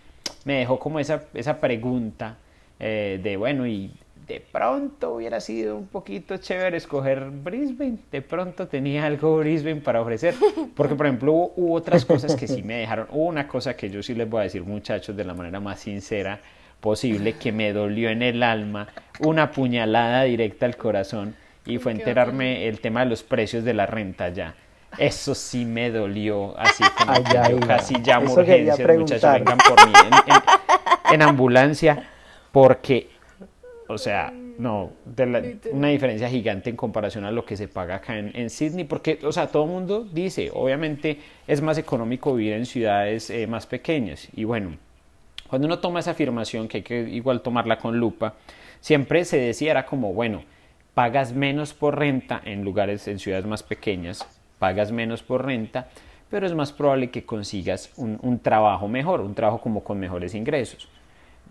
me 0.45 0.59
dejó 0.59 0.79
como 0.79 1.01
esa, 1.01 1.25
esa 1.33 1.59
pregunta 1.59 2.37
eh, 2.79 3.19
de 3.23 3.39
bueno, 3.39 3.67
y 3.67 3.91
de 4.29 4.41
pronto 4.41 5.15
hubiera 5.15 5.41
sido 5.41 5.79
un 5.79 5.87
poquito 5.87 6.37
chévere 6.37 6.77
escoger 6.77 7.31
Brisbane, 7.31 7.97
de 8.11 8.21
pronto 8.21 8.69
tenía 8.69 9.07
algo 9.07 9.39
Brisbane 9.39 9.81
para 9.81 10.03
ofrecer, 10.03 10.35
porque 10.77 10.95
por 10.95 11.07
ejemplo 11.07 11.33
hubo, 11.33 11.73
otras 11.73 12.05
cosas 12.05 12.37
que 12.37 12.49
sí 12.49 12.63
me 12.63 12.75
dejaron, 12.75 13.07
hubo 13.11 13.25
una 13.25 13.49
cosa 13.49 13.75
que 13.75 13.89
yo 13.89 14.03
sí 14.03 14.15
les 14.15 14.29
voy 14.29 14.41
a 14.41 14.43
decir 14.43 14.65
muchachos 14.65 15.17
de 15.17 15.25
la 15.25 15.33
manera 15.33 15.61
más 15.61 15.81
sincera 15.81 16.41
posible, 16.81 17.37
que 17.39 17.53
me 17.53 17.73
dolió 17.73 18.11
en 18.11 18.21
el 18.21 18.43
alma, 18.43 18.89
una 19.21 19.51
puñalada 19.51 20.25
directa 20.25 20.67
al 20.67 20.77
corazón, 20.77 21.37
y 21.67 21.79
fue 21.79 21.93
enterarme 21.93 22.69
el 22.69 22.81
tema 22.81 23.01
de 23.01 23.07
los 23.07 23.23
precios 23.23 23.65
de 23.65 23.75
la 23.75 23.87
renta 23.87 24.29
ya. 24.31 24.55
Eso 24.99 25.35
sí 25.35 25.65
me 25.65 25.91
dolió, 25.91 26.59
así 26.59 26.85
como 26.99 27.15
yo 27.15 27.61
casi 27.67 27.95
llamo 27.99 28.35
urgencias, 28.35 28.79
muchachos, 28.99 29.33
vengan 29.33 29.59
por 29.59 29.87
mí 29.87 29.93
en, 31.13 31.23
ambulancia, 31.23 32.11
porque, 32.51 33.09
o 33.89 33.97
sea, 33.97 34.31
no, 34.31 34.91
una 35.71 35.89
diferencia 35.89 36.29
gigante 36.29 36.69
en 36.69 36.77
comparación 36.77 37.25
a 37.25 37.31
lo 37.31 37.47
que 37.47 37.57
se 37.57 37.69
paga 37.69 37.97
acá 37.97 38.19
en, 38.19 38.33
en, 38.35 38.51
Sydney, 38.51 38.85
porque, 38.85 39.19
o 39.23 39.33
sea, 39.33 39.47
todo 39.47 39.65
el 39.65 39.71
mundo 39.71 40.07
dice, 40.13 40.51
obviamente 40.53 41.19
es 41.47 41.63
más 41.63 41.79
económico 41.79 42.35
vivir 42.35 42.53
en 42.53 42.67
ciudades 42.67 43.31
eh, 43.31 43.47
más 43.47 43.67
pequeñas, 43.67 44.29
y 44.35 44.45
bueno, 44.45 44.77
cuando 45.49 45.67
uno 45.67 45.79
toma 45.79 46.01
esa 46.01 46.11
afirmación, 46.11 46.69
que 46.69 46.79
hay 46.79 46.83
que 46.83 47.01
igual 47.01 47.41
tomarla 47.41 47.79
con 47.79 47.99
lupa, 47.99 48.35
siempre 48.81 49.25
se 49.25 49.39
decía, 49.39 49.71
era 49.71 49.87
como, 49.87 50.13
bueno, 50.13 50.45
pagas 50.95 51.33
menos 51.33 51.73
por 51.73 51.99
renta 51.99 52.41
en 52.45 52.65
lugares, 52.65 53.09
en 53.09 53.19
ciudades 53.19 53.47
más 53.47 53.63
pequeñas, 53.63 54.27
pagas 54.59 54.93
menos 54.93 55.23
por 55.23 55.45
renta, 55.45 55.89
pero 56.31 56.47
es 56.47 56.55
más 56.55 56.73
probable 56.73 57.11
que 57.11 57.25
consigas 57.25 57.93
un, 57.97 58.39
trabajo 58.41 58.89
mejor, 58.89 59.21
un 59.21 59.35
trabajo 59.35 59.61
como 59.61 59.83
con 59.83 59.99
mejores 59.99 60.35
ingresos. 60.35 60.89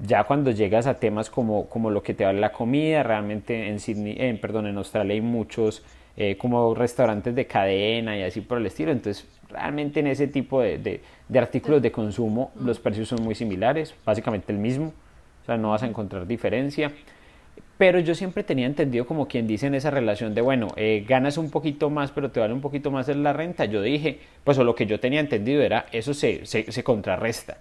Ya 0.04 0.24
cuando 0.24 0.52
llegas 0.52 0.88
a 0.88 0.96
temas 0.96 1.30
como, 1.30 1.68
como 1.68 1.92
lo 1.92 2.02
que 2.02 2.14
te 2.14 2.26
vale 2.26 2.40
la 2.40 2.52
comida, 2.52 3.04
realmente 3.04 3.68
en 3.68 3.80
Sydney, 3.80 4.16
eh, 4.18 4.38
perdón, 4.42 4.68
en 4.68 4.78
Australia 4.78 5.14
hay 5.14 5.22
muchos 5.22 5.84
eh, 6.18 6.38
como 6.38 6.74
restaurantes 6.74 7.36
de 7.36 7.46
cadena 7.46 8.18
y 8.18 8.24
así 8.24 8.42
por 8.42 8.58
el 8.58 8.66
estilo, 8.66 8.92
entonces 8.92 9.28
realmente 9.50 10.00
en 10.00 10.08
ese 10.08 10.28
tipo 10.28 10.62
de, 10.62 10.78
de, 10.78 11.02
de 11.28 11.40
artículos 11.40 11.82
de 11.82 11.92
consumo 11.92 12.52
los 12.60 12.80
precios 12.80 13.08
son 13.08 13.24
muy 13.24 13.36
similares, 13.36 13.94
básicamente 14.06 14.52
el 14.52 14.58
mismo, 14.58 14.94
o 15.44 15.46
sea, 15.46 15.58
no 15.58 15.72
vas 15.72 15.84
a 15.84 15.88
encontrar 15.88 16.26
diferencia 16.26 16.92
pero 17.82 18.00
yo 18.00 18.14
siempre 18.14 18.44
tenía 18.44 18.68
entendido 18.68 19.08
como 19.08 19.28
quien 19.28 19.48
dice 19.48 19.66
en 19.66 19.74
esa 19.74 19.90
relación 19.90 20.36
de, 20.36 20.42
bueno, 20.42 20.68
eh, 20.76 21.04
ganas 21.10 21.40
un 21.40 21.50
poquito 21.50 21.90
más, 21.90 22.12
pero 22.12 22.30
te 22.30 22.40
vale 22.40 22.54
un 22.54 22.62
poquito 22.62 22.92
más 22.92 23.10
en 23.10 23.24
la 23.24 23.34
renta. 23.34 23.66
Yo 23.66 23.82
dije, 23.82 24.20
pues 24.44 24.60
o 24.60 24.64
lo 24.64 24.76
que 24.76 24.86
yo 24.86 25.00
tenía 25.00 25.20
entendido 25.20 25.64
era, 25.64 25.88
eso 25.92 26.14
se, 26.14 26.46
se, 26.46 26.84
contrarresta. 26.84 27.58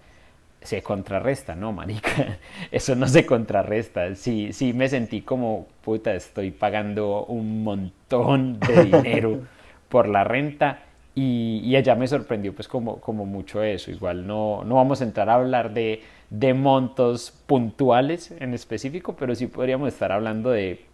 Se 0.60 0.82
contrarresta, 0.82 1.54
no, 1.54 1.72
marica, 1.72 2.38
eso 2.70 2.94
no 2.96 3.08
se 3.08 3.24
contrarresta. 3.24 4.14
Sí, 4.14 4.52
sí 4.52 4.74
me 4.74 4.90
sentí 4.90 5.22
como, 5.22 5.68
puta, 5.80 6.12
estoy 6.12 6.50
pagando 6.50 7.24
un 7.24 7.64
montón 7.64 8.60
de 8.60 8.84
dinero 8.84 9.40
por 9.88 10.06
la 10.06 10.22
renta 10.22 10.80
y, 11.14 11.62
y 11.64 11.76
ella 11.76 11.94
me 11.94 12.06
sorprendió 12.06 12.54
pues 12.54 12.68
como, 12.68 13.00
como 13.00 13.24
mucho 13.24 13.62
eso. 13.62 13.90
Igual 13.90 14.26
no, 14.26 14.64
no 14.64 14.74
vamos 14.74 15.00
a 15.00 15.04
entrar 15.04 15.30
a 15.30 15.36
hablar 15.36 15.72
de 15.72 16.02
de 16.30 16.54
montos 16.54 17.32
puntuales 17.46 18.30
en 18.30 18.54
específico, 18.54 19.16
pero 19.16 19.34
sí 19.34 19.48
podríamos 19.48 19.88
estar 19.88 20.12
hablando 20.12 20.50
de, 20.50 20.86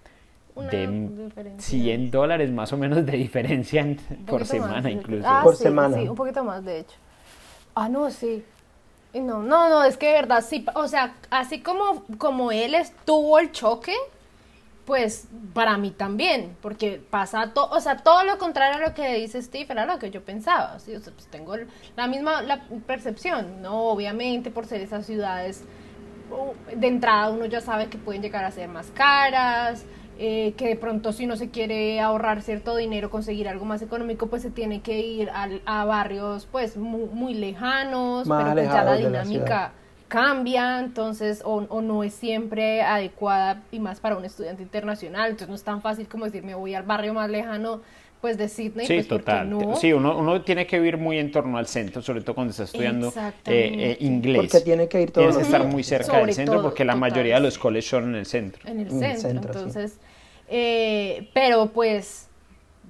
de 0.56 1.30
100 1.58 2.10
dólares 2.10 2.50
más 2.50 2.72
o 2.72 2.78
menos 2.78 3.04
de 3.04 3.12
diferencia 3.12 3.86
por 4.26 4.46
semana 4.46 4.90
incluso. 4.90 5.28
Ah, 5.28 5.40
por 5.44 5.54
semana. 5.54 5.96
Sí, 5.96 6.08
un 6.08 6.16
poquito 6.16 6.42
más 6.42 6.64
de 6.64 6.80
hecho. 6.80 6.96
Ah, 7.74 7.88
no, 7.88 8.10
sí. 8.10 8.42
No, 9.12 9.42
no, 9.42 9.68
no, 9.70 9.84
es 9.84 9.96
que 9.96 10.08
de 10.08 10.12
verdad 10.12 10.44
sí, 10.46 10.66
o 10.74 10.88
sea, 10.88 11.14
así 11.30 11.60
como, 11.60 12.04
como 12.18 12.52
él 12.52 12.74
estuvo 12.74 13.38
el 13.38 13.50
choque, 13.50 13.94
pues 14.86 15.26
para 15.52 15.76
mí 15.78 15.90
también, 15.90 16.56
porque 16.62 17.02
pasa 17.10 17.52
todo, 17.52 17.70
o 17.70 17.80
sea, 17.80 17.98
todo 17.98 18.22
lo 18.24 18.38
contrario 18.38 18.76
a 18.76 18.88
lo 18.88 18.94
que 18.94 19.14
dice 19.14 19.42
Steve, 19.42 19.66
era 19.68 19.84
lo 19.84 19.98
que 19.98 20.10
yo 20.10 20.24
pensaba, 20.24 20.78
¿sí? 20.78 20.94
o 20.94 21.00
sea, 21.00 21.12
pues 21.12 21.26
tengo 21.26 21.54
la 21.96 22.06
misma 22.06 22.40
la 22.42 22.62
percepción, 22.86 23.62
¿no? 23.62 23.88
Obviamente 23.88 24.50
por 24.52 24.64
ser 24.66 24.80
esas 24.80 25.04
ciudades, 25.04 25.64
de 26.74 26.86
entrada 26.86 27.30
uno 27.30 27.46
ya 27.46 27.60
sabe 27.60 27.86
que 27.86 27.98
pueden 27.98 28.22
llegar 28.22 28.44
a 28.44 28.50
ser 28.52 28.68
más 28.68 28.86
caras, 28.92 29.84
eh, 30.18 30.54
que 30.56 30.68
de 30.68 30.76
pronto 30.76 31.12
si 31.12 31.26
no 31.26 31.36
se 31.36 31.50
quiere 31.50 32.00
ahorrar 32.00 32.42
cierto 32.42 32.76
dinero, 32.76 33.10
conseguir 33.10 33.48
algo 33.48 33.64
más 33.64 33.82
económico, 33.82 34.28
pues 34.28 34.42
se 34.42 34.50
tiene 34.50 34.82
que 34.82 35.00
ir 35.00 35.30
a, 35.64 35.84
barrios 35.84 36.46
pues 36.46 36.76
muy, 36.76 37.34
lejanos, 37.34 38.28
pero 38.28 38.52
pues 38.52 38.68
ya 38.68 38.84
la 38.84 38.94
dinámica 38.94 39.72
cambia, 40.08 40.80
entonces, 40.80 41.42
o, 41.44 41.60
no 41.80 42.04
es 42.04 42.14
siempre 42.14 42.82
adecuada 42.82 43.62
y 43.72 43.78
más 43.78 44.00
para 44.00 44.16
un 44.16 44.24
estudiante 44.24 44.62
internacional, 44.62 45.30
entonces 45.30 45.48
no 45.48 45.54
es 45.54 45.64
tan 45.64 45.82
fácil 45.82 46.08
como 46.08 46.24
decir 46.24 46.42
me 46.42 46.54
voy 46.54 46.74
al 46.74 46.84
barrio 46.84 47.14
más 47.14 47.28
lejano 47.28 47.80
pues 48.20 48.38
de 48.38 48.48
Sydney. 48.48 48.86
Sí, 48.86 48.94
pues, 48.94 49.08
total. 49.08 49.50
No. 49.50 49.76
Sí, 49.76 49.92
uno, 49.92 50.16
uno 50.16 50.40
tiene 50.42 50.66
que 50.66 50.78
vivir 50.78 50.96
muy 50.96 51.18
en 51.18 51.30
torno 51.30 51.58
al 51.58 51.66
centro, 51.66 52.00
sobre 52.02 52.22
todo 52.22 52.34
cuando 52.34 52.50
está 52.50 52.64
estudiando 52.64 53.08
eh, 53.18 53.34
eh, 53.46 53.96
inglés. 54.00 54.48
Porque 54.50 54.64
tiene 54.64 54.88
que 54.88 55.02
ir 55.02 55.10
todo. 55.10 55.24
Tienes 55.24 55.36
que 55.36 55.42
estar 55.42 55.64
muy 55.64 55.84
cerca 55.84 56.18
del 56.18 56.32
centro 56.32 56.62
porque 56.62 56.84
la 56.84 56.96
mayoría 56.96 57.34
de 57.34 57.42
los 57.42 57.58
colegios 57.58 57.90
son 57.90 58.04
en 58.10 58.14
el 58.16 58.26
centro. 58.26 58.68
En 58.68 58.80
el 58.80 58.90
centro, 58.90 59.52
entonces, 59.52 59.98
eh, 60.48 61.28
pero 61.34 61.66
pues 61.66 62.28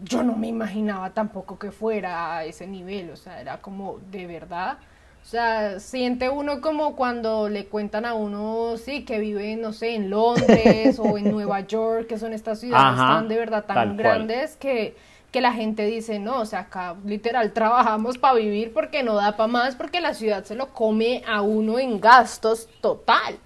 yo 0.05 0.23
no 0.23 0.37
me 0.37 0.47
imaginaba 0.47 1.11
tampoco 1.11 1.59
que 1.59 1.73
fuera 1.73 2.37
a 2.37 2.45
ese 2.45 2.67
nivel, 2.67 3.11
o 3.11 3.17
sea, 3.17 3.41
era 3.41 3.61
como 3.61 3.99
de 4.11 4.27
verdad 4.27 4.79
o 5.27 5.29
sea, 5.29 5.81
siente 5.81 6.29
uno 6.29 6.61
como 6.61 6.95
cuando 6.95 7.49
le 7.49 7.67
cuentan 7.67 8.05
a 8.05 8.15
uno, 8.15 8.77
sí, 8.77 9.05
que 9.05 9.19
vive, 9.19 9.57
no 9.57 9.73
sé, 9.73 9.97
en 9.97 10.09
Londres 10.09 11.01
o 11.01 11.19
en 11.19 11.33
Nueva 11.33 11.61
York, 11.67 12.07
que 12.07 12.17
son 12.17 12.33
estas 12.33 12.61
ciudades 12.61 12.97
tan 12.97 13.27
de 13.27 13.37
verdad 13.37 13.65
tan 13.65 13.97
grandes 13.97 14.55
que, 14.55 14.95
que 15.33 15.41
la 15.41 15.53
gente 15.53 15.85
dice, 15.85 16.21
no, 16.21 16.43
o 16.43 16.47
sea, 16.47 16.61
acá 16.61 16.95
literal 17.05 17.53
trabajamos 17.53 18.19
para 18.19 18.35
vivir 18.35 18.73
porque 18.73 19.03
no 19.03 19.17
da 19.17 19.37
para 19.37 19.49
más, 19.49 19.75
porque 19.75 20.01
la 20.01 20.15
ciudad 20.15 20.45
se 20.45 20.55
lo 20.55 20.73
come 20.73 21.25
a 21.27 21.43
uno 21.43 21.81
en 21.81 22.01
gastos 22.01 22.69
total. 22.81 23.37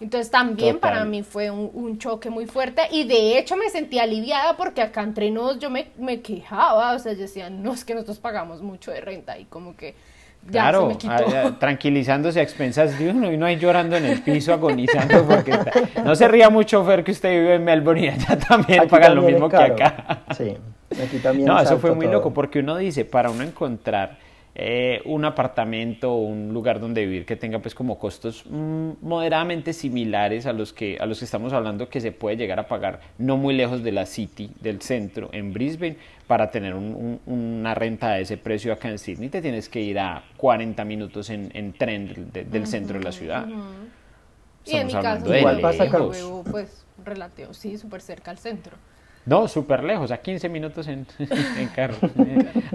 Entonces 0.00 0.32
también 0.32 0.80
para 0.80 1.04
mí 1.04 1.22
fue 1.22 1.52
un, 1.52 1.98
choque 1.98 2.30
muy 2.30 2.46
fuerte 2.46 2.82
y 2.90 3.04
de 3.04 3.38
hecho 3.38 3.56
me 3.56 3.70
sentí 3.70 4.00
aliviada 4.00 4.56
porque 4.56 4.82
acá 4.82 5.02
entre 5.02 5.30
nos 5.30 5.60
yo 5.60 5.70
me, 5.70 5.92
me 5.98 6.20
quejaba, 6.20 6.94
o 6.94 6.98
sea, 6.98 7.12
yo 7.12 7.20
decía, 7.20 7.48
no, 7.48 7.74
es 7.74 7.84
que 7.84 7.94
nosotros 7.94 8.18
pagamos 8.18 8.60
mucho 8.60 8.90
de 8.90 9.00
renta 9.00 9.38
y 9.38 9.44
como 9.44 9.76
que 9.76 9.94
claro, 10.50 10.96
tranquilizándose 11.58 12.40
a 12.40 12.42
expensas 12.42 12.98
de 12.98 13.10
uno 13.10 13.32
y 13.32 13.36
no 13.36 13.46
hay 13.46 13.56
llorando 13.56 13.96
en 13.96 14.04
el 14.04 14.20
piso, 14.22 14.52
agonizando, 14.52 15.24
porque 15.24 15.58
no 16.04 16.14
se 16.14 16.28
ría 16.28 16.50
mucho 16.50 16.84
Fer 16.84 17.04
que 17.04 17.12
usted 17.12 17.30
vive 17.30 17.54
en 17.56 17.64
Melbourne 17.64 18.04
y 18.04 18.08
allá 18.08 18.38
también 18.38 18.88
pagan 18.88 19.14
lo 19.14 19.22
mismo 19.22 19.48
que 19.48 19.56
acá. 19.56 20.22
Sí, 20.36 20.56
aquí 21.02 21.18
también. 21.18 21.46
No, 21.46 21.60
eso 21.60 21.78
fue 21.78 21.94
muy 21.94 22.06
loco, 22.06 22.32
porque 22.32 22.60
uno 22.60 22.76
dice, 22.76 23.04
para 23.04 23.30
uno 23.30 23.42
encontrar 23.42 24.27
eh, 24.60 25.02
un 25.04 25.24
apartamento 25.24 26.12
o 26.12 26.16
un 26.16 26.52
lugar 26.52 26.80
donde 26.80 27.06
vivir 27.06 27.24
que 27.24 27.36
tenga 27.36 27.60
pues 27.60 27.76
como 27.76 27.96
costos 27.96 28.44
mm, 28.50 28.90
moderadamente 29.02 29.72
similares 29.72 30.46
a 30.46 30.52
los 30.52 30.72
que 30.72 30.98
a 30.98 31.06
los 31.06 31.20
que 31.20 31.26
estamos 31.26 31.52
hablando 31.52 31.88
que 31.88 32.00
se 32.00 32.10
puede 32.10 32.36
llegar 32.36 32.58
a 32.58 32.66
pagar 32.66 32.98
no 33.18 33.36
muy 33.36 33.54
lejos 33.54 33.84
de 33.84 33.92
la 33.92 34.04
city 34.04 34.50
del 34.60 34.82
centro 34.82 35.30
en 35.32 35.52
Brisbane 35.52 35.96
para 36.26 36.50
tener 36.50 36.74
una 36.74 37.72
renta 37.76 38.14
de 38.14 38.22
ese 38.22 38.36
precio 38.36 38.72
acá 38.72 38.88
en 38.88 38.98
Sydney. 38.98 39.28
Te 39.28 39.40
tienes 39.40 39.68
que 39.68 39.80
ir 39.80 39.98
a 40.00 40.24
40 40.36 40.84
minutos 40.84 41.30
en, 41.30 41.72
tren 41.72 42.30
del, 42.32 42.66
centro 42.66 42.98
de 42.98 43.04
la 43.04 43.12
ciudad. 43.12 43.46
y 44.66 44.76
en 44.76 44.88
mi 44.88 44.92
caso 44.92 45.36
igual 45.36 45.60
pasa 45.60 45.86
pues 46.50 46.84
relativo 47.04 47.54
sí 47.54 47.78
súper 47.78 48.00
cerca 48.00 48.32
al 48.32 48.38
centro 48.38 48.76
no, 49.28 49.46
súper 49.46 49.84
lejos, 49.84 50.10
a 50.10 50.18
15 50.18 50.48
minutos 50.48 50.88
en, 50.88 51.06
carro, 51.74 51.96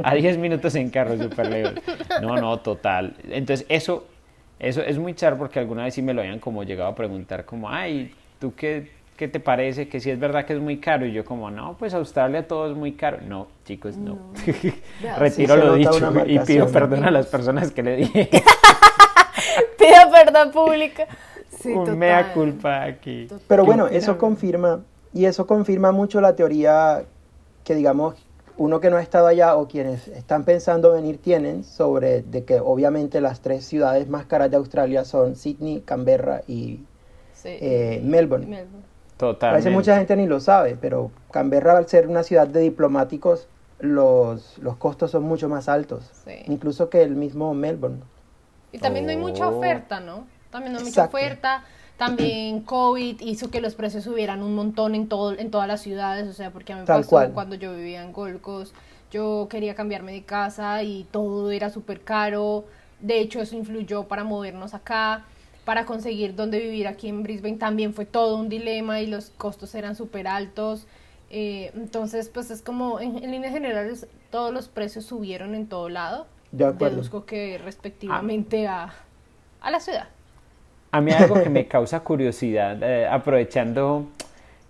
a 0.03 0.13
10 0.13 0.37
minutos 0.37 0.75
en 0.75 0.89
carro, 0.91 1.17
súper 1.17 1.49
lejos. 1.49 1.73
No, 2.21 2.35
no, 2.35 2.59
total. 2.59 3.15
Entonces, 3.29 3.65
eso, 3.69 4.05
eso 4.59 4.81
es 4.83 4.99
muy 4.99 5.15
char 5.15 5.35
porque 5.37 5.59
alguna 5.59 5.85
vez 5.85 5.95
sí 5.95 6.03
me 6.03 6.13
lo 6.13 6.21
habían 6.21 6.39
como 6.39 6.63
llegado 6.63 6.91
a 6.91 6.95
preguntar, 6.95 7.45
como, 7.45 7.69
ay, 7.69 8.13
¿tú 8.39 8.53
qué, 8.55 8.91
qué 9.17 9.27
te 9.27 9.39
parece? 9.39 9.87
Que 9.87 9.99
si 9.99 10.11
es 10.11 10.19
verdad 10.19 10.45
que 10.45 10.53
es 10.53 10.59
muy 10.59 10.77
caro. 10.77 11.07
Y 11.07 11.11
yo 11.11 11.25
como, 11.25 11.49
no, 11.49 11.75
pues 11.77 11.95
Australia 11.95 12.47
todo 12.47 12.69
es 12.69 12.77
muy 12.77 12.91
caro. 12.91 13.17
No, 13.27 13.47
chicos, 13.65 13.97
no. 13.97 14.19
Retiro 15.17 15.55
lo 15.55 15.73
dicho 15.73 16.13
y 16.27 16.37
pido 16.39 16.67
perdón 16.71 17.03
a 17.03 17.09
las 17.09 17.25
personas 17.25 17.71
que 17.71 17.81
le 17.81 17.95
dije. 17.95 18.29
pido 19.79 20.11
perdón 20.11 20.51
pública. 20.51 21.07
Sí, 21.49 21.69
Un 21.69 21.97
mea 21.97 22.31
culpa 22.31 22.83
aquí. 22.83 23.27
Pero 23.47 23.65
bueno, 23.65 23.87
eso 23.87 24.17
confirma 24.19 24.81
y 25.13 25.25
eso 25.25 25.47
confirma 25.47 25.91
mucho 25.91 26.21
la 26.21 26.35
teoría 26.35 27.03
que, 27.63 27.75
digamos, 27.75 28.15
uno 28.57 28.79
que 28.79 28.89
no 28.89 28.97
ha 28.97 29.01
estado 29.01 29.27
allá 29.27 29.55
o 29.55 29.67
quienes 29.67 30.07
están 30.09 30.43
pensando 30.43 30.91
venir 30.93 31.19
tienen 31.19 31.63
sobre 31.63 32.21
de 32.21 32.43
que 32.43 32.59
obviamente 32.59 33.21
las 33.21 33.41
tres 33.41 33.65
ciudades 33.65 34.07
más 34.07 34.25
caras 34.25 34.51
de 34.51 34.57
Australia 34.57 35.05
son 35.05 35.35
Sydney, 35.35 35.81
Canberra 35.81 36.41
y 36.47 36.81
eh, 37.43 38.01
Melbourne. 38.03 38.65
Totalmente. 39.17 39.45
A 39.45 39.57
veces 39.57 39.71
mucha 39.71 39.97
gente 39.97 40.15
ni 40.15 40.27
lo 40.27 40.39
sabe, 40.39 40.77
pero 40.79 41.11
Canberra 41.31 41.77
al 41.77 41.87
ser 41.87 42.07
una 42.07 42.23
ciudad 42.23 42.47
de 42.47 42.59
diplomáticos, 42.59 43.47
los, 43.79 44.57
los 44.59 44.77
costos 44.77 45.11
son 45.11 45.23
mucho 45.23 45.49
más 45.49 45.67
altos, 45.67 46.09
incluso 46.45 46.89
que 46.89 47.01
el 47.01 47.15
mismo 47.15 47.53
Melbourne. 47.53 47.99
Y 48.71 48.79
también 48.79 49.05
no 49.05 49.11
hay 49.11 49.17
mucha 49.17 49.47
oh. 49.47 49.57
oferta, 49.57 49.99
¿no? 49.99 50.25
También 50.49 50.73
no 50.73 50.79
hay 50.79 50.85
mucha 50.85 51.05
oferta. 51.05 51.63
También 51.97 52.61
COVID 52.61 53.21
hizo 53.21 53.49
que 53.51 53.61
los 53.61 53.75
precios 53.75 54.03
subieran 54.03 54.41
un 54.41 54.55
montón 54.55 54.95
en, 54.95 55.07
todo, 55.07 55.37
en 55.37 55.51
todas 55.51 55.67
las 55.67 55.81
ciudades, 55.81 56.27
o 56.27 56.33
sea, 56.33 56.51
porque 56.51 56.73
a 56.73 56.75
mí 56.75 56.81
me 56.81 56.87
pasó 56.87 57.31
cuando 57.33 57.55
yo 57.55 57.75
vivía 57.75 58.03
en 58.03 58.11
Gold 58.11 58.41
Coast, 58.41 58.75
yo 59.11 59.47
quería 59.49 59.75
cambiarme 59.75 60.11
de 60.11 60.23
casa 60.23 60.81
y 60.83 61.05
todo 61.11 61.51
era 61.51 61.69
súper 61.69 62.01
caro, 62.01 62.65
de 62.99 63.19
hecho 63.19 63.41
eso 63.41 63.55
influyó 63.55 64.05
para 64.05 64.23
movernos 64.23 64.73
acá, 64.73 65.23
para 65.65 65.85
conseguir 65.85 66.35
dónde 66.35 66.59
vivir 66.59 66.87
aquí 66.87 67.07
en 67.07 67.21
Brisbane 67.23 67.57
también 67.57 67.93
fue 67.93 68.05
todo 68.05 68.37
un 68.37 68.49
dilema 68.49 68.99
y 68.99 69.07
los 69.07 69.29
costos 69.29 69.75
eran 69.75 69.95
súper 69.95 70.27
altos, 70.27 70.87
eh, 71.29 71.71
entonces 71.75 72.27
pues 72.27 72.49
es 72.49 72.63
como 72.63 72.99
en, 72.99 73.21
líneas 73.21 73.53
generales 73.53 74.07
todos 74.31 74.51
los 74.51 74.67
precios 74.67 75.05
subieron 75.05 75.53
en 75.53 75.67
todo 75.67 75.89
lado, 75.89 76.25
de 76.51 76.71
deduzco 76.73 77.25
que 77.25 77.59
respectivamente 77.59 78.67
a, 78.67 78.93
a 79.61 79.71
la 79.71 79.79
ciudad. 79.79 80.07
A 80.93 81.01
mí 81.01 81.11
algo 81.11 81.41
que 81.41 81.49
me 81.49 81.67
causa 81.67 82.01
curiosidad, 82.01 82.77
eh, 82.83 83.07
aprovechando 83.07 84.09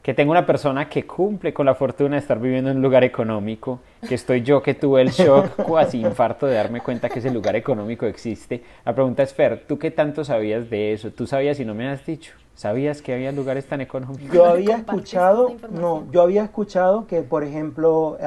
que 0.01 0.13
tengo 0.13 0.31
una 0.31 0.45
persona 0.45 0.87
que 0.87 1.05
cumple 1.05 1.53
con 1.53 1.65
la 1.65 1.75
fortuna 1.75 2.15
de 2.15 2.21
estar 2.21 2.39
viviendo 2.39 2.71
en 2.71 2.77
un 2.77 2.81
lugar 2.81 3.03
económico, 3.03 3.81
que 4.07 4.15
estoy 4.15 4.41
yo 4.41 4.63
que 4.63 4.73
tuve 4.73 5.01
el 5.01 5.09
shock 5.09 5.63
cuasi 5.67 5.99
infarto 5.99 6.45
de 6.45 6.55
darme 6.55 6.79
cuenta 6.79 7.09
que 7.09 7.19
ese 7.19 7.29
lugar 7.29 7.57
económico 7.57 8.05
existe. 8.05 8.63
La 8.85 8.95
pregunta 8.95 9.21
es, 9.21 9.33
Fer, 9.33 9.65
¿tú 9.67 9.77
qué 9.77 9.91
tanto 9.91 10.23
sabías 10.23 10.69
de 10.69 10.93
eso? 10.93 11.11
¿Tú 11.11 11.27
sabías 11.27 11.59
y 11.59 11.65
no 11.65 11.73
me 11.73 11.89
has 11.89 12.05
dicho? 12.05 12.31
¿Sabías 12.55 13.01
que 13.01 13.13
había 13.13 13.33
lugares 13.33 13.65
tan 13.65 13.81
económicos? 13.81 14.31
Yo 14.31 14.45
había 14.45 14.77
escuchado, 14.77 15.53
no, 15.71 16.09
yo 16.09 16.21
había 16.21 16.45
escuchado 16.45 17.05
que, 17.05 17.21
por 17.21 17.43
ejemplo, 17.43 18.17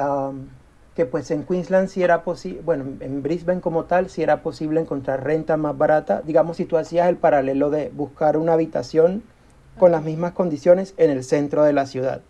que 0.97 1.05
pues 1.05 1.29
en 1.29 1.43
Queensland 1.43 1.89
sí 1.89 2.01
era 2.01 2.23
posible, 2.23 2.59
bueno, 2.65 2.83
en 3.01 3.21
Brisbane 3.21 3.61
como 3.61 3.85
tal, 3.85 4.09
sí 4.09 4.23
era 4.23 4.41
posible 4.41 4.81
encontrar 4.81 5.23
renta 5.23 5.55
más 5.55 5.77
barata. 5.77 6.23
Digamos, 6.25 6.57
si 6.57 6.65
tú 6.65 6.75
hacías 6.75 7.07
el 7.07 7.17
paralelo 7.17 7.69
de 7.69 7.91
buscar 7.91 8.35
una 8.35 8.53
habitación 8.53 9.21
con 9.77 9.91
las 9.91 10.01
mismas 10.01 10.31
condiciones 10.31 10.95
en 10.97 11.11
el 11.11 11.23
centro 11.23 11.63
de 11.63 11.73
la 11.73 11.85
ciudad. 11.85 12.21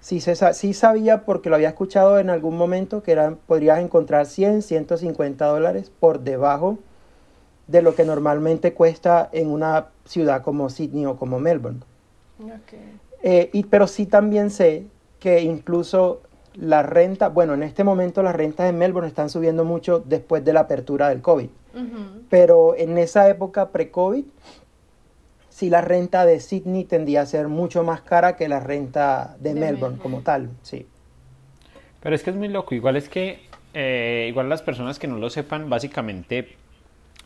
Sí, 0.00 0.22
se, 0.22 0.34
sí 0.54 0.72
sabía, 0.72 1.26
porque 1.26 1.50
lo 1.50 1.56
había 1.56 1.68
escuchado 1.68 2.18
en 2.18 2.30
algún 2.30 2.56
momento, 2.56 3.02
que 3.02 3.12
eran, 3.12 3.36
podrías 3.36 3.80
encontrar 3.80 4.24
100, 4.24 4.62
150 4.62 5.44
dólares 5.44 5.92
por 6.00 6.20
debajo 6.20 6.78
de 7.66 7.82
lo 7.82 7.94
que 7.94 8.06
normalmente 8.06 8.72
cuesta 8.72 9.28
en 9.30 9.50
una 9.50 9.88
ciudad 10.06 10.40
como 10.40 10.70
Sydney 10.70 11.04
o 11.04 11.18
como 11.18 11.38
Melbourne. 11.38 11.80
Eh, 13.22 13.50
y, 13.52 13.64
pero 13.64 13.86
sí 13.86 14.06
también 14.06 14.48
sé 14.48 14.86
que 15.20 15.42
incluso 15.42 16.22
la 16.60 16.82
renta, 16.82 17.28
bueno, 17.28 17.54
en 17.54 17.62
este 17.62 17.84
momento 17.84 18.22
las 18.22 18.34
rentas 18.34 18.68
en 18.68 18.78
Melbourne 18.78 19.08
están 19.08 19.30
subiendo 19.30 19.64
mucho 19.64 20.02
después 20.04 20.44
de 20.44 20.52
la 20.52 20.60
apertura 20.60 21.08
del 21.08 21.20
COVID. 21.20 21.48
Pero 22.28 22.74
en 22.76 22.98
esa 22.98 23.28
época 23.28 23.68
pre-COVID, 23.68 24.24
sí 25.48 25.70
la 25.70 25.80
renta 25.80 26.26
de 26.26 26.40
Sydney 26.40 26.84
tendía 26.84 27.20
a 27.20 27.26
ser 27.26 27.46
mucho 27.46 27.84
más 27.84 28.00
cara 28.00 28.34
que 28.34 28.48
la 28.48 28.58
renta 28.58 29.36
de, 29.38 29.54
Melbourne, 29.54 29.98
como 29.98 30.22
tal, 30.22 30.50
sí. 30.62 30.86
Pero 32.00 32.16
es 32.16 32.24
que 32.24 32.30
es 32.30 32.36
muy 32.36 32.48
loco, 32.48 32.74
igual 32.74 32.96
es 32.96 33.08
que, 33.08 33.40
eh, 33.74 34.26
igual 34.28 34.48
las 34.48 34.62
personas 34.62 34.98
que 34.98 35.06
no 35.06 35.18
lo 35.18 35.30
sepan, 35.30 35.70
básicamente 35.70 36.56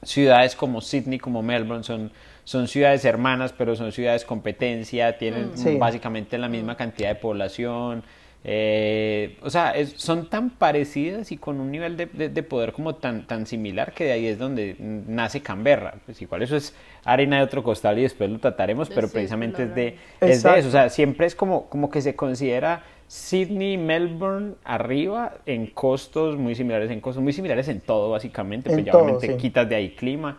ciudades 0.03 0.55
como 0.55 0.83
Sydney, 0.83 1.19
como 1.19 1.43
Melbourne 1.43 1.85
son, 1.85 2.13
son 2.45 2.69
ciudades 2.69 3.05
hermanas, 3.07 3.55
pero 3.57 3.75
son 3.77 3.93
ciudades 3.93 4.25
competencia, 4.27 5.17
tienen 5.17 5.53
mm. 5.57 5.79
básicamente 5.79 6.37
la 6.37 6.49
misma 6.49 6.77
cantidad 6.77 7.09
de 7.09 7.15
población, 7.15 8.03
eh, 8.45 9.39
o 9.43 9.51
sea, 9.51 9.73
son 9.97 10.29
tan 10.29 10.51
parecidas 10.51 11.31
y 11.31 11.37
con 11.37 11.61
un 11.61 11.71
nivel 11.71 11.97
de, 11.97 12.07
de, 12.07 12.43
poder 12.43 12.73
como 12.73 12.97
tan, 12.97 13.27
tan 13.27 13.47
similar 13.47 13.93
que 13.93 14.05
de 14.05 14.13
ahí 14.13 14.27
es 14.27 14.39
donde 14.39 14.75
nace 14.79 15.43
Canberra. 15.43 15.95
Pues 16.05 16.21
igual 16.21 16.43
eso 16.43 16.57
es 16.57 16.75
arena 17.05 17.37
de 17.37 17.45
otro 17.45 17.63
costal 17.63 17.99
y 18.01 18.03
después 18.03 18.29
lo 18.31 18.41
trataremos, 18.41 18.91
pero 18.91 19.09
precisamente 19.09 19.65
es, 19.65 19.75
de, 19.75 19.97
es 20.21 20.43
de 20.43 20.59
eso. 20.59 20.69
O 20.69 20.73
sea, 20.73 20.89
siempre 20.89 21.27
es 21.27 21.37
como, 21.37 21.69
como 21.69 21.89
que 21.89 22.03
se 22.03 22.17
considera 22.17 22.83
Sydney, 23.07 23.77
Melbourne 23.77 24.55
arriba 24.65 25.35
en 25.47 25.69
costos 25.69 26.37
muy 26.37 26.57
similares, 26.57 26.91
en 26.91 27.01
costos 27.01 27.23
muy 27.23 27.33
similares 27.33 27.69
en 27.69 27.81
todo 27.81 28.11
básicamente, 28.11 28.71
pues 28.71 28.85
ya 28.85 28.97
obviamente 28.97 29.37
quitas 29.37 29.69
de 29.69 29.77
ahí 29.77 29.91
clima, 29.91 30.39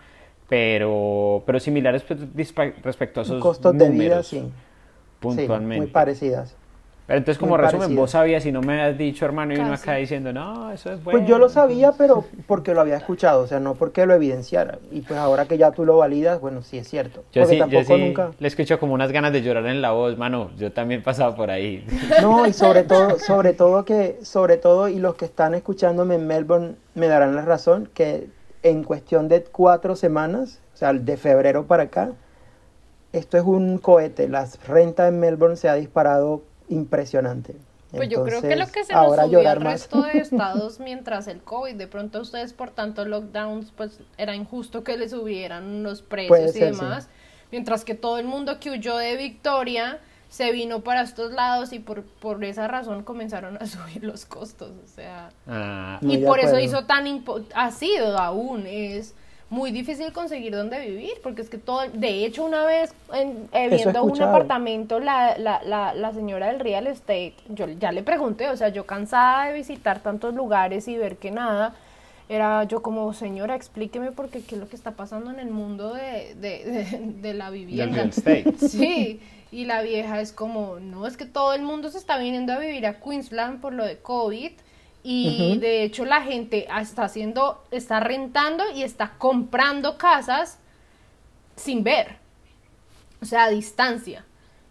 pero, 0.49 1.43
pero 1.45 1.59
similares 1.59 2.03
pues, 2.03 2.19
respecto 2.83 3.21
a 3.21 3.23
esos 3.23 3.41
costos 3.41 3.77
de 3.77 3.89
vida, 3.89 4.23
sí. 4.23 4.51
Puntualmente. 5.21 5.85
muy 5.85 5.87
parecidas. 5.87 6.57
Pero 7.05 7.17
entonces, 7.17 7.37
como 7.37 7.57
resumen, 7.57 7.95
vos 7.95 8.11
sabías 8.11 8.45
y 8.45 8.51
no 8.53 8.61
me 8.61 8.81
has 8.81 8.97
dicho, 8.97 9.25
hermano, 9.25 9.53
y 9.53 9.57
uno 9.57 9.73
acá 9.73 9.95
diciendo, 9.95 10.31
no, 10.31 10.71
eso 10.71 10.89
es 10.89 11.03
bueno. 11.03 11.19
Pues 11.19 11.29
yo 11.29 11.37
lo 11.37 11.49
sabía, 11.49 11.91
pero 11.97 12.23
porque 12.47 12.73
lo 12.73 12.79
había 12.79 12.95
escuchado, 12.95 13.41
o 13.41 13.47
sea, 13.47 13.59
no 13.59 13.75
porque 13.75 14.05
lo 14.05 14.13
evidenciara. 14.13 14.79
Y 14.89 15.01
pues 15.01 15.19
ahora 15.19 15.45
que 15.45 15.57
ya 15.57 15.71
tú 15.71 15.85
lo 15.85 15.97
validas, 15.97 16.39
bueno, 16.39 16.61
sí 16.61 16.77
es 16.77 16.87
cierto. 16.87 17.23
Yo 17.33 17.45
sí, 17.45 17.59
tampoco 17.59 17.97
nunca... 17.97 18.31
le 18.39 18.47
escucho 18.47 18.79
como 18.79 18.93
unas 18.93 19.11
ganas 19.11 19.33
de 19.33 19.41
llorar 19.41 19.65
en 19.65 19.81
la 19.81 19.91
voz, 19.91 20.17
mano. 20.17 20.51
Yo 20.57 20.71
también 20.71 21.01
he 21.01 21.03
pasado 21.03 21.35
por 21.35 21.51
ahí. 21.51 21.85
No, 22.21 22.45
y 22.45 22.53
sobre 22.53 22.83
todo, 22.83 23.19
sobre 23.19 23.53
todo 23.53 23.83
que, 23.83 24.19
sobre 24.21 24.57
todo, 24.57 24.87
y 24.87 24.99
los 24.99 25.15
que 25.15 25.25
están 25.25 25.55
escuchándome 25.55 26.15
en 26.15 26.27
Melbourne 26.27 26.75
me 26.95 27.07
darán 27.07 27.35
la 27.35 27.41
razón, 27.41 27.89
que 27.93 28.29
en 28.61 28.83
cuestión 28.83 29.27
de 29.27 29.43
cuatro 29.43 29.95
semanas, 29.95 30.61
o 30.73 30.77
sea, 30.77 30.93
de 30.93 31.17
febrero 31.17 31.65
para 31.65 31.83
acá, 31.83 32.11
esto 33.11 33.37
es 33.37 33.43
un 33.43 33.77
cohete. 33.77 34.27
Las 34.27 34.65
rentas 34.67 35.09
en 35.09 35.19
Melbourne 35.19 35.55
se 35.55 35.69
ha 35.69 35.75
disparado 35.75 36.41
impresionante. 36.69 37.55
Pues 37.91 38.09
yo 38.09 38.23
creo 38.23 38.41
que 38.41 38.55
lo 38.55 38.67
que 38.67 38.83
se 38.83 38.93
nos 38.93 39.15
subió 39.15 39.47
al 39.47 39.61
resto 39.61 40.01
de 40.01 40.17
estados 40.17 40.79
mientras 40.79 41.27
el 41.27 41.41
COVID, 41.43 41.75
de 41.75 41.87
pronto 41.87 42.21
ustedes 42.21 42.53
por 42.53 42.71
tanto 42.71 43.05
lockdowns, 43.05 43.71
pues 43.71 43.99
era 44.17 44.35
injusto 44.35 44.83
que 44.83 44.97
les 44.97 45.11
subieran 45.11 45.83
los 45.83 46.01
precios 46.01 46.55
y 46.55 46.59
demás, 46.59 47.09
mientras 47.51 47.85
que 47.85 47.93
todo 47.93 48.17
el 48.17 48.25
mundo 48.25 48.59
que 48.59 48.71
huyó 48.71 48.97
de 48.97 49.15
Victoria 49.15 49.99
se 50.29 50.51
vino 50.51 50.81
para 50.81 51.03
estos 51.03 51.31
lados 51.31 51.73
y 51.73 51.79
por, 51.79 52.03
por 52.03 52.43
esa 52.43 52.67
razón 52.67 53.03
comenzaron 53.03 53.57
a 53.61 53.65
subir 53.67 54.03
los 54.03 54.25
costos, 54.25 54.71
o 54.83 54.87
sea, 54.87 55.29
ah. 55.47 55.99
y 56.01 56.17
por 56.17 56.39
eso 56.39 56.59
hizo 56.59 56.85
tan, 56.85 57.23
ha 57.53 57.71
sido 57.71 58.17
aún, 58.17 58.65
es 58.65 59.13
muy 59.53 59.71
difícil 59.71 60.11
conseguir 60.11 60.55
dónde 60.55 60.79
vivir, 60.79 61.13
porque 61.21 61.43
es 61.43 61.49
que 61.49 61.59
todo, 61.59 61.81
de 61.93 62.25
hecho 62.25 62.43
una 62.43 62.65
vez 62.65 62.91
en, 63.13 63.47
eh, 63.53 63.69
viendo 63.69 64.03
un 64.03 64.19
apartamento, 64.19 64.99
la, 64.99 65.37
la, 65.37 65.61
la, 65.63 65.93
la, 65.93 66.11
señora 66.11 66.47
del 66.47 66.59
real 66.59 66.87
estate, 66.87 67.35
yo 67.49 67.67
ya 67.69 67.91
le 67.91 68.01
pregunté, 68.01 68.49
o 68.49 68.57
sea, 68.57 68.69
yo 68.69 68.87
cansada 68.87 69.47
de 69.47 69.53
visitar 69.53 70.01
tantos 70.01 70.33
lugares 70.33 70.87
y 70.87 70.97
ver 70.97 71.17
que 71.17 71.29
nada, 71.29 71.75
era 72.29 72.63
yo 72.63 72.81
como, 72.81 73.13
señora, 73.13 73.55
explíqueme 73.55 74.11
porque 74.11 74.41
qué 74.41 74.55
es 74.55 74.61
lo 74.61 74.67
que 74.67 74.75
está 74.75 74.91
pasando 74.91 75.29
en 75.29 75.39
el 75.39 75.51
mundo 75.51 75.93
de, 75.93 76.33
de, 76.35 77.13
de, 77.21 77.33
la 77.35 77.51
vivienda. 77.51 78.09
Sí, 78.57 79.19
y 79.51 79.65
la 79.65 79.83
vieja 79.83 80.19
es 80.19 80.33
como, 80.33 80.79
no, 80.79 81.05
es 81.05 81.15
que 81.15 81.25
todo 81.25 81.53
el 81.53 81.61
mundo 81.61 81.89
se 81.89 81.99
está 81.99 82.17
viniendo 82.17 82.53
a 82.53 82.57
vivir 82.57 82.87
a 82.87 82.99
Queensland 82.99 83.61
por 83.61 83.73
lo 83.73 83.85
de 83.85 83.99
COVID 83.99 84.51
y 85.03 85.57
de 85.59 85.83
hecho 85.83 86.05
la 86.05 86.21
gente 86.21 86.67
está 86.79 87.03
haciendo, 87.03 87.63
está 87.71 87.99
rentando 87.99 88.63
y 88.73 88.83
está 88.83 89.15
comprando 89.17 89.97
casas 89.97 90.59
sin 91.55 91.83
ver, 91.83 92.17
o 93.21 93.25
sea, 93.25 93.45
a 93.45 93.49
distancia. 93.49 94.25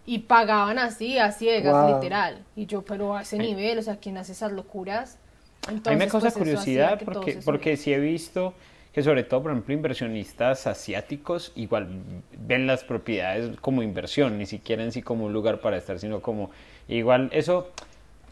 Y 0.04 0.20
pagaban 0.20 0.80
así, 0.80 1.18
a 1.18 1.30
ciegas, 1.30 1.94
literal. 1.94 2.42
Y 2.56 2.66
yo, 2.66 2.82
pero 2.82 3.16
a 3.16 3.22
ese 3.22 3.38
nivel, 3.38 3.78
o 3.78 3.82
sea, 3.82 3.98
¿quién 3.98 4.16
hace 4.16 4.32
esas 4.32 4.50
locuras? 4.50 5.16
Entonces, 5.68 5.86
a 5.86 5.90
mí 5.92 5.96
me 5.96 6.08
causa 6.08 6.26
pues, 6.30 6.38
curiosidad 6.38 7.00
porque, 7.04 7.40
porque 7.44 7.76
sí 7.76 7.92
he 7.92 8.00
visto 8.00 8.52
que 8.92 9.02
sobre 9.02 9.22
todo, 9.22 9.42
por 9.42 9.52
ejemplo, 9.52 9.72
inversionistas 9.72 10.66
asiáticos 10.66 11.52
igual 11.54 11.88
ven 12.36 12.66
las 12.66 12.82
propiedades 12.84 13.58
como 13.60 13.82
inversión, 13.82 14.38
ni 14.38 14.46
siquiera 14.46 14.82
en 14.82 14.92
sí 14.92 15.02
como 15.02 15.26
un 15.26 15.32
lugar 15.32 15.60
para 15.60 15.76
estar, 15.76 15.98
sino 15.98 16.20
como 16.20 16.50
igual 16.88 17.30
eso 17.32 17.70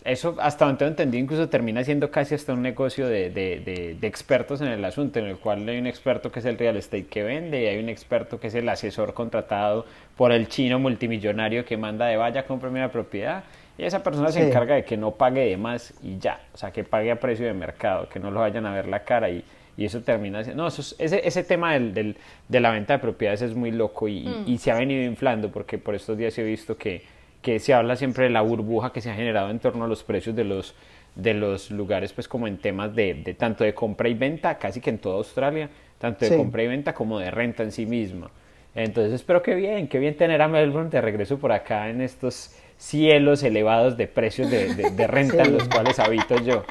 eso 0.05 0.37
hasta 0.41 0.65
donde 0.65 0.87
entendí 0.87 1.19
incluso 1.19 1.49
termina 1.49 1.85
siendo 1.85 2.11
casi 2.11 2.35
hasta 2.35 2.53
un 2.53 2.63
negocio 2.63 3.07
de, 3.07 3.31
de, 3.31 3.97
de, 4.01 4.07
expertos 4.07 4.61
en 4.61 4.69
el 4.69 4.85
asunto, 4.85 5.19
en 5.19 5.27
el 5.27 5.37
cual 5.37 5.69
hay 5.69 5.79
un 5.79 5.87
experto 5.87 6.33
que 6.33 6.41
es 6.41 6.47
el 6.47 6.57
real 6.57 6.77
estate 6.77 7.07
que 7.07 7.23
vende 7.23 7.63
y 7.63 7.67
hay 7.67 7.79
un 7.79 7.89
experto 7.89 8.41
que 8.41 8.47
es 8.47 8.55
el 8.55 8.69
asesor 8.69 9.13
contratado 9.15 9.85
por 10.17 10.33
el 10.33 10.49
chino 10.49 10.79
multimillonario 10.79 11.65
que 11.65 11.77
manda 11.77 12.07
de 12.07 12.17
vaya, 12.17 12.47
compra 12.47 12.71
una 12.71 12.91
propiedad 12.91 13.45
y 13.77 13.85
esa 13.85 14.03
persona 14.03 14.31
se 14.31 14.47
encarga 14.47 14.75
de 14.75 14.85
que 14.85 14.97
no 14.97 15.13
pague 15.13 15.47
de 15.47 15.57
más 15.57 15.95
y 16.03 16.19
ya, 16.19 16.41
o 16.53 16.57
sea, 16.57 16.71
que 16.71 16.85
pague 16.85 17.11
a 17.11 17.19
precio 17.19 17.47
de 17.47 17.55
mercado, 17.55 18.09
que 18.09 18.19
no 18.19 18.31
lo 18.31 18.41
vayan 18.41 18.67
a 18.67 18.75
ver 18.75 18.87
la 18.87 19.05
cara 19.05 19.31
y, 19.31 19.45
y 19.77 19.85
eso 19.85 20.03
termina 20.03 20.43
no, 20.55 20.67
eso 20.67 20.95
ese, 20.99 21.27
ese 21.27 21.45
tema 21.45 21.73
del, 21.75 21.95
del, 21.95 22.17
de 22.49 22.61
la 22.61 22.71
venta 22.71 22.95
de 22.95 22.99
propiedades 22.99 23.43
es 23.43 23.55
muy 23.55 23.71
loco 23.71 24.09
y, 24.09 24.19
y, 24.47 24.55
mm. 24.55 24.59
se 24.59 24.71
ha 24.71 24.75
venido 24.75 25.03
inflando 25.05 25.51
porque 25.51 25.79
por 25.79 25.95
estos 25.95 26.19
días 26.19 26.37
he 26.39 26.43
visto 26.43 26.77
que 26.77 27.03
que 27.43 27.59
se 27.59 27.73
habla 27.73 27.97
siempre 27.97 28.25
de 28.25 28.31
la 28.31 28.43
burbuja 28.43 28.93
que 28.93 29.01
se 29.01 29.11
ha 29.11 29.15
generado 29.15 29.51
en 29.51 29.59
torno 29.59 29.85
a 29.85 29.89
los 29.89 30.03
precios 30.03 30.37
de 30.37 30.45
los, 30.45 30.75
de 31.15 31.35
los 31.35 31.71
lugares, 31.71 32.13
pues 32.13 32.29
como 32.29 32.47
en 32.47 32.59
temas 32.59 32.95
de, 32.95 33.15
de 33.15 33.35
tanto 33.35 33.65
de 33.65 33.75
compra 33.75 34.09
y 34.09 34.15
venta, 34.15 34.59
casi 34.59 34.81
que 34.81 34.91
en 34.91 34.99
toda 34.99 35.17
Australia, 35.17 35.71
tanto 35.99 36.25
de 36.25 36.37
compra 36.37 36.63
y 36.63 36.69
venta 36.69 36.95
como 36.95 37.19
de 37.19 37.31
renta 37.31 37.63
en 37.63 37.73
sí 37.73 37.87
misma. 37.87 38.31
Entonces 38.75 39.13
espero 39.13 39.43
que 39.43 39.55
bien, 39.55 39.89
que 39.89 39.99
bien 39.99 40.17
tener 40.17 40.41
a 40.43 40.49
Melbourne 40.49 40.91
de 40.91 41.01
regreso 41.01 41.39
por 41.39 41.53
acá 41.53 41.89
en 41.89 42.01
estos 42.01 42.55
cielos 42.77 43.43
elevados 43.43 43.97
de 43.97 44.07
precios 44.07 44.51
de, 44.51 44.75
de, 44.75 45.07
renta 45.07 45.43
en 45.43 45.53
los 45.55 45.69
cuales 45.69 45.99
habito 45.99 46.37
yo. 46.37 46.65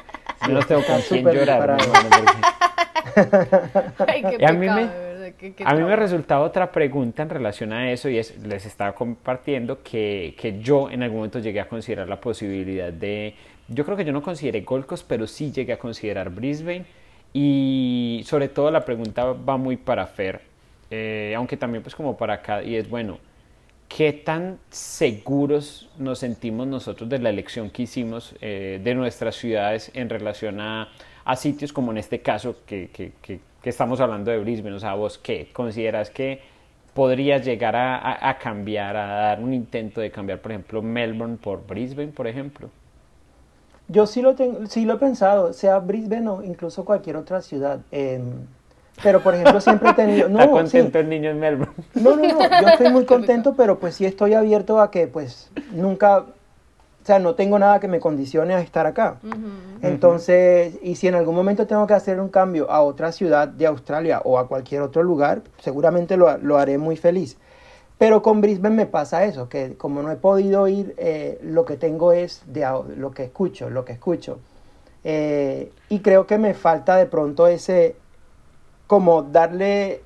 Yo 0.46 0.52
no 0.52 0.60
tengo 0.62 0.82
con 0.84 1.00
quién 1.02 1.24
llorar. 1.30 1.76
Ay, 4.06 4.22
qué 4.22 4.46
a 4.46 4.52
mí 4.52 4.66
me, 4.68 5.09
a 5.64 5.74
mí 5.74 5.82
me 5.82 5.96
resultaba 5.96 6.44
otra 6.44 6.70
pregunta 6.70 7.22
en 7.22 7.30
relación 7.30 7.72
a 7.72 7.90
eso 7.90 8.08
y 8.08 8.18
es, 8.18 8.36
les 8.38 8.66
estaba 8.66 8.92
compartiendo 8.94 9.82
que, 9.82 10.34
que, 10.38 10.60
yo 10.60 10.90
en 10.90 11.02
algún 11.02 11.18
momento 11.18 11.38
llegué 11.38 11.60
a 11.60 11.68
considerar 11.68 12.08
la 12.08 12.20
posibilidad 12.20 12.92
de, 12.92 13.34
yo 13.68 13.84
creo 13.84 13.96
que 13.96 14.04
yo 14.04 14.12
no 14.12 14.22
consideré 14.22 14.60
Gold 14.60 14.86
Coast, 14.86 15.06
pero 15.08 15.26
sí 15.26 15.50
llegué 15.50 15.72
a 15.72 15.78
considerar 15.78 16.30
Brisbane 16.30 16.84
y 17.32 18.22
sobre 18.26 18.48
todo 18.48 18.70
la 18.70 18.84
pregunta 18.84 19.24
va 19.24 19.56
muy 19.56 19.76
para 19.76 20.06
Fer, 20.06 20.42
eh, 20.90 21.34
aunque 21.36 21.56
también 21.56 21.82
pues 21.82 21.94
como 21.94 22.16
para 22.16 22.34
acá 22.34 22.62
y 22.62 22.76
es 22.76 22.88
bueno, 22.88 23.18
¿qué 23.88 24.12
tan 24.12 24.58
seguros 24.68 25.88
nos 25.98 26.18
sentimos 26.18 26.66
nosotros 26.66 27.08
de 27.08 27.18
la 27.18 27.30
elección 27.30 27.70
que 27.70 27.82
hicimos 27.82 28.34
eh, 28.40 28.80
de 28.82 28.94
nuestras 28.94 29.36
ciudades 29.36 29.90
en 29.94 30.10
relación 30.10 30.60
a, 30.60 30.88
a, 31.24 31.36
sitios 31.36 31.72
como 31.72 31.92
en 31.92 31.98
este 31.98 32.20
caso 32.20 32.56
que, 32.66 32.90
que, 32.90 33.12
que 33.22 33.40
que 33.62 33.70
estamos 33.70 34.00
hablando 34.00 34.30
de 34.30 34.38
Brisbane, 34.38 34.76
o 34.76 34.80
sea, 34.80 34.94
vos 34.94 35.18
qué 35.18 35.50
consideras 35.52 36.10
que 36.10 36.40
podrías 36.94 37.44
llegar 37.44 37.76
a, 37.76 38.38
cambiar, 38.42 38.96
a 38.96 39.06
dar 39.06 39.40
un 39.40 39.54
intento 39.54 40.00
de 40.00 40.10
cambiar, 40.10 40.40
por 40.40 40.52
ejemplo, 40.52 40.82
Melbourne 40.82 41.36
por 41.36 41.64
Brisbane, 41.66 42.08
por 42.08 42.26
ejemplo? 42.26 42.68
Yo 43.88 44.06
sí 44.06 44.22
lo, 44.22 44.34
tengo, 44.34 44.66
sí 44.66 44.84
lo 44.84 44.94
he 44.94 44.98
pensado, 44.98 45.52
sea 45.52 45.78
Brisbane 45.78 46.28
o 46.28 46.42
incluso 46.42 46.84
cualquier 46.84 47.16
otra 47.16 47.42
ciudad. 47.42 47.80
Em, 47.90 48.32
pero, 49.02 49.20
por 49.20 49.34
ejemplo, 49.34 49.60
siempre 49.60 49.90
he 49.90 49.94
tenido... 49.94 50.28
No, 50.28 50.40
¿Está 50.40 50.50
contento 50.50 50.98
el 50.98 51.08
niño 51.08 51.30
en 51.30 51.38
Melbourne? 51.38 51.74
No, 51.94 52.16
no, 52.16 52.26
no, 52.26 52.60
yo 52.60 52.68
estoy 52.68 52.90
muy 52.90 53.04
contento, 53.06 53.54
pero 53.56 53.78
pues 53.78 53.94
sí 53.94 54.04
estoy 54.04 54.34
abierto 54.34 54.80
a 54.80 54.90
que 54.90 55.06
pues 55.06 55.50
nunca 55.72 56.26
o 57.02 57.06
sea, 57.06 57.18
no 57.18 57.34
tengo 57.34 57.58
nada 57.58 57.80
que 57.80 57.88
me 57.88 57.98
condicione 57.98 58.54
a 58.54 58.60
estar 58.60 58.86
acá. 58.86 59.18
Entonces, 59.80 60.78
y 60.82 60.96
si 60.96 61.08
en 61.08 61.14
algún 61.14 61.34
momento 61.34 61.66
tengo 61.66 61.86
que 61.86 61.94
hacer 61.94 62.20
un 62.20 62.28
cambio 62.28 62.70
a 62.70 62.82
otra 62.82 63.10
ciudad 63.12 63.48
de 63.48 63.66
Australia 63.66 64.20
o 64.24 64.38
a 64.38 64.48
cualquier 64.48 64.82
otro 64.82 65.02
lugar, 65.02 65.42
seguramente 65.58 66.16
lo, 66.16 66.36
lo 66.38 66.58
haré 66.58 66.76
muy 66.76 66.96
feliz. 66.96 67.38
Pero 67.96 68.22
con 68.22 68.40
Brisbane 68.40 68.74
me 68.74 68.86
pasa 68.86 69.24
eso, 69.24 69.48
que 69.48 69.76
como 69.76 70.02
no 70.02 70.10
he 70.10 70.16
podido 70.16 70.68
ir, 70.68 70.94
eh, 70.98 71.38
lo 71.42 71.64
que 71.64 71.76
tengo 71.76 72.12
es 72.12 72.42
de 72.46 72.66
lo 72.96 73.10
que 73.10 73.24
escucho, 73.24 73.70
lo 73.70 73.84
que 73.84 73.92
escucho. 73.92 74.38
Eh, 75.04 75.72
y 75.88 76.00
creo 76.00 76.26
que 76.26 76.38
me 76.38 76.54
falta 76.54 76.96
de 76.96 77.06
pronto 77.06 77.46
ese, 77.46 77.96
como 78.86 79.22
darle 79.22 80.02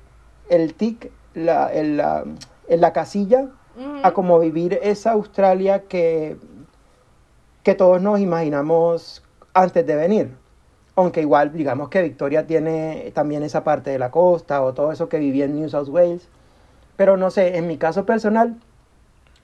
el 0.49 0.73
tic 0.73 1.11
la, 1.33 1.73
en, 1.73 1.97
la, 1.97 2.23
en 2.67 2.81
la 2.81 2.93
casilla 2.93 3.47
a 4.03 4.13
como 4.13 4.39
vivir 4.39 4.79
esa 4.81 5.11
Australia 5.11 5.83
que 5.83 6.37
que 7.65 7.73
todos 7.73 7.99
nos 7.99 8.19
imaginamos 8.19 9.23
antes 9.55 9.85
de 9.87 9.95
venir. 9.95 10.29
Aunque 10.95 11.21
igual, 11.21 11.51
digamos 11.51 11.89
que 11.89 12.03
Victoria 12.03 12.45
tiene 12.45 13.11
también 13.15 13.41
esa 13.41 13.63
parte 13.63 13.89
de 13.89 13.97
la 13.97 14.11
costa 14.11 14.61
o 14.61 14.75
todo 14.75 14.91
eso 14.91 15.09
que 15.09 15.17
vivía 15.17 15.45
en 15.45 15.55
New 15.55 15.67
South 15.67 15.89
Wales. 15.89 16.29
Pero 16.95 17.17
no 17.17 17.31
sé, 17.31 17.57
en 17.57 17.65
mi 17.65 17.77
caso 17.77 18.05
personal, 18.05 18.55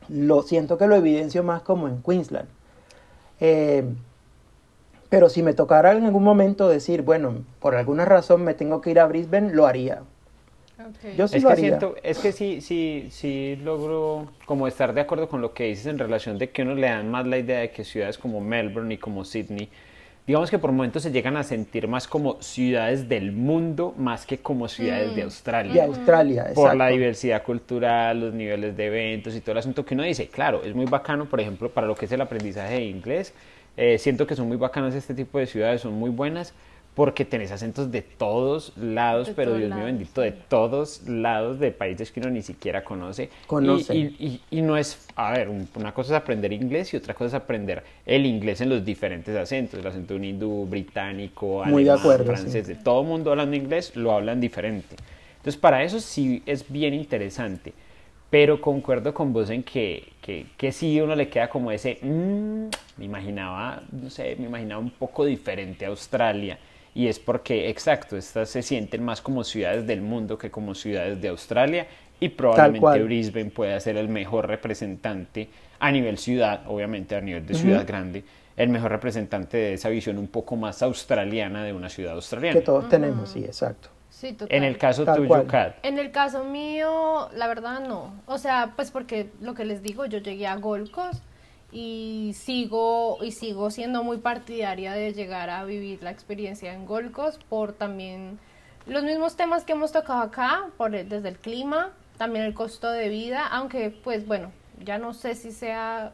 lo 0.07 0.43
siento 0.43 0.77
que 0.77 0.85
lo 0.85 0.95
evidencio 0.95 1.43
más 1.43 1.63
como 1.63 1.87
en 1.87 2.03
Queensland. 2.03 2.47
Eh, 3.39 3.85
pero 5.09 5.27
si 5.27 5.41
me 5.41 5.55
tocara 5.55 5.91
en 5.93 6.05
algún 6.05 6.23
momento 6.23 6.69
decir, 6.69 7.01
bueno, 7.01 7.43
por 7.59 7.73
alguna 7.73 8.05
razón 8.05 8.43
me 8.43 8.53
tengo 8.53 8.81
que 8.81 8.91
ir 8.91 8.99
a 8.99 9.07
Brisbane, 9.07 9.51
lo 9.51 9.65
haría. 9.65 10.03
Yo 11.17 11.27
sí 11.27 11.37
es 11.37 11.45
que 11.45 11.55
siento, 11.55 11.95
es 12.03 12.19
que 12.19 12.31
sí, 12.31 12.61
sí, 12.61 13.07
sí 13.11 13.57
logro 13.63 14.27
como 14.45 14.67
estar 14.67 14.93
de 14.93 15.01
acuerdo 15.01 15.27
con 15.27 15.41
lo 15.41 15.53
que 15.53 15.65
dices 15.65 15.87
en 15.87 15.99
relación 15.99 16.37
de 16.37 16.49
que 16.49 16.61
uno 16.61 16.75
le 16.75 16.87
dan 16.87 17.09
más 17.09 17.27
la 17.27 17.37
idea 17.37 17.59
de 17.59 17.71
que 17.71 17.83
ciudades 17.83 18.17
como 18.17 18.41
Melbourne 18.41 18.93
y 18.93 18.97
como 18.97 19.25
Sydney, 19.25 19.69
digamos 20.27 20.49
que 20.49 20.59
por 20.59 20.71
momentos 20.71 21.03
se 21.03 21.11
llegan 21.11 21.35
a 21.37 21.43
sentir 21.43 21.87
más 21.87 22.07
como 22.07 22.41
ciudades 22.41 23.09
del 23.09 23.31
mundo 23.31 23.93
más 23.97 24.25
que 24.25 24.37
como 24.37 24.67
ciudades 24.67 25.15
de 25.15 25.21
mm. 25.21 25.25
Australia. 25.25 25.73
De 25.73 25.81
Australia, 25.81 26.41
exacto. 26.41 26.61
Por 26.61 26.75
la 26.75 26.87
diversidad 26.87 27.43
cultural, 27.43 28.19
los 28.19 28.33
niveles 28.33 28.77
de 28.77 28.85
eventos 28.85 29.35
y 29.35 29.41
todo 29.41 29.53
el 29.53 29.57
asunto 29.57 29.85
que 29.85 29.93
uno 29.93 30.03
dice, 30.03 30.27
claro, 30.27 30.63
es 30.63 30.75
muy 30.75 30.85
bacano, 30.85 31.25
por 31.25 31.39
ejemplo, 31.41 31.69
para 31.69 31.87
lo 31.87 31.95
que 31.95 32.05
es 32.05 32.11
el 32.11 32.21
aprendizaje 32.21 32.75
de 32.75 32.85
inglés, 32.85 33.33
eh, 33.77 33.97
siento 33.97 34.27
que 34.27 34.35
son 34.35 34.47
muy 34.47 34.57
bacanas 34.57 34.93
este 34.95 35.13
tipo 35.13 35.39
de 35.39 35.47
ciudades, 35.47 35.81
son 35.81 35.93
muy 35.93 36.09
buenas, 36.09 36.53
porque 36.95 37.23
tenés 37.23 37.51
acentos 37.51 37.89
de 37.89 38.01
todos 38.01 38.73
lados, 38.75 39.31
pero 39.33 39.55
Dios 39.55 39.73
mío 39.73 39.85
bendito, 39.85 40.19
de 40.21 40.31
todos 40.31 41.07
lados 41.07 41.57
de 41.59 41.71
países 41.71 42.11
que 42.11 42.19
uno 42.19 42.29
ni 42.29 42.41
siquiera 42.41 42.83
conoce. 42.83 43.29
conoce. 43.47 43.95
Y, 43.95 44.41
y, 44.51 44.61
no 44.61 44.75
es, 44.75 45.07
a 45.15 45.31
ver, 45.31 45.49
una 45.49 45.93
cosa 45.93 46.15
es 46.15 46.21
aprender 46.21 46.51
inglés 46.51 46.93
y 46.93 46.97
otra 46.97 47.13
cosa 47.13 47.37
es 47.37 47.43
aprender 47.43 47.83
el 48.05 48.25
inglés 48.25 48.59
en 48.59 48.69
los 48.69 48.83
diferentes 48.83 49.35
acentos, 49.37 49.79
el 49.79 49.87
acento 49.87 50.15
un 50.15 50.25
hindú, 50.25 50.65
británico, 50.65 51.63
Muy 51.65 51.83
alemán, 51.83 51.85
de 51.85 51.91
acuerdo, 51.91 52.25
francés, 52.25 52.67
de 52.67 52.75
todo 52.75 53.03
mundo 53.03 53.31
hablando 53.31 53.55
inglés, 53.55 53.95
lo 53.95 54.11
hablan 54.11 54.41
diferente. 54.41 54.95
Entonces, 55.37 55.57
para 55.59 55.83
eso 55.83 55.99
sí 55.99 56.43
es 56.45 56.69
bien 56.69 56.93
interesante. 56.93 57.73
Pero 58.29 58.61
concuerdo 58.61 59.13
con 59.13 59.33
vos 59.33 59.49
en 59.49 59.61
que, 59.61 60.13
que, 60.21 60.45
que 60.57 60.71
sí 60.71 61.01
uno 61.01 61.15
le 61.15 61.27
queda 61.27 61.49
como 61.49 61.69
ese, 61.69 61.99
mm, 62.01 62.67
me 62.97 63.05
imaginaba, 63.05 63.83
no 63.91 64.09
sé, 64.09 64.37
me 64.39 64.45
imaginaba 64.45 64.79
un 64.79 64.91
poco 64.91 65.25
diferente 65.25 65.85
a 65.85 65.89
Australia 65.89 66.57
y 66.93 67.07
es 67.07 67.19
porque, 67.19 67.69
exacto, 67.69 68.17
estas 68.17 68.49
se 68.49 68.61
sienten 68.61 69.03
más 69.03 69.21
como 69.21 69.43
ciudades 69.43 69.87
del 69.87 70.01
mundo 70.01 70.37
que 70.37 70.51
como 70.51 70.75
ciudades 70.75 71.21
de 71.21 71.29
Australia 71.29 71.87
y 72.19 72.29
probablemente 72.29 73.03
Brisbane 73.03 73.49
pueda 73.49 73.79
ser 73.79 73.97
el 73.97 74.09
mejor 74.09 74.47
representante 74.47 75.49
a 75.79 75.91
nivel 75.91 76.17
ciudad, 76.17 76.61
obviamente 76.67 77.15
a 77.15 77.21
nivel 77.21 77.45
de 77.45 77.55
ciudad 77.55 77.87
grande, 77.87 78.23
el 78.57 78.69
mejor 78.69 78.91
representante 78.91 79.57
de 79.57 79.73
esa 79.73 79.89
visión 79.89 80.17
un 80.17 80.27
poco 80.27 80.55
más 80.55 80.83
australiana 80.83 81.63
de 81.63 81.73
una 81.73 81.89
ciudad 81.89 82.13
australiana. 82.13 82.59
Que 82.59 82.65
todos 82.65 82.89
tenemos, 82.89 83.29
sí, 83.29 83.43
exacto. 83.43 83.89
Sí, 84.09 84.37
en 84.49 84.63
el 84.63 84.77
caso 84.77 85.03
tuyo, 85.05 85.47
Kat. 85.47 85.77
En 85.83 85.97
el 85.97 86.11
caso 86.11 86.43
mío, 86.43 87.29
la 87.33 87.47
verdad 87.47 87.79
no. 87.79 88.13
O 88.27 88.37
sea, 88.37 88.73
pues 88.75 88.91
porque 88.91 89.31
lo 89.41 89.55
que 89.55 89.65
les 89.65 89.81
digo, 89.81 90.05
yo 90.05 90.19
llegué 90.19 90.45
a 90.45 90.57
Gold 90.57 90.91
Coast 90.91 91.23
y 91.71 92.33
sigo 92.35 93.17
y 93.23 93.31
sigo 93.31 93.71
siendo 93.71 94.03
muy 94.03 94.17
partidaria 94.17 94.93
de 94.93 95.13
llegar 95.13 95.49
a 95.49 95.63
vivir 95.63 96.03
la 96.03 96.11
experiencia 96.11 96.73
en 96.73 96.85
Golcos 96.85 97.39
por 97.49 97.73
también 97.73 98.39
los 98.85 99.03
mismos 99.03 99.35
temas 99.35 99.63
que 99.63 99.73
hemos 99.73 99.91
tocado 99.91 100.21
acá, 100.21 100.69
por 100.77 100.91
desde 100.91 101.29
el 101.29 101.37
clima, 101.37 101.91
también 102.17 102.45
el 102.45 102.53
costo 102.53 102.89
de 102.89 103.09
vida, 103.09 103.47
aunque 103.47 103.89
pues 103.89 104.27
bueno, 104.27 104.51
ya 104.83 104.97
no 104.97 105.13
sé 105.13 105.35
si 105.35 105.51
sea 105.51 106.13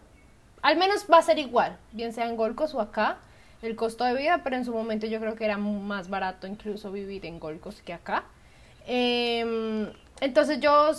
al 0.61 0.77
menos 0.77 1.05
va 1.11 1.17
a 1.19 1.21
ser 1.21 1.39
igual, 1.39 1.77
bien 1.91 2.13
sea 2.13 2.27
en 2.27 2.35
Golcos 2.35 2.73
o 2.73 2.81
acá, 2.81 3.17
el 3.61 3.75
costo 3.75 4.03
de 4.03 4.13
vida, 4.15 4.41
pero 4.43 4.55
en 4.55 4.65
su 4.65 4.73
momento 4.73 5.07
yo 5.07 5.19
creo 5.19 5.35
que 5.35 5.45
era 5.45 5.57
más 5.57 6.09
barato 6.09 6.47
incluso 6.47 6.91
vivir 6.91 7.25
en 7.25 7.39
Golcos 7.39 7.81
que 7.81 7.93
acá. 7.93 8.25
Em, 8.85 9.91
entonces 10.21 10.59
yo 10.59 10.91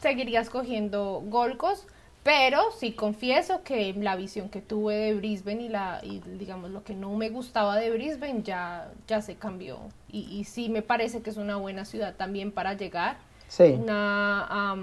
seguiría 0.00 0.40
escogiendo 0.40 1.22
Golcos 1.24 1.86
Pero 2.28 2.72
sí 2.78 2.92
confieso 2.92 3.62
que 3.62 3.94
la 3.94 4.14
visión 4.14 4.50
que 4.50 4.60
tuve 4.60 4.94
de 4.94 5.14
Brisbane 5.14 5.62
y, 5.62 5.68
la, 5.70 5.98
y 6.02 6.20
digamos 6.38 6.70
lo 6.70 6.84
que 6.84 6.92
no 6.92 7.16
me 7.16 7.30
gustaba 7.30 7.76
de 7.76 7.90
Brisbane 7.90 8.42
ya, 8.42 8.92
ya 9.06 9.22
se 9.22 9.36
cambió. 9.36 9.78
Y, 10.12 10.28
y 10.30 10.44
sí 10.44 10.68
me 10.68 10.82
parece 10.82 11.22
que 11.22 11.30
es 11.30 11.38
una 11.38 11.56
buena 11.56 11.86
ciudad 11.86 12.16
también 12.16 12.52
para 12.52 12.74
llegar. 12.74 13.16
Sí. 13.46 13.78
Una, 13.82 14.76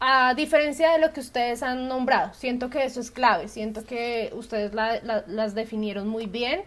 a, 0.00 0.34
diferencia 0.34 0.92
de 0.92 1.00
lo 1.00 1.12
que 1.12 1.20
ustedes 1.20 1.62
han 1.62 1.86
nombrado, 1.86 2.32
siento 2.32 2.70
que 2.70 2.86
eso 2.86 3.00
es 3.00 3.10
clave. 3.10 3.48
Siento 3.48 3.84
que 3.84 4.32
ustedes 4.32 4.72
las 4.72 5.54
definieron 5.54 6.08
muy 6.08 6.24
bien. 6.24 6.62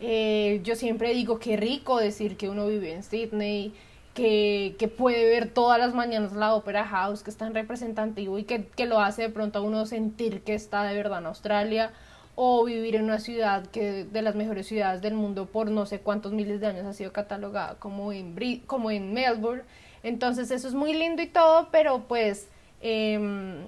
Eh, 0.00 0.60
yo 0.64 0.74
siempre 0.74 1.14
digo 1.14 1.38
que 1.38 1.56
rico 1.56 1.98
decir 2.00 2.36
que 2.36 2.48
uno 2.48 2.66
vive 2.66 2.94
en 2.94 3.04
Sydney 3.04 3.72
que, 4.20 4.88
puede 4.88 5.24
ver 5.24 5.48
todas 5.48 5.78
las 5.78 5.94
mañanas 5.94 6.32
la 6.32 6.54
Opera 6.54 6.84
House, 6.86 7.22
que 7.22 7.30
es 7.30 7.36
tan 7.36 7.54
representativo 7.54 8.38
y 8.38 8.44
que, 8.44 8.86
lo 8.86 9.00
hace 9.00 9.22
de 9.22 9.28
pronto 9.30 9.58
a 9.58 9.62
uno 9.62 9.86
sentir 9.86 10.42
que 10.42 10.54
está 10.54 10.82
de 10.82 10.94
verdad 10.94 11.20
en 11.20 11.26
Australia, 11.26 11.92
o 12.34 12.64
vivir 12.64 12.96
en 12.96 13.04
una 13.04 13.18
ciudad 13.18 13.66
que 13.66 14.04
de 14.04 14.22
las 14.22 14.34
mejores 14.34 14.66
ciudades 14.66 15.02
del 15.02 15.14
mundo 15.14 15.46
por 15.46 15.70
no 15.70 15.84
sé 15.84 16.00
cuántos 16.00 16.32
miles 16.32 16.60
de 16.60 16.68
años 16.68 16.86
ha 16.86 16.92
sido 16.92 17.12
catalogada 17.12 17.74
como 17.74 18.12
en, 18.12 18.34
como 18.66 18.90
en 18.90 19.12
Melbourne. 19.12 19.62
Entonces 20.02 20.50
eso 20.50 20.68
es 20.68 20.74
muy 20.74 20.94
lindo 20.94 21.20
y 21.22 21.26
todo, 21.26 21.68
pero 21.70 22.04
pues 22.08 22.48
em, 22.80 23.66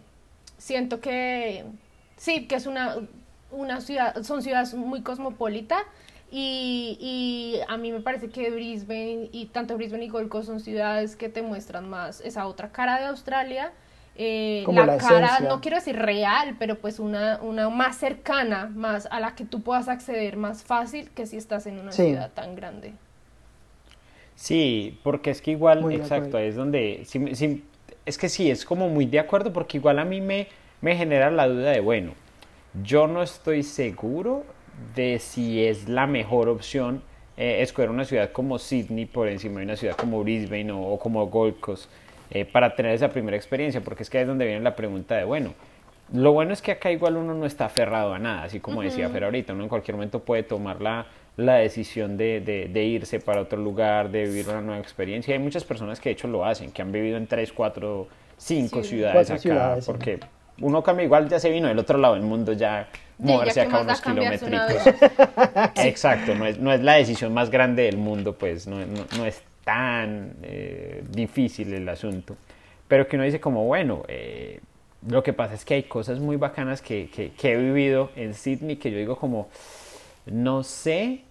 siento 0.56 1.00
que 1.00 1.64
sí, 2.16 2.46
que 2.46 2.54
es 2.54 2.66
una, 2.66 2.96
una 3.50 3.80
ciudad, 3.80 4.22
son 4.22 4.42
ciudades 4.42 4.72
muy 4.74 5.02
cosmopolitas 5.02 5.82
y, 6.34 6.96
y, 6.98 7.60
a 7.68 7.76
mí 7.76 7.92
me 7.92 8.00
parece 8.00 8.30
que 8.30 8.50
Brisbane 8.50 9.28
y 9.32 9.50
tanto 9.52 9.76
Brisbane 9.76 10.06
y 10.06 10.08
Gold 10.08 10.30
Coast 10.30 10.46
son 10.46 10.60
ciudades 10.60 11.14
que 11.14 11.28
te 11.28 11.42
muestran 11.42 11.90
más 11.90 12.22
esa 12.22 12.46
otra 12.46 12.72
cara 12.72 12.98
de 12.98 13.04
Australia. 13.04 13.70
Eh, 14.16 14.64
la, 14.72 14.96
cara, 14.96 15.40
no 15.40 15.60
quiero 15.60 15.76
decir 15.76 15.94
real, 15.94 16.56
pero 16.58 16.78
pues 16.78 16.98
una, 16.98 17.38
una 17.42 17.68
más 17.68 17.98
cercana, 17.98 18.72
más 18.74 19.06
a 19.10 19.20
la 19.20 19.34
que 19.34 19.44
tú 19.44 19.60
puedas 19.60 19.88
acceder 19.88 20.38
más 20.38 20.64
fácil 20.64 21.10
que 21.10 21.26
si 21.26 21.36
estás 21.36 21.66
en 21.66 21.78
una 21.78 21.92
ciudad 21.92 22.30
tan 22.32 22.56
grande. 22.56 22.94
Sí, 24.34 24.98
porque 25.02 25.30
es 25.30 25.42
que 25.42 25.50
igual, 25.50 25.92
exacto, 25.92 26.38
es 26.38 26.56
donde, 26.56 27.06
es 28.06 28.16
que 28.16 28.28
sí, 28.30 28.50
es 28.50 28.64
como 28.64 28.88
muy 28.88 29.04
de 29.04 29.18
acuerdo 29.18 29.52
porque 29.52 29.76
igual 29.76 29.98
a 29.98 30.06
mí 30.06 30.22
me, 30.22 30.48
me 30.80 30.96
genera 30.96 31.30
la 31.30 31.46
duda 31.46 31.72
de, 31.72 31.80
bueno, 31.80 32.14
yo 32.82 33.06
no 33.06 33.22
estoy 33.22 33.62
seguro 33.62 34.44
de 34.94 35.18
si 35.18 35.64
es 35.64 35.88
la 35.88 36.06
mejor 36.06 36.48
opción 36.48 37.02
eh, 37.36 37.62
escoger 37.62 37.90
una 37.90 38.04
ciudad 38.04 38.30
como 38.30 38.58
Sydney 38.58 39.06
por 39.06 39.28
encima 39.28 39.60
de 39.60 39.66
una 39.66 39.76
ciudad 39.76 39.96
como 39.96 40.22
Brisbane 40.22 40.70
o, 40.70 40.98
como 40.98 41.26
Gold 41.26 41.60
Coast 41.60 41.90
eh, 42.30 42.44
para 42.44 42.74
tener 42.74 42.94
esa 42.94 43.08
primera 43.08 43.36
experiencia, 43.36 43.80
porque 43.80 44.02
es 44.02 44.10
que 44.10 44.18
ahí 44.18 44.22
es 44.22 44.28
donde 44.28 44.46
viene 44.46 44.60
la 44.60 44.76
pregunta 44.76 45.16
de, 45.16 45.24
bueno, 45.24 45.54
lo 46.12 46.32
bueno 46.32 46.52
es 46.52 46.60
que 46.60 46.72
acá 46.72 46.90
igual 46.90 47.16
uno 47.16 47.34
no 47.34 47.46
está 47.46 47.66
aferrado 47.66 48.12
a 48.12 48.18
nada, 48.18 48.44
así 48.44 48.60
como 48.60 48.82
decía 48.82 49.08
Fer 49.08 49.24
ahorita, 49.24 49.54
uno 49.54 49.62
en 49.62 49.68
cualquier 49.68 49.96
momento 49.96 50.20
puede 50.20 50.42
tomar 50.42 50.82
la, 50.82 51.06
la 51.36 51.54
decisión 51.54 52.18
de, 52.18 52.40
de, 52.40 52.84
irse 52.84 53.18
para 53.18 53.40
otro 53.40 53.58
lugar, 53.58 54.10
de 54.10 54.24
vivir 54.24 54.48
una 54.48 54.60
nueva 54.60 54.80
experiencia. 54.80 55.32
Hay 55.32 55.40
muchas 55.40 55.64
personas 55.64 56.00
que 56.00 56.10
de 56.10 56.12
hecho 56.12 56.28
lo 56.28 56.44
hacen, 56.44 56.70
que 56.70 56.82
han 56.82 56.92
vivido 56.92 57.16
en 57.16 57.26
tres, 57.26 57.52
cuatro, 57.52 58.08
cinco 58.36 58.82
ciudades 58.82 59.30
acá, 59.30 59.78
porque 59.86 60.20
uno 60.60 60.82
cambia 60.82 61.04
igual, 61.04 61.28
ya 61.28 61.38
se 61.38 61.50
vino 61.50 61.68
del 61.68 61.78
otro 61.78 61.98
lado 61.98 62.14
del 62.14 62.22
mundo, 62.22 62.52
ya 62.52 62.88
moverse 63.18 63.60
acá 63.60 63.80
unos 63.80 64.00
kilómetros. 64.00 64.50
Exacto, 65.76 66.34
no 66.34 66.46
es, 66.46 66.58
no 66.58 66.72
es 66.72 66.80
la 66.80 66.94
decisión 66.94 67.32
más 67.32 67.50
grande 67.50 67.84
del 67.84 67.96
mundo, 67.96 68.34
pues 68.34 68.66
no, 68.66 68.76
no, 69.16 69.26
es 69.26 69.42
tan 69.64 70.34
eh, 70.42 71.02
difícil 71.10 71.72
el 71.72 71.88
asunto. 71.88 72.36
Pero 72.88 73.08
que 73.08 73.16
uno 73.16 73.24
dice 73.24 73.40
como, 73.40 73.64
bueno, 73.64 74.04
eh, 74.08 74.60
lo 75.08 75.22
que 75.22 75.32
pasa 75.32 75.54
es 75.54 75.64
que 75.64 75.74
hay 75.74 75.82
cosas 75.84 76.18
muy 76.18 76.36
bacanas 76.36 76.82
que, 76.82 77.08
que, 77.08 77.30
que 77.32 77.52
he 77.52 77.56
vivido 77.56 78.10
en 78.16 78.34
Sydney 78.34 78.76
que 78.76 78.90
yo 78.90 78.98
digo 78.98 79.16
como, 79.16 79.48
no 80.26 80.62
sé 80.62 81.22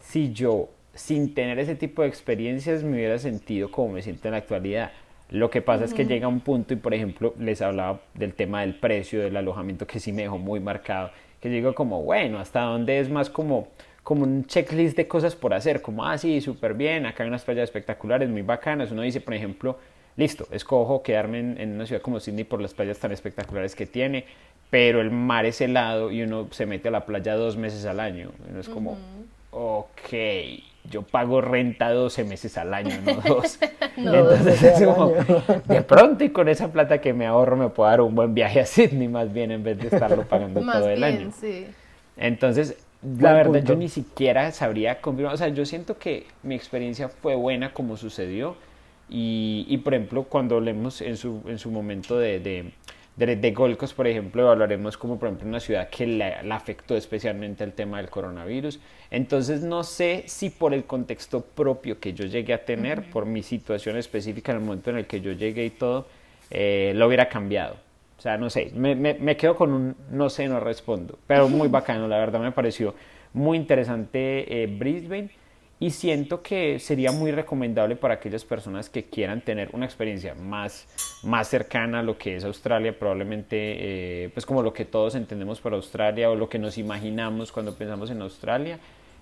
si 0.00 0.32
yo 0.32 0.68
sin 0.94 1.34
tener 1.34 1.58
ese 1.58 1.74
tipo 1.74 2.02
de 2.02 2.08
experiencias 2.08 2.82
me 2.82 2.92
hubiera 2.92 3.18
sentido 3.18 3.70
como 3.70 3.94
me 3.94 4.02
siento 4.02 4.28
en 4.28 4.32
la 4.32 4.38
actualidad. 4.38 4.92
Lo 5.30 5.50
que 5.50 5.62
pasa 5.62 5.84
es 5.84 5.94
que 5.94 6.04
llega 6.04 6.28
un 6.28 6.40
punto 6.40 6.74
y, 6.74 6.76
por 6.76 6.94
ejemplo, 6.94 7.34
les 7.38 7.62
hablaba 7.62 8.00
del 8.14 8.34
tema 8.34 8.60
del 8.60 8.74
precio 8.74 9.20
del 9.20 9.36
alojamiento 9.36 9.86
que 9.86 9.98
sí 9.98 10.12
me 10.12 10.22
dejó 10.22 10.38
muy 10.38 10.60
marcado, 10.60 11.10
que 11.40 11.48
digo 11.48 11.74
como, 11.74 12.02
bueno, 12.02 12.38
hasta 12.38 12.60
dónde 12.60 13.00
es 13.00 13.08
más 13.08 13.30
como, 13.30 13.68
como 14.02 14.24
un 14.24 14.44
checklist 14.44 14.96
de 14.96 15.08
cosas 15.08 15.34
por 15.34 15.54
hacer, 15.54 15.80
como, 15.80 16.04
ah, 16.04 16.18
sí, 16.18 16.40
súper 16.40 16.74
bien, 16.74 17.06
acá 17.06 17.22
hay 17.22 17.28
unas 17.28 17.42
playas 17.42 17.64
espectaculares, 17.64 18.28
muy 18.28 18.42
bacanas. 18.42 18.90
Uno 18.90 19.02
dice, 19.02 19.20
por 19.20 19.34
ejemplo, 19.34 19.78
listo, 20.16 20.46
escojo 20.50 21.02
quedarme 21.02 21.38
en, 21.38 21.72
una 21.72 21.86
ciudad 21.86 22.02
como 22.02 22.20
Sydney 22.20 22.44
por 22.44 22.60
las 22.60 22.74
playas 22.74 22.98
tan 22.98 23.10
espectaculares 23.10 23.74
que 23.74 23.86
tiene, 23.86 24.26
pero 24.68 25.00
el 25.00 25.10
mar 25.10 25.46
es 25.46 25.60
helado 25.60 26.10
y 26.10 26.22
uno 26.22 26.48
se 26.50 26.66
mete 26.66 26.88
a 26.88 26.90
la 26.90 27.06
playa 27.06 27.34
dos 27.34 27.56
meses 27.56 27.86
al 27.86 27.98
año. 27.98 28.30
Uno 28.50 28.60
es 28.60 28.68
como, 28.68 28.98
ok 29.50 30.73
yo 30.90 31.02
pago 31.02 31.40
renta 31.40 31.90
12 31.90 32.24
meses 32.24 32.58
al 32.58 32.74
año, 32.74 32.94
no 33.04 33.14
dos. 33.26 33.58
Entonces 33.96 34.62
es 34.62 34.82
como, 34.82 35.12
de 35.64 35.82
pronto 35.82 36.24
y 36.24 36.30
con 36.30 36.48
esa 36.48 36.70
plata 36.70 37.00
que 37.00 37.12
me 37.12 37.26
ahorro 37.26 37.56
me 37.56 37.68
puedo 37.68 37.88
dar 37.88 38.00
un 38.00 38.14
buen 38.14 38.34
viaje 38.34 38.60
a 38.60 38.66
Sydney 38.66 39.08
más 39.08 39.32
bien 39.32 39.50
en 39.50 39.62
vez 39.62 39.78
de 39.78 39.88
estarlo 39.88 40.24
pagando 40.24 40.60
todo 40.72 40.88
el 40.88 41.02
año. 41.02 41.30
Sí. 41.38 41.66
Entonces, 42.16 42.76
la 43.18 43.32
verdad 43.32 43.62
yo 43.64 43.76
ni 43.76 43.88
siquiera 43.88 44.50
sabría 44.52 45.00
confirmar, 45.00 45.34
o 45.34 45.36
sea, 45.36 45.48
yo 45.48 45.64
siento 45.66 45.98
que 45.98 46.26
mi 46.42 46.54
experiencia 46.54 47.08
fue 47.08 47.34
buena 47.34 47.72
como 47.72 47.96
sucedió 47.96 48.56
y, 49.08 49.66
y 49.68 49.78
por 49.78 49.94
ejemplo, 49.94 50.24
cuando 50.24 50.56
hablemos 50.56 51.00
en 51.00 51.16
su, 51.16 51.42
en 51.46 51.58
su 51.58 51.70
momento 51.70 52.18
de 52.18 52.40
de, 52.40 52.72
de 53.16 53.52
Golcos, 53.52 53.94
por 53.94 54.08
ejemplo, 54.08 54.42
evaluaremos 54.42 54.98
como, 54.98 55.18
por 55.18 55.28
ejemplo, 55.28 55.48
una 55.48 55.60
ciudad 55.60 55.88
que 55.88 56.06
le, 56.06 56.34
afectó 56.50 56.96
especialmente 56.96 57.62
el 57.62 57.72
tema 57.72 57.98
del 57.98 58.10
coronavirus. 58.10 58.80
Entonces, 59.10 59.62
no 59.62 59.84
sé 59.84 60.24
si 60.26 60.50
por 60.50 60.74
el 60.74 60.84
contexto 60.84 61.40
propio 61.40 62.00
que 62.00 62.12
yo 62.12 62.24
llegué 62.24 62.54
a 62.54 62.64
tener, 62.64 63.10
por 63.10 63.24
mi 63.24 63.42
situación 63.42 63.96
específica 63.96 64.50
en 64.50 64.58
el 64.58 64.64
momento 64.64 64.90
en 64.90 64.98
el 64.98 65.06
que 65.06 65.20
yo 65.20 65.32
llegué 65.32 65.66
y 65.66 65.70
todo, 65.70 66.06
eh, 66.50 66.92
lo 66.96 67.06
hubiera 67.06 67.28
cambiado. 67.28 67.76
O 68.18 68.20
sea, 68.20 68.36
no 68.36 68.50
sé, 68.50 68.72
me, 68.74 68.96
me, 68.96 69.14
me, 69.14 69.36
quedo 69.36 69.54
con 69.54 69.72
un 69.72 69.96
no 70.10 70.28
sé, 70.28 70.48
no 70.48 70.58
respondo. 70.58 71.18
Pero 71.26 71.48
muy 71.48 71.68
bacano, 71.68 72.08
la 72.08 72.18
verdad 72.18 72.40
me 72.40 72.52
pareció 72.52 72.94
muy 73.32 73.58
interesante 73.58 74.62
eh, 74.62 74.66
Brisbane 74.66 75.30
y 75.84 75.90
siento 75.90 76.40
que 76.40 76.78
sería 76.78 77.12
muy 77.12 77.30
recomendable 77.30 77.94
para 77.94 78.14
aquellas 78.14 78.42
personas 78.42 78.88
que 78.88 79.04
quieran 79.04 79.42
tener 79.42 79.68
una 79.74 79.84
experiencia 79.84 80.34
más, 80.34 80.86
más 81.22 81.48
cercana 81.48 81.98
a 82.00 82.02
lo 82.02 82.16
que 82.16 82.36
es 82.36 82.44
Australia, 82.44 82.98
probablemente 82.98 83.56
eh, 83.58 84.30
pues 84.32 84.46
como 84.46 84.62
lo 84.62 84.72
que 84.72 84.86
todos 84.86 85.14
entendemos 85.14 85.60
por 85.60 85.74
Australia 85.74 86.30
o 86.30 86.36
lo 86.36 86.48
que 86.48 86.58
nos 86.58 86.78
imaginamos 86.78 87.52
cuando 87.52 87.74
pensamos 87.74 88.10
en 88.10 88.22
Australia, 88.22 88.78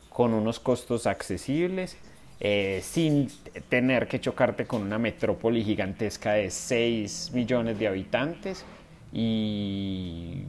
con 0.09 0.35
unos 0.35 0.61
costos 0.61 1.09
accesibles, 1.09 1.97
eh, 2.39 2.79
sin 2.85 3.27
tener 3.69 4.07
que 4.07 4.21
chocarte 4.21 4.65
con 4.65 4.83
una 4.83 4.99
metrópoli 4.99 5.65
gigantesca 5.65 6.35
de 6.35 6.49
6 6.49 7.33
millones 7.35 7.77
de 7.77 7.89
habitantes 7.89 8.65
y, 9.13 10.45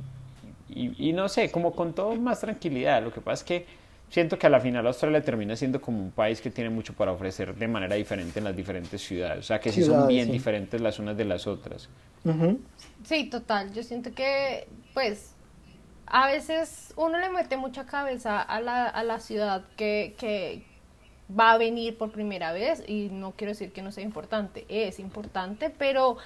y, 0.69 1.09
y 1.09 1.11
no 1.13 1.27
sé, 1.27 1.49
como 1.49 1.71
con 1.71 1.93
todo 1.93 2.15
más 2.17 2.41
tranquilidad. 2.41 3.01
Lo 3.01 3.11
que 3.11 3.19
pasa 3.19 3.41
es 3.41 3.43
que 3.43 3.82
siento 4.13 4.37
que 4.37 4.45
a 4.45 4.49
la 4.51 4.59
final 4.59 4.85
Australia 4.85 5.23
termina 5.23 5.55
siendo 5.55 5.81
como 5.81 5.97
un 5.97 6.11
país 6.11 6.39
que 6.39 6.51
tiene 6.51 6.69
mucho 6.69 6.93
para 6.93 7.11
ofrecer 7.11 7.55
de 7.55 7.67
manera 7.67 7.95
diferente 7.95 8.37
en 8.37 8.45
las 8.45 8.55
diferentes 8.55 9.01
ciudades. 9.01 9.39
O 9.39 9.41
sea, 9.41 9.59
que 9.59 9.71
sí 9.71 9.83
son 9.83 10.07
bien 10.07 10.31
diferentes 10.31 10.79
las 10.79 10.99
unas 10.99 11.17
de 11.17 11.25
las 11.25 11.47
otras. 11.47 11.89
Sí, 13.03 13.23
total. 13.31 13.73
Yo 13.73 13.81
siento 13.81 14.13
que, 14.13 14.67
pues, 14.93 15.33
a 16.05 16.27
veces 16.27 16.93
uno 16.95 17.17
le 17.17 17.29
mete 17.29 17.57
mucha 17.57 17.87
cabeza 17.87 18.39
a 18.39 18.61
la, 18.61 18.85
a 18.85 19.03
la 19.03 19.19
ciudad 19.19 19.63
que, 19.77 20.13
que 20.19 20.61
va 21.35 21.53
a 21.53 21.57
venir 21.57 21.97
por 21.97 22.11
primera 22.11 22.53
vez 22.53 22.83
y 22.87 23.09
no 23.09 23.31
quiero 23.31 23.53
decir 23.53 23.71
que 23.71 23.81
no 23.81 23.91
sea 23.91 24.03
importante, 24.03 24.67
es 24.69 24.99
importante, 24.99 25.71
pero 25.71 26.17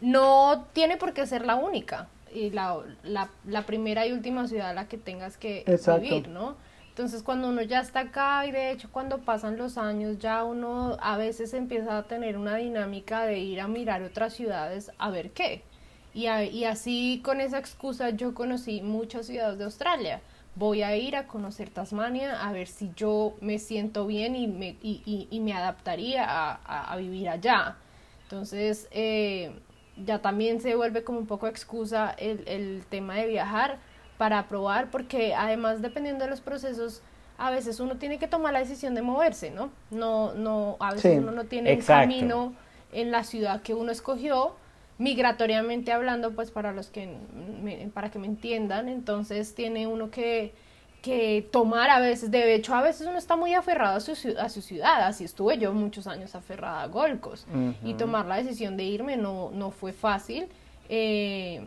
no 0.00 0.66
tiene 0.72 0.96
por 0.96 1.12
qué 1.12 1.26
ser 1.26 1.44
la 1.44 1.56
única 1.56 2.06
y 2.32 2.50
la, 2.50 2.76
la, 3.02 3.30
la 3.44 3.66
primera 3.66 4.06
y 4.06 4.12
última 4.12 4.46
ciudad 4.46 4.70
a 4.70 4.74
la 4.74 4.86
que 4.86 4.96
tengas 4.96 5.36
que 5.36 5.64
vivir, 6.00 6.28
¿no? 6.28 6.54
Entonces 6.92 7.22
cuando 7.22 7.48
uno 7.48 7.62
ya 7.62 7.80
está 7.80 8.00
acá 8.00 8.44
y 8.46 8.52
de 8.52 8.70
hecho 8.70 8.90
cuando 8.92 9.22
pasan 9.22 9.56
los 9.56 9.78
años 9.78 10.18
ya 10.18 10.44
uno 10.44 10.98
a 11.00 11.16
veces 11.16 11.54
empieza 11.54 11.96
a 11.96 12.02
tener 12.02 12.36
una 12.36 12.56
dinámica 12.56 13.24
de 13.24 13.38
ir 13.38 13.62
a 13.62 13.66
mirar 13.66 14.02
otras 14.02 14.34
ciudades 14.34 14.92
a 14.98 15.08
ver 15.08 15.30
qué. 15.30 15.62
Y, 16.12 16.26
y 16.28 16.64
así 16.66 17.22
con 17.24 17.40
esa 17.40 17.58
excusa 17.58 18.10
yo 18.10 18.34
conocí 18.34 18.82
muchas 18.82 19.24
ciudades 19.26 19.56
de 19.56 19.64
Australia. 19.64 20.20
Voy 20.54 20.82
a 20.82 20.94
ir 20.94 21.16
a 21.16 21.26
conocer 21.26 21.70
Tasmania 21.70 22.46
a 22.46 22.52
ver 22.52 22.68
si 22.68 22.90
yo 22.94 23.36
me 23.40 23.58
siento 23.58 24.06
bien 24.06 24.36
y 24.36 24.46
me, 24.46 24.76
y, 24.82 25.40
me 25.40 25.54
adaptaría 25.54 26.26
a, 26.28 26.92
a, 26.92 26.96
vivir 26.98 27.30
allá. 27.30 27.76
Entonces 28.24 28.86
eh, 28.90 29.50
ya 29.96 30.20
también 30.20 30.60
se 30.60 30.74
vuelve 30.74 31.04
como 31.04 31.20
un 31.20 31.26
poco 31.26 31.46
excusa 31.46 32.10
el 32.18 32.84
tema 32.90 33.14
de 33.14 33.28
viajar 33.28 33.78
para 34.22 34.46
probar, 34.46 34.88
porque 34.92 35.34
además 35.34 35.82
dependiendo 35.82 36.22
de 36.24 36.30
los 36.30 36.40
procesos, 36.40 37.02
a 37.38 37.50
veces 37.50 37.80
uno 37.80 37.96
tiene 37.96 38.20
que 38.20 38.28
tomar 38.28 38.52
la 38.52 38.60
decisión 38.60 38.94
de 38.94 39.02
moverse, 39.02 39.50
¿no? 39.50 39.70
No, 39.90 40.32
no, 40.34 40.76
a 40.78 40.92
veces 40.92 41.18
uno 41.18 41.32
no 41.32 41.42
tiene 41.46 41.74
un 41.74 41.80
camino 41.80 42.54
en 42.92 43.10
la 43.10 43.24
ciudad 43.24 43.62
que 43.62 43.74
uno 43.74 43.90
escogió 43.90 44.54
migratoriamente 44.98 45.90
hablando, 45.90 46.30
pues 46.36 46.52
para 46.52 46.70
los 46.70 46.86
que, 46.86 47.16
para 47.94 48.12
que 48.12 48.20
me 48.20 48.28
entiendan, 48.28 48.88
entonces 48.88 49.56
tiene 49.56 49.88
uno 49.88 50.12
que, 50.12 50.54
que 51.02 51.44
tomar 51.50 51.90
a 51.90 51.98
veces, 51.98 52.30
de 52.30 52.54
hecho 52.54 52.76
a 52.76 52.82
veces 52.82 53.08
uno 53.08 53.18
está 53.18 53.34
muy 53.34 53.54
aferrado 53.54 53.96
a 53.96 54.00
su, 54.00 54.12
a 54.38 54.48
su 54.50 54.62
ciudad, 54.62 55.02
así 55.04 55.24
estuve 55.24 55.58
yo 55.58 55.72
muchos 55.72 56.06
años 56.06 56.36
aferrada 56.36 56.82
a 56.82 56.86
Golcos 56.86 57.44
y 57.82 57.94
tomar 57.94 58.26
la 58.26 58.36
decisión 58.36 58.76
de 58.76 58.84
irme 58.84 59.16
no, 59.16 59.50
no 59.52 59.72
fue 59.72 59.92
fácil. 59.92 60.46
Eh, 60.88 61.66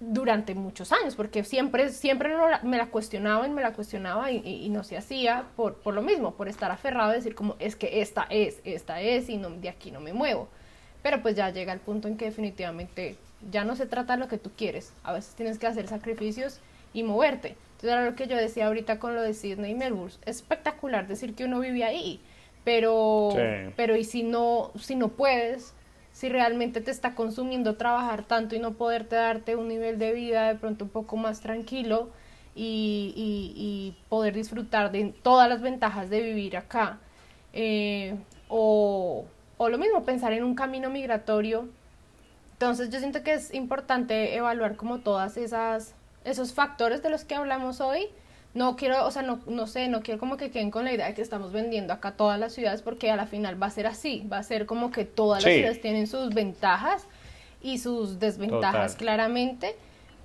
durante 0.00 0.54
muchos 0.54 0.92
años, 0.92 1.14
porque 1.14 1.44
siempre, 1.44 1.90
siempre 1.90 2.30
me 2.62 2.78
la 2.78 2.86
cuestionaba 2.86 3.46
y 3.46 3.50
me 3.50 3.60
la 3.60 3.74
cuestionaba 3.74 4.32
y, 4.32 4.68
no 4.70 4.82
se 4.82 4.96
hacía 4.96 5.44
por, 5.56 5.74
por, 5.74 5.94
lo 5.94 6.00
mismo, 6.00 6.34
por 6.34 6.48
estar 6.48 6.70
aferrado 6.70 7.10
a 7.10 7.14
decir 7.14 7.34
como 7.34 7.54
es 7.58 7.76
que 7.76 8.00
esta 8.00 8.26
es, 8.30 8.60
esta 8.64 9.02
es 9.02 9.28
y 9.28 9.36
no, 9.36 9.50
de 9.50 9.68
aquí 9.68 9.90
no 9.90 10.00
me 10.00 10.14
muevo. 10.14 10.48
Pero 11.02 11.20
pues 11.20 11.36
ya 11.36 11.50
llega 11.50 11.72
el 11.72 11.80
punto 11.80 12.08
en 12.08 12.16
que 12.16 12.26
definitivamente 12.26 13.16
ya 13.50 13.64
no 13.64 13.76
se 13.76 13.86
trata 13.86 14.14
de 14.14 14.20
lo 14.20 14.28
que 14.28 14.38
tú 14.38 14.50
quieres, 14.56 14.92
a 15.02 15.12
veces 15.12 15.34
tienes 15.34 15.58
que 15.58 15.66
hacer 15.66 15.86
sacrificios 15.86 16.60
y 16.94 17.02
moverte. 17.02 17.56
Entonces 17.72 17.90
era 17.90 18.04
lo 18.04 18.14
que 18.14 18.26
yo 18.26 18.36
decía 18.36 18.66
ahorita 18.66 18.98
con 18.98 19.14
lo 19.14 19.22
de 19.22 19.34
Sydney 19.34 19.72
y 19.72 19.74
Melbourne, 19.74 20.14
espectacular 20.24 21.06
decir 21.08 21.34
que 21.34 21.44
uno 21.44 21.60
vive 21.60 21.84
ahí, 21.84 22.20
pero, 22.64 23.34
pero 23.76 23.96
y 23.96 24.04
si 24.04 24.22
no, 24.22 24.72
si 24.78 24.96
no 24.96 25.08
puedes, 25.08 25.74
si 26.20 26.28
realmente 26.28 26.82
te 26.82 26.90
está 26.90 27.14
consumiendo 27.14 27.76
trabajar 27.76 28.24
tanto 28.24 28.54
y 28.54 28.58
no 28.58 28.74
poderte 28.74 29.16
darte 29.16 29.56
un 29.56 29.68
nivel 29.68 29.98
de 29.98 30.12
vida 30.12 30.48
de 30.48 30.54
pronto 30.54 30.84
un 30.84 30.90
poco 30.90 31.16
más 31.16 31.40
tranquilo 31.40 32.10
y, 32.54 33.96
poder 34.10 34.34
disfrutar 34.34 34.92
de 34.92 35.14
todas 35.22 35.48
las 35.48 35.62
ventajas 35.62 36.10
de 36.10 36.20
vivir 36.20 36.58
acá. 36.58 36.98
Eh, 37.54 38.16
o, 38.50 39.24
o 39.56 39.68
lo 39.70 39.78
mismo, 39.78 40.04
pensar 40.04 40.34
en 40.34 40.44
un 40.44 40.54
camino 40.54 40.90
migratorio. 40.90 41.70
Entonces 42.52 42.90
yo 42.90 42.98
siento 42.98 43.22
que 43.22 43.32
es 43.32 43.54
importante 43.54 44.36
evaluar 44.36 44.76
como 44.76 44.98
todas 44.98 45.38
esas 45.38 45.94
esos 46.26 46.52
factores 46.52 47.02
de 47.02 47.08
los 47.08 47.24
que 47.24 47.34
hablamos 47.34 47.80
hoy 47.80 48.08
no 48.52 48.76
quiero, 48.76 49.06
o 49.06 49.10
sea, 49.10 49.22
no, 49.22 49.40
no 49.46 49.66
sé, 49.66 49.88
no 49.88 50.02
quiero 50.02 50.18
como 50.18 50.36
que 50.36 50.50
queden 50.50 50.70
con 50.70 50.84
la 50.84 50.92
idea 50.92 51.06
de 51.06 51.14
que 51.14 51.22
estamos 51.22 51.52
vendiendo 51.52 51.92
acá 51.92 52.12
todas 52.12 52.38
las 52.38 52.52
ciudades 52.52 52.82
porque 52.82 53.10
a 53.10 53.16
la 53.16 53.26
final 53.26 53.62
va 53.62 53.66
a 53.66 53.70
ser 53.70 53.86
así, 53.86 54.26
va 54.30 54.38
a 54.38 54.42
ser 54.42 54.66
como 54.66 54.90
que 54.90 55.04
todas 55.04 55.44
las 55.44 55.52
ciudades 55.54 55.80
tienen 55.80 56.06
sus 56.06 56.34
ventajas 56.34 57.06
y 57.62 57.78
sus 57.78 58.18
desventajas 58.18 58.96
claramente, 58.96 59.76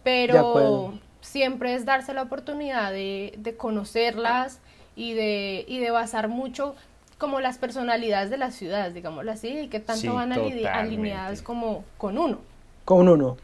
pero 0.03 0.93
siempre 1.21 1.75
es 1.75 1.85
darse 1.85 2.13
la 2.13 2.23
oportunidad 2.23 2.91
de, 2.91 3.33
de 3.37 3.55
conocerlas 3.55 4.59
y 4.95 5.13
de, 5.13 5.65
y 5.67 5.79
de 5.79 5.91
basar 5.91 6.27
mucho 6.27 6.75
como 7.17 7.39
las 7.39 7.57
personalidades 7.57 8.29
de 8.29 8.37
las 8.37 8.55
ciudades, 8.55 8.93
digámoslo 8.93 9.31
así, 9.31 9.47
y 9.47 9.67
que 9.67 9.79
tanto 9.79 10.13
van 10.13 10.33
alineadas 10.33 11.41
como 11.41 11.83
con 11.97 12.17
uno. 12.17 12.39
Con 12.83 13.07
uno. 13.07 13.37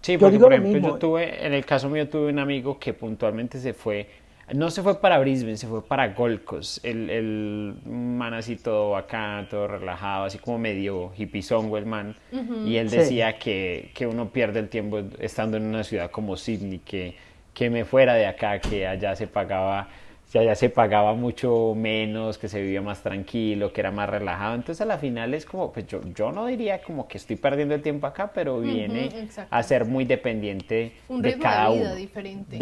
Sí, 0.00 0.16
porque 0.16 0.38
por 0.38 0.52
ejemplo 0.52 0.80
yo 0.80 0.94
tuve, 0.96 1.46
en 1.46 1.52
el 1.52 1.64
caso 1.64 1.88
mío 1.88 2.08
tuve 2.08 2.30
un 2.30 2.38
amigo 2.38 2.78
que 2.78 2.94
puntualmente 2.94 3.58
se 3.58 3.74
fue, 3.74 4.08
no 4.54 4.70
se 4.70 4.82
fue 4.82 4.98
para 5.00 5.18
Brisbane, 5.18 5.56
se 5.56 5.66
fue 5.66 5.82
para 5.82 6.08
Gold 6.08 6.42
Coast, 6.42 6.84
el, 6.84 7.10
el 7.10 7.74
man 7.84 8.32
así 8.32 8.56
todo 8.56 8.90
bacán, 8.90 9.48
todo 9.48 9.66
relajado, 9.66 10.24
así 10.24 10.38
como 10.38 10.58
medio 10.58 11.12
hippizongo 11.16 11.76
el 11.76 11.86
man, 11.86 12.16
y 12.64 12.76
él 12.76 12.88
decía 12.88 13.38
que, 13.38 13.90
que, 13.94 14.06
uno 14.06 14.30
pierde 14.30 14.60
el 14.60 14.68
tiempo 14.68 15.00
estando 15.18 15.58
en 15.58 15.64
una 15.64 15.84
ciudad 15.84 16.10
como 16.10 16.36
Sydney, 16.36 16.78
que, 16.78 17.14
que 17.52 17.68
me 17.68 17.84
fuera 17.84 18.14
de 18.14 18.26
acá, 18.26 18.58
que 18.58 18.86
allá 18.86 19.14
se 19.16 19.26
pagaba 19.26 19.88
que 20.30 20.38
allá 20.38 20.54
se 20.54 20.70
pagaba 20.70 21.14
mucho 21.14 21.74
menos, 21.76 22.38
que 22.38 22.48
se 22.48 22.62
vivía 22.62 22.80
más 22.80 23.02
tranquilo, 23.02 23.72
que 23.72 23.80
era 23.80 23.90
más 23.90 24.08
relajado. 24.08 24.54
Entonces 24.54 24.80
a 24.80 24.84
la 24.84 24.96
final 24.98 25.34
es 25.34 25.44
como, 25.44 25.72
pues 25.72 25.88
yo, 25.88 26.00
yo 26.14 26.30
no 26.30 26.46
diría 26.46 26.82
como 26.82 27.08
que 27.08 27.18
estoy 27.18 27.34
perdiendo 27.34 27.74
el 27.74 27.82
tiempo 27.82 28.06
acá, 28.06 28.30
pero 28.32 28.60
viene 28.60 29.28
a 29.50 29.62
ser 29.64 29.86
muy 29.86 30.04
dependiente 30.04 30.92
de 31.08 31.38
cada 31.38 31.70
uno. 31.70 31.94
Diferente, 31.96 32.56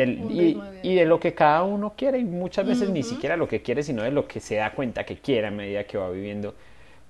y, 0.82 0.94
de 0.94 1.04
lo 1.04 1.20
que 1.20 1.34
cada 1.34 1.62
uno 1.62 1.92
quiere 1.94 2.18
y 2.18 2.24
muchas 2.24 2.66
veces 2.66 2.88
ni 2.88 3.02
siquiera 3.02 3.36
lo 3.36 3.46
que 3.46 3.60
quiere, 3.60 3.82
sino 3.82 4.02
de 4.02 4.12
lo 4.12 4.26
que 4.26 4.40
se 4.40 4.56
da 4.56 4.72
cuenta 4.72 5.04
que 5.04 5.18
quiere 5.18 5.48
a 5.48 5.50
medida 5.50 5.84
que 5.84 5.98
va 5.98 6.08
viviendo 6.08 6.54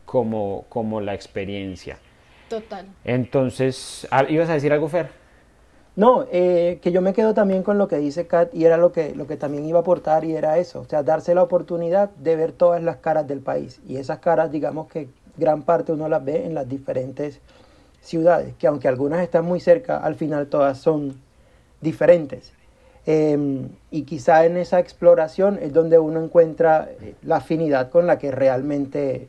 como, 0.04 0.64
como 0.68 1.00
la 1.00 1.14
experiencia. 1.14 1.98
Total. 2.48 2.86
Entonces, 3.04 4.08
ah, 4.10 4.24
¿ibas 4.28 4.48
a 4.48 4.54
decir 4.54 4.72
algo, 4.72 4.88
Fer? 4.88 5.17
No, 5.98 6.26
eh, 6.30 6.78
que 6.80 6.92
yo 6.92 7.02
me 7.02 7.12
quedo 7.12 7.34
también 7.34 7.64
con 7.64 7.76
lo 7.76 7.88
que 7.88 7.98
dice 7.98 8.28
Kat 8.28 8.54
y 8.54 8.64
era 8.64 8.76
lo 8.76 8.92
que, 8.92 9.16
lo 9.16 9.26
que 9.26 9.36
también 9.36 9.64
iba 9.66 9.80
a 9.80 9.82
aportar 9.82 10.24
y 10.24 10.36
era 10.36 10.56
eso, 10.58 10.82
o 10.82 10.84
sea, 10.84 11.02
darse 11.02 11.34
la 11.34 11.42
oportunidad 11.42 12.10
de 12.10 12.36
ver 12.36 12.52
todas 12.52 12.80
las 12.80 12.98
caras 12.98 13.26
del 13.26 13.40
país. 13.40 13.80
Y 13.84 13.96
esas 13.96 14.20
caras, 14.20 14.52
digamos 14.52 14.86
que 14.86 15.08
gran 15.36 15.62
parte 15.62 15.90
uno 15.90 16.08
las 16.08 16.24
ve 16.24 16.46
en 16.46 16.54
las 16.54 16.68
diferentes 16.68 17.40
ciudades, 18.00 18.54
que 18.60 18.68
aunque 18.68 18.86
algunas 18.86 19.22
están 19.22 19.44
muy 19.44 19.58
cerca, 19.58 19.96
al 19.96 20.14
final 20.14 20.46
todas 20.46 20.78
son 20.78 21.20
diferentes. 21.80 22.52
Em, 23.04 23.68
y 23.90 24.02
quizá 24.02 24.46
en 24.46 24.56
esa 24.56 24.78
exploración 24.78 25.58
es 25.60 25.72
donde 25.72 25.98
uno 25.98 26.22
encuentra 26.22 26.88
eh, 27.00 27.16
la 27.22 27.38
afinidad 27.38 27.90
con 27.90 28.06
la 28.06 28.20
que 28.20 28.30
realmente, 28.30 29.26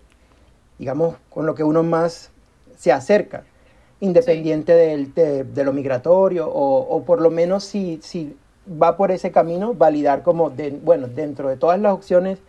digamos, 0.77 1.15
con 1.31 1.47
lo 1.47 1.55
que 1.55 1.63
uno 1.63 1.81
más 1.81 2.29
se 2.77 2.91
acerca 2.91 3.43
independiente 4.01 4.73
de, 4.73 5.63
lo 5.63 5.73
migratorio 5.73 6.49
o, 6.49 7.03
por 7.03 7.21
lo 7.21 7.29
menos 7.29 7.63
si, 7.63 7.99
si 8.01 8.35
va 8.81 8.97
por 8.97 9.11
ese 9.11 9.31
camino, 9.31 9.73
validar 9.73 10.23
como, 10.23 10.49
de, 10.49 10.71
bueno, 10.71 11.07
dentro 11.07 11.49
de 11.49 11.57
todas 11.57 11.79
las 11.79 11.93
opciones 11.93 12.39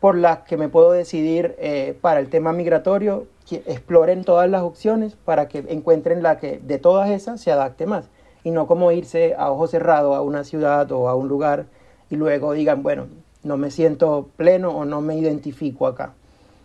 por 0.00 0.16
las 0.16 0.40
que 0.40 0.56
me 0.56 0.68
puedo 0.68 0.92
decidir 0.92 1.56
eh, 1.58 1.96
para 2.00 2.20
el 2.20 2.28
tema 2.28 2.52
migratorio, 2.52 3.26
que 3.48 3.56
exploren 3.66 4.24
todas 4.24 4.48
las 4.48 4.62
opciones 4.62 5.16
para 5.24 5.48
que 5.48 5.64
encuentren 5.68 6.22
la 6.22 6.38
que 6.38 6.58
de 6.58 6.78
todas 6.78 7.10
esas 7.10 7.40
se 7.40 7.52
adapte 7.52 7.86
más 7.86 8.08
y 8.42 8.50
no 8.50 8.66
como 8.66 8.92
irse 8.92 9.34
a 9.36 9.50
ojo 9.50 9.66
cerrado 9.66 10.14
a 10.14 10.22
una 10.22 10.44
ciudad 10.44 10.90
o 10.92 11.08
a 11.08 11.14
un 11.14 11.28
lugar 11.28 11.66
y 12.10 12.16
luego 12.16 12.52
digan, 12.52 12.82
bueno, 12.82 13.06
no 13.42 13.56
me 13.56 13.70
siento 13.70 14.28
pleno 14.36 14.70
o 14.70 14.84
no 14.84 15.00
me 15.00 15.16
identifico 15.16 15.86
acá. 15.86 16.14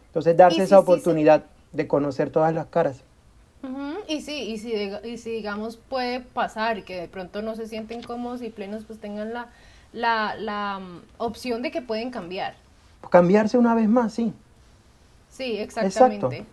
Entonces 0.07 0.35
darse 0.35 0.63
esa 0.63 0.79
oportunidad 0.79 1.43
de 1.71 1.87
conocer 1.87 2.29
todas 2.29 2.53
las 2.53 2.67
caras. 2.67 3.03
Y 4.07 4.21
sí, 4.21 4.33
y 4.51 4.57
si, 4.57 4.73
y 5.03 5.17
si 5.17 5.29
digamos 5.29 5.77
puede 5.77 6.21
pasar 6.21 6.83
que 6.83 6.99
de 6.99 7.07
pronto 7.07 7.41
no 7.41 7.55
se 7.55 7.67
sienten 7.67 8.01
cómodos 8.01 8.41
y 8.41 8.49
plenos, 8.49 8.85
pues 8.85 8.99
tengan 8.99 9.33
la, 9.33 9.47
la, 9.93 10.35
la 10.35 10.79
mm, 10.79 11.01
opción 11.17 11.61
de 11.61 11.71
que 11.71 11.81
pueden 11.81 12.09
cambiar. 12.09 12.55
Cambiarse 13.09 13.57
una 13.57 13.75
vez 13.75 13.87
más, 13.87 14.13
sí. 14.13 14.33
Sí, 15.29 15.57
exactamente. 15.57 16.45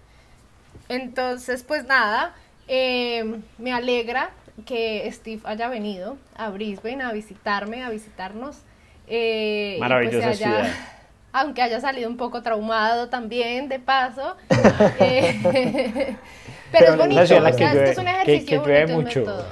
Entonces, 0.88 1.62
pues 1.62 1.86
nada, 1.86 2.34
eh, 2.68 3.40
me 3.58 3.72
alegra 3.72 4.30
que 4.64 5.10
Steve 5.12 5.42
haya 5.44 5.68
venido 5.68 6.16
a 6.36 6.50
Brisbane 6.50 7.02
a 7.02 7.12
visitarme, 7.12 7.82
a 7.82 7.90
visitarnos. 7.90 8.58
Eh, 9.06 9.78
pues 9.80 10.36
ciudad 10.38 10.68
aunque 11.32 11.60
haya 11.60 11.80
salido 11.80 12.08
un 12.08 12.16
poco 12.16 12.42
traumado 12.42 13.08
también, 13.08 13.68
de 13.68 13.78
paso. 13.78 14.36
Eh, 15.00 16.16
pero, 16.78 16.92
es 16.92 16.98
bonito, 16.98 17.20
es 17.22 17.98
un 17.98 18.08
ejercicio 18.08 18.62
bonito. 18.62 19.44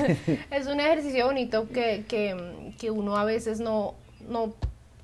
es 0.50 0.66
un 0.66 0.80
ejercicio 0.80 1.26
bonito 1.26 1.68
que, 1.68 2.04
que, 2.08 2.72
que, 2.78 2.90
uno 2.90 3.16
a 3.16 3.24
veces 3.24 3.60
no, 3.60 3.94
no, 4.28 4.54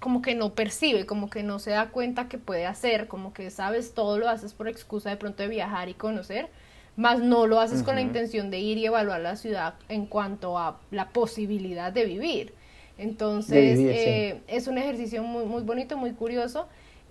como 0.01 0.23
que 0.23 0.35
no 0.35 0.55
percibe, 0.55 1.07
como 1.07 1.31
que 1.31 1.43
no 1.43 1.59
se 1.59 1.71
da 1.71 1.89
cuenta 1.89 2.29
que 2.29 2.39
puede 2.39 2.67
hacer, 2.67 3.09
como 3.09 3.33
que 3.33 3.51
sabes 3.51 3.95
todo 3.95 4.19
lo 4.19 4.29
haces 4.29 4.55
por 4.55 4.69
excusa 4.69 5.11
de 5.11 5.17
pronto 5.17 5.43
de 5.43 5.49
viajar 5.49 5.89
y 5.89 5.95
conocer, 5.95 6.49
más 6.97 7.21
no 7.21 7.47
lo 7.47 7.61
haces 7.61 7.83
con 7.83 7.95
la 7.95 8.01
intención 8.01 8.51
de 8.51 8.59
ir 8.59 8.79
y 8.79 8.87
evaluar 8.87 9.21
la 9.21 9.37
ciudad 9.37 9.75
en 9.89 10.07
cuanto 10.07 10.59
a 10.59 10.81
la 10.91 11.11
posibilidad 11.11 11.93
de 11.93 12.05
vivir. 12.05 12.55
Entonces, 12.99 13.79
eh, 13.79 14.41
es 14.49 14.67
un 14.67 14.77
ejercicio 14.79 15.23
muy, 15.23 15.45
muy 15.45 15.63
bonito, 15.63 15.97
muy 15.97 16.13
curioso. 16.13 16.67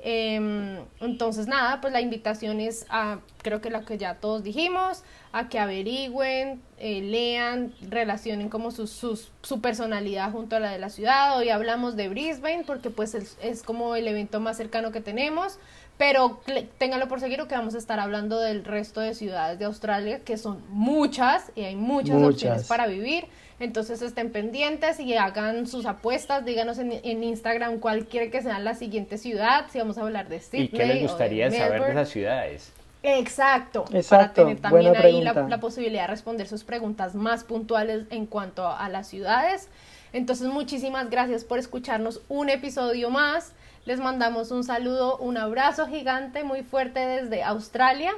Em, 0.09 0.85
entonces, 1.01 1.47
nada, 1.47 1.81
pues 1.81 1.91
la 1.91 1.99
invitación 1.99 2.61
es 2.61 2.85
a, 2.87 3.19
creo 3.43 3.59
que 3.59 3.69
lo 3.69 3.83
que 3.83 3.97
ya 3.97 4.15
todos 4.15 4.41
dijimos, 4.41 5.03
a 5.33 5.49
que 5.49 5.59
averigüen, 5.59 6.61
eh, 6.77 7.01
lean, 7.01 7.73
relacionen 7.81 8.47
como 8.47 8.71
su, 8.71 8.87
su, 8.87 9.59
personalidad 9.61 10.31
junto 10.31 10.55
a 10.55 10.61
la 10.61 10.71
de 10.71 10.79
la 10.79 10.89
ciudad. 10.89 11.37
Hoy 11.37 11.49
hablamos 11.49 11.97
de 11.97 12.07
Brisbane 12.07 12.63
porque 12.65 12.89
pues 12.89 13.15
es, 13.15 13.37
es 13.41 13.63
como 13.63 13.97
el 13.97 14.07
evento 14.07 14.39
más 14.39 14.55
cercano 14.55 14.93
que 14.93 15.01
tenemos, 15.01 15.59
pero 15.97 16.39
ténganlo 16.77 17.07
por 17.07 17.19
seguro 17.19 17.47
que 17.47 17.55
vamos 17.55 17.75
a 17.75 17.77
estar 17.77 17.99
hablando 17.99 18.39
del 18.39 18.63
resto 18.63 19.01
de 19.01 19.13
ciudades 19.13 19.59
de 19.59 19.65
Australia, 19.65 20.19
que 20.19 20.37
son 20.37 20.63
muchas 20.69 21.51
y 21.55 21.63
hay 21.63 21.75
muchas, 21.75 22.21
opciones 22.21 22.67
para 22.67 22.87
vivir. 22.87 23.25
Entonces 23.59 24.03
estén 24.03 24.31
pendientes 24.31 24.99
y 24.99 25.15
hagan 25.15 25.65
sus 25.65 25.87
apuestas, 25.87 26.45
díganos 26.45 26.77
en, 26.77 26.91
en, 26.91 27.23
Instagram 27.23 27.79
cuál 27.79 28.05
quiere 28.05 28.29
que 28.29 28.43
sea 28.43 28.59
la 28.59 28.75
siguiente 28.75 29.17
ciudad, 29.17 29.65
si 29.71 29.79
vamos 29.79 29.97
a 29.97 30.01
hablar 30.01 30.29
de 30.29 30.39
Sydney. 30.39 30.65
¿Y 30.65 30.67
qué 30.69 30.85
les 30.85 31.01
gustaría 31.01 31.49
saber 31.49 31.83
de 31.83 31.91
esas 31.91 32.09
ciudades? 32.09 32.73
Exacto, 33.03 33.85
para 34.09 34.33
tener 34.33 34.59
también 34.59 34.95
ahí 34.95 35.21
la, 35.21 35.59
posibilidad 35.59 36.03
de 36.03 36.07
responder 36.07 36.47
sus 36.47 36.63
preguntas 36.63 37.15
más 37.15 37.43
puntuales 37.43 38.05
en 38.09 38.25
cuanto 38.25 38.67
a 38.67 38.89
las 38.89 39.07
ciudades. 39.07 39.69
Entonces, 40.13 40.47
muchísimas 40.47 41.09
gracias 41.09 41.43
por 41.43 41.59
escucharnos 41.59 42.21
un 42.27 42.49
episodio 42.49 43.09
más. 43.09 43.53
Les 43.87 44.01
mandamos 44.01 44.51
un 44.51 44.65
saludo, 44.65 45.15
un 45.15 45.37
abrazo 45.37 45.87
gigante 45.87 46.43
muy 46.43 46.61
fuerte 46.61 46.99
desde 46.99 47.41
Australia. 47.41 48.11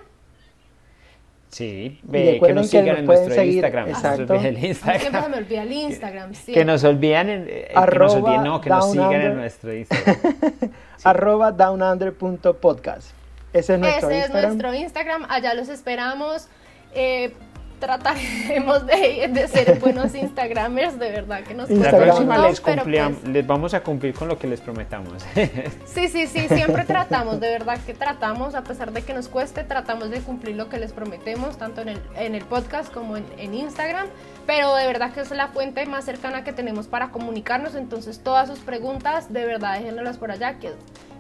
Sí, 1.50 2.00
ve, 2.02 2.42
que 2.44 2.54
nos 2.54 2.72
sigan 2.72 2.98
en 2.98 3.06
nuestro 3.06 3.44
Instagram. 3.44 3.90
Exacto. 3.90 4.34
El 4.34 4.66
Instagram. 4.66 5.00
Siempre 5.00 5.22
se 5.22 5.30
me 5.30 5.38
olvida 5.38 5.62
el 5.62 5.72
Instagram, 5.72 6.34
sí. 6.34 6.54
Que 6.54 6.66
nos 6.66 6.84
olviden, 6.84 7.30
en, 7.30 7.46
eh, 7.48 7.68
que 7.72 8.00
nos 8.00 8.16
olviden, 8.16 8.44
no, 8.46 8.60
que 8.60 8.70
nos 8.72 8.92
sigan 8.92 9.14
en 9.14 9.36
nuestro 9.36 9.72
Instagram. 9.72 10.18
Arroba 11.04 11.52
downunder.podcast. 11.52 13.12
Ese 13.54 13.76
es 13.76 13.80
nuestro 13.80 14.10
Ese 14.10 14.18
Instagram. 14.18 14.52
es 14.52 14.58
nuestro 14.58 14.74
Instagram, 14.74 15.26
allá 15.30 15.54
los 15.54 15.70
esperamos. 15.70 16.48
Eh, 16.96 17.32
trataremos 17.80 18.86
de, 18.86 19.48
ser 19.48 19.80
buenos 19.80 20.14
Instagramers, 20.14 21.00
de 21.00 21.12
verdad 21.12 21.44
que 21.44 21.54
nos 21.54 21.70
La 21.70 21.90
próxima 21.90 22.38
les, 22.48 22.60
pues 22.62 23.24
les 23.26 23.48
vamos 23.48 23.74
a 23.74 23.82
cumplir 23.82 24.14
con 24.14 24.28
lo 24.28 24.38
que 24.38 24.48
les 24.48 24.62
prometamos. 24.62 25.26
Sí, 25.86 26.08
sí, 26.08 26.28
sí, 26.28 26.48
siempre 26.48 26.84
tratamos, 26.86 27.40
de 27.40 27.50
verdad 27.50 27.80
que 27.86 27.94
tratamos, 27.94 28.56
a 28.56 28.64
pesar 28.64 28.92
de 28.92 29.02
que 29.02 29.14
nos 29.14 29.28
cueste, 29.28 29.64
tratamos 29.64 30.10
de 30.10 30.20
cumplir 30.20 30.56
lo 30.56 30.70
que 30.70 30.78
les 30.78 30.94
prometemos, 30.94 31.58
tanto 31.58 31.82
en 31.82 31.90
el, 31.90 32.02
en 32.16 32.36
el 32.36 32.46
podcast 32.46 32.94
como 32.94 33.18
en, 33.18 33.26
en 33.38 33.54
Instagram, 33.54 34.08
pero 34.46 34.76
de 34.76 34.86
verdad 34.86 35.12
que 35.12 35.22
es 35.22 35.32
la 35.32 35.48
fuente 35.48 35.86
más 35.86 36.06
cercana 36.06 36.44
que 36.44 36.54
tenemos 36.54 36.88
para 36.88 37.10
comunicarnos, 37.10 37.76
entonces 37.76 38.20
todas 38.20 38.48
sus 38.48 38.60
preguntas, 38.60 39.34
de 39.34 39.46
verdad 39.46 39.80
déjenlas 39.80 40.18
por 40.18 40.32
allá, 40.32 40.60
que 40.60 40.74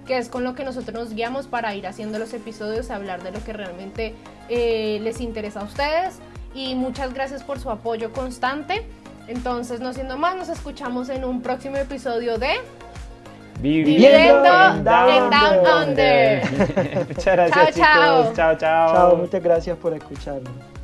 que 0.09 0.17
es 0.17 0.27
con 0.27 0.43
lo 0.43 0.55
que 0.55 0.63
nosotros 0.63 0.91
nos 0.91 1.13
guiamos 1.13 1.45
para 1.45 1.75
ir 1.75 1.85
haciendo 1.85 2.17
los 2.17 2.33
episodios, 2.33 2.89
hablar 2.89 3.21
de 3.21 3.29
lo 3.31 3.43
que 3.43 3.53
realmente 3.53 4.15
eh, 4.49 4.97
les 5.03 5.21
interesa 5.21 5.59
a 5.59 5.65
ustedes 5.65 6.15
y 6.53 6.75
muchas 6.75 7.13
gracias 7.13 7.43
por 7.43 7.59
su 7.59 7.69
apoyo 7.69 8.11
constante. 8.11 8.85
Entonces, 9.27 9.79
no 9.79 9.93
siendo 9.93 10.17
más, 10.17 10.35
nos 10.35 10.49
escuchamos 10.49 11.09
en 11.09 11.23
un 11.23 11.41
próximo 11.41 11.77
episodio 11.77 12.37
de 12.37 12.55
Viviendo, 13.61 14.45
en 14.45 14.83
Down, 14.83 15.89
Under. 15.89 16.41
muchas 17.07 17.25
gracias, 17.25 17.75
chao, 17.75 18.23
chicos. 18.23 18.35
Chao, 18.35 18.57
chao. 18.57 18.93
Chao, 18.93 19.15
muchas 19.17 19.43
gracias 19.43 19.77
por 19.77 19.93
escucharnos. 19.93 20.78